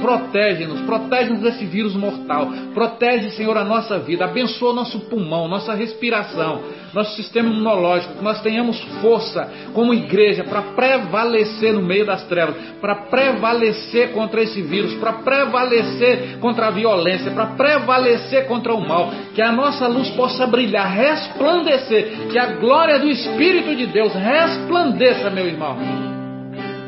protege-nos, 0.01 0.81
protege-nos 0.83 1.41
desse 1.41 1.65
vírus 1.65 1.95
mortal. 1.95 2.49
Protege, 2.73 3.31
Senhor, 3.31 3.57
a 3.57 3.65
nossa 3.65 3.99
vida. 3.99 4.25
Abençoa 4.25 4.73
nosso 4.73 5.01
pulmão, 5.01 5.49
nossa 5.49 5.75
respiração, 5.75 6.62
nosso 6.93 7.15
sistema 7.16 7.49
imunológico. 7.49 8.15
Que 8.15 8.25
nós 8.25 8.41
tenhamos 8.41 8.81
força 9.01 9.51
como 9.73 9.95
igreja 9.95 10.45
para 10.45 10.62
prevalecer 10.62 11.73
no 11.73 11.83
meio 11.83 12.07
das 12.07 12.25
trevas, 12.25 12.57
para 12.81 12.95
prevalecer 12.95 14.12
contra 14.12 14.43
esse 14.43 14.62
vírus, 14.62 14.95
para 14.95 15.15
prevalecer 15.15 16.39
contra 16.41 16.69
a 16.69 16.71
violência, 16.71 17.31
para 17.31 17.47
prevalecer 17.47 18.47
contra 18.47 18.75
o 18.75 18.81
mal. 18.81 19.11
Que 19.35 19.43
a 19.43 19.53
nossa 19.53 19.87
luz 19.87 20.11
possa 20.11 20.47
brilhar, 20.47 20.91
resplandecer. 20.91 22.29
Que 22.31 22.39
a 22.39 22.55
glória 22.55 22.99
do 22.99 23.09
Espírito 23.09 23.75
de 23.75 23.87
Deus 23.87 24.12
resplandeça, 24.15 25.31
meu 25.31 25.47
irmão 25.47 26.15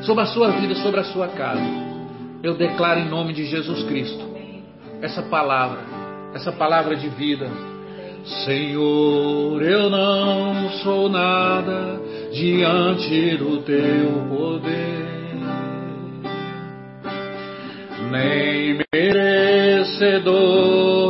sobre 0.07 0.23
a 0.23 0.27
sua 0.27 0.51
vida, 0.53 0.75
sobre 0.77 1.01
a 1.01 1.05
sua 1.05 1.29
casa. 1.29 1.86
Eu 2.43 2.55
declaro 2.55 3.01
em 3.01 3.09
nome 3.09 3.33
de 3.33 3.45
Jesus 3.47 3.83
Cristo 3.85 4.37
essa 5.01 5.23
palavra, 5.23 5.81
essa 6.35 6.53
palavra 6.53 6.97
de 6.97 7.09
vida. 7.09 7.51
Senhor, 8.45 9.63
eu 9.63 9.89
não 9.89 10.69
sou 10.83 11.09
nada 11.09 12.01
diante 12.33 13.37
do 13.37 13.59
teu 13.63 14.27
poder, 14.29 15.07
nem 18.11 18.81
merecedor 18.93 20.35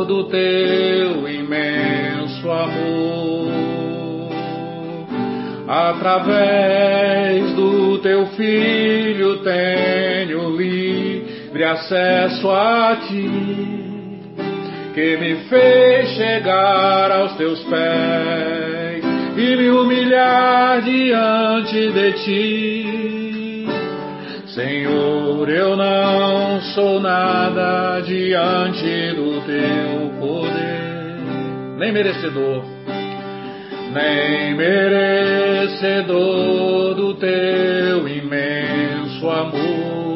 do 0.05 0.25
teu 0.25 1.27
imenso 1.27 2.51
amor. 2.51 3.47
Através 5.67 7.51
do 7.53 7.97
teu 7.97 8.27
filho 8.27 9.43
tenho 9.43 10.16
livre 11.57 11.63
acesso 11.63 12.51
a 12.51 12.95
ti, 13.07 13.29
que 14.93 15.17
me 15.17 15.35
fez 15.49 16.09
chegar 16.09 17.11
aos 17.11 17.35
teus 17.35 17.63
pés 17.63 19.03
e 19.35 19.55
me 19.55 19.69
humilhar 19.71 20.81
diante 20.83 21.91
de 21.91 22.11
ti. 22.23 23.65
Senhor, 24.53 25.49
eu 25.49 25.75
não 25.75 26.61
sou 26.75 26.99
nada 26.99 28.01
diante 28.01 29.15
do 29.15 29.41
teu 29.41 30.11
poder, 30.19 31.17
nem 31.79 31.91
merecedor 31.91 32.63
nem 33.93 34.53
merecedor 34.53 36.03
do 36.93 37.15
teu 37.15 38.07
imenso 38.07 39.27
amor. 39.29 40.06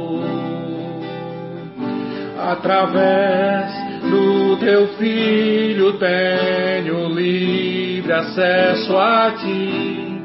Através 2.41 3.71
do 4.09 4.57
teu 4.57 4.87
filho 4.95 5.93
tenho 5.99 7.07
livre 7.09 8.11
acesso 8.11 8.97
a 8.97 9.31
ti, 9.39 10.19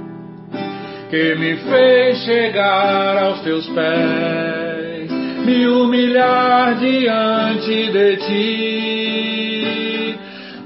que 1.10 1.34
me 1.34 1.56
fez 1.56 2.16
chegar 2.24 3.22
aos 3.22 3.40
teus 3.40 3.68
pés, 3.68 5.10
me 5.44 5.66
humilhar 5.66 6.76
diante 6.76 7.92
de 7.92 8.16
ti. 8.16 10.18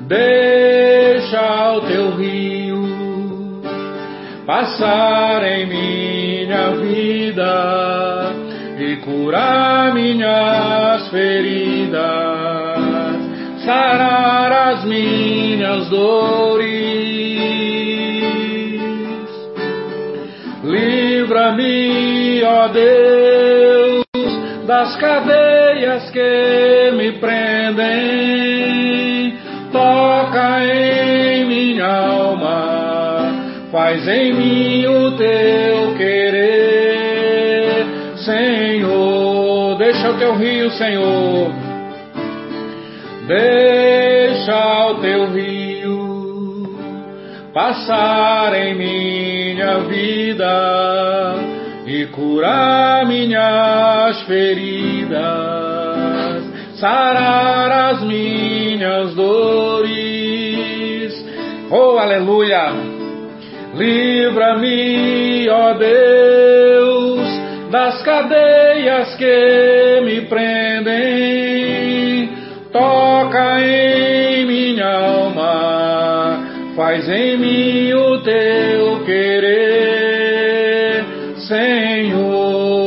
Deixa 0.07 1.73
o 1.73 1.81
teu 1.81 2.15
rio 2.17 3.61
passar 4.47 5.43
em 5.45 5.67
minha 5.67 6.71
vida 6.77 8.40
e 8.81 8.97
curar 8.97 9.93
minhas 9.93 11.09
feridas, 11.11 12.01
sarar 13.65 14.51
as 14.73 14.85
minhas 14.85 15.89
dores. 15.91 16.71
Livra-me, 20.65 22.43
ó 22.43 22.69
Deus, 22.69 24.05
das 24.67 24.97
cadeias 24.97 26.11
que 26.11 26.91
me 26.97 27.13
prendem. 27.13 28.11
Toca 29.73 30.65
em 30.65 31.45
minha 31.45 31.87
alma, 31.87 33.33
faz 33.71 34.09
em 34.09 34.33
mim 34.33 34.87
o 34.87 35.11
teu 35.17 35.95
querer, 35.97 36.90
Senhor. 38.25 39.77
Deixa 39.79 40.11
o 40.11 40.19
teu 40.19 40.35
rio, 40.37 40.71
Senhor. 40.71 41.53
Deixa 43.27 44.87
o 44.91 44.95
teu 45.01 45.31
rio 45.31 45.61
passar 47.53 48.55
em 48.55 48.75
minha 48.75 49.79
vida 49.81 51.35
e 51.87 52.07
curar 52.07 53.07
minhas 53.07 54.23
feridas, 54.23 55.21
sarar 56.77 57.91
as 57.91 58.03
minhas 58.05 59.15
dores. 59.15 59.91
Oh, 61.71 61.99
aleluia! 61.99 62.73
Livra-me, 63.75 65.49
ó 65.49 65.75
Deus, 65.75 66.70
das 67.71 68.03
cadeias 68.03 69.15
que 69.15 70.01
me 70.05 70.23
prendem. 70.23 72.29
Toca 72.73 73.61
em 73.61 74.45
minha 74.47 74.97
alma, 74.97 76.41
faz 76.77 77.09
em 77.09 77.39
mim 77.39 77.93
o 77.93 78.19
teu 78.23 79.05
querer, 79.05 81.05
Senhor. 81.37 82.81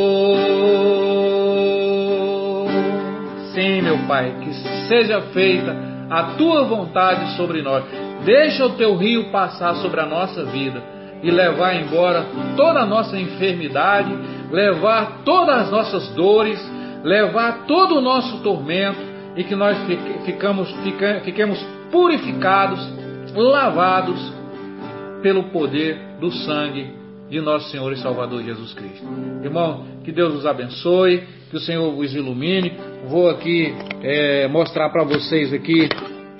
Sim, 3.53 3.81
meu 3.81 3.97
Pai, 4.07 4.33
que 4.41 4.53
seja 4.87 5.19
feita 5.33 5.75
a 6.09 6.23
tua 6.37 6.63
vontade 6.63 7.35
sobre 7.35 7.61
nós. 7.61 7.83
Deixa 8.25 8.65
o 8.65 8.77
teu 8.77 8.95
rio 8.95 9.31
passar 9.31 9.75
sobre 9.75 9.99
a 9.99 10.05
nossa 10.05 10.45
vida 10.45 10.81
e 11.23 11.31
levar 11.31 11.75
embora 11.75 12.25
toda 12.55 12.81
a 12.81 12.85
nossa 12.85 13.17
enfermidade, 13.17 14.13
levar 14.53 15.23
todas 15.25 15.63
as 15.63 15.71
nossas 15.71 16.07
dores, 16.09 16.59
levar 17.03 17.65
todo 17.65 17.97
o 17.97 18.01
nosso 18.01 18.37
tormento 18.43 18.99
e 19.35 19.43
que 19.43 19.55
nós 19.55 19.75
ficamos, 20.23 20.71
fiquemos 21.25 21.59
purificados, 21.91 22.79
lavados 23.35 24.31
pelo 25.23 25.45
poder 25.45 25.97
do 26.19 26.31
sangue 26.31 26.93
de 27.29 27.41
nosso 27.41 27.71
Senhor 27.71 27.91
e 27.91 27.97
Salvador 27.97 28.43
Jesus 28.43 28.73
Cristo. 28.73 29.07
Irmão, 29.43 29.85
que 30.03 30.11
Deus 30.11 30.35
os 30.35 30.45
abençoe, 30.45 31.23
que 31.49 31.57
o 31.57 31.59
Senhor 31.59 31.91
os 31.97 32.13
ilumine. 32.13 32.73
Vou 33.07 33.31
aqui 33.31 33.73
é, 34.03 34.47
mostrar 34.47 34.89
para 34.89 35.03
vocês 35.03 35.51
aqui 35.51 35.89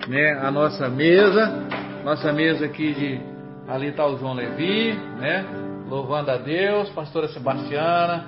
né, 0.07 0.33
a 0.39 0.51
nossa 0.51 0.87
mesa, 0.87 1.67
nossa 2.05 2.31
mesa 2.31 2.65
aqui 2.65 2.93
de 2.93 3.19
ali 3.67 3.87
está 3.87 4.05
o 4.05 4.17
João 4.17 4.35
Levi, 4.35 4.93
né, 5.19 5.45
louvando 5.87 6.31
a 6.31 6.37
Deus, 6.37 6.89
pastora 6.89 7.27
Sebastiana, 7.27 8.27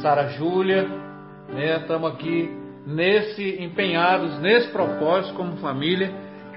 Sara 0.00 0.28
Júlia, 0.28 0.88
né, 1.48 1.78
estamos 1.78 2.12
aqui 2.12 2.50
nesse 2.86 3.62
empenhados 3.62 4.38
nesse 4.38 4.68
propósito 4.68 5.34
como 5.34 5.56
família, 5.58 6.12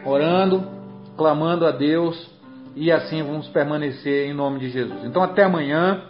orando, 0.05 0.63
clamando 1.17 1.65
a 1.65 1.71
Deus 1.71 2.29
e 2.75 2.91
assim 2.91 3.23
vamos 3.23 3.47
permanecer 3.49 4.27
em 4.27 4.33
nome 4.33 4.59
de 4.59 4.69
Jesus. 4.69 5.03
Então 5.03 5.21
até 5.21 5.43
amanhã, 5.43 6.03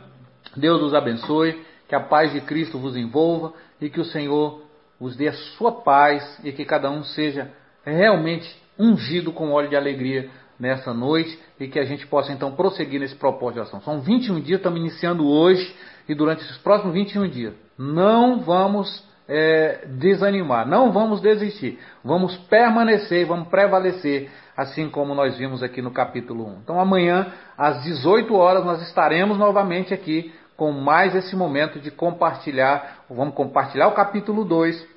Deus 0.55 0.81
os 0.81 0.93
abençoe, 0.93 1.63
que 1.87 1.95
a 1.95 1.99
paz 1.99 2.33
de 2.33 2.41
Cristo 2.41 2.79
vos 2.79 2.95
envolva 2.95 3.53
e 3.79 3.89
que 3.89 3.99
o 3.99 4.05
Senhor 4.05 4.61
vos 4.99 5.15
dê 5.15 5.27
a 5.27 5.33
sua 5.33 5.71
paz 5.71 6.39
e 6.43 6.51
que 6.51 6.65
cada 6.65 6.89
um 6.89 7.03
seja 7.03 7.51
realmente 7.83 8.49
ungido 8.77 9.31
com 9.31 9.51
óleo 9.51 9.69
de 9.69 9.75
alegria 9.75 10.29
nessa 10.59 10.93
noite 10.93 11.37
e 11.59 11.67
que 11.67 11.79
a 11.79 11.85
gente 11.85 12.07
possa 12.07 12.31
então 12.31 12.51
prosseguir 12.51 12.99
nesse 12.99 13.15
propósito 13.15 13.55
de 13.55 13.67
ação. 13.67 13.81
São 13.81 14.01
21 14.01 14.39
dias, 14.41 14.59
estamos 14.59 14.79
iniciando 14.79 15.27
hoje 15.27 15.75
e 16.07 16.15
durante 16.15 16.43
esses 16.43 16.57
próximos 16.57 16.93
21 16.93 17.27
dias. 17.27 17.53
Não 17.77 18.39
vamos 18.41 19.03
é, 19.27 19.85
desanimar, 19.87 20.67
não 20.67 20.91
vamos 20.91 21.19
desistir, 21.21 21.79
vamos 22.03 22.35
permanecer, 22.37 23.25
vamos 23.25 23.47
prevalecer, 23.47 24.29
assim 24.55 24.89
como 24.89 25.15
nós 25.15 25.37
vimos 25.37 25.63
aqui 25.63 25.81
no 25.81 25.91
capítulo 25.91 26.47
1. 26.47 26.59
Então 26.63 26.79
amanhã, 26.79 27.33
às 27.57 27.83
18 27.83 28.33
horas, 28.35 28.63
nós 28.63 28.81
estaremos 28.83 29.37
novamente 29.37 29.93
aqui 29.93 30.33
com 30.55 30.71
mais 30.71 31.13
esse 31.15 31.35
momento 31.35 31.79
de 31.79 31.91
compartilhar, 31.91 33.03
vamos 33.09 33.33
compartilhar 33.33 33.87
o 33.87 33.93
capítulo 33.93 34.45
2, 34.45 34.87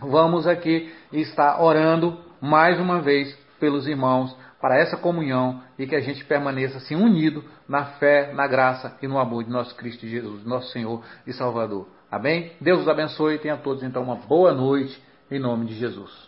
vamos 0.00 0.46
aqui 0.46 0.92
estar 1.12 1.62
orando 1.62 2.18
mais 2.40 2.78
uma 2.78 3.00
vez 3.00 3.34
pelos 3.58 3.86
irmãos 3.86 4.36
para 4.60 4.76
essa 4.76 4.96
comunhão 4.96 5.62
e 5.78 5.86
que 5.86 5.94
a 5.94 6.00
gente 6.00 6.24
permaneça 6.24 6.78
assim 6.78 6.96
unido 6.96 7.44
na 7.68 7.84
fé, 7.84 8.32
na 8.32 8.46
graça 8.46 8.96
e 9.00 9.06
no 9.06 9.18
amor 9.18 9.44
de 9.44 9.50
nosso 9.50 9.74
Cristo 9.76 10.06
Jesus, 10.06 10.44
nosso 10.44 10.72
Senhor 10.72 11.02
e 11.26 11.32
Salvador. 11.32 11.88
Amém? 12.10 12.52
Deus 12.60 12.80
os 12.80 12.88
abençoe 12.88 13.34
e 13.34 13.38
tenha 13.38 13.56
todos 13.56 13.82
então 13.82 14.02
uma 14.02 14.16
boa 14.16 14.52
noite 14.52 15.00
em 15.30 15.38
nome 15.38 15.66
de 15.66 15.74
Jesus. 15.74 16.27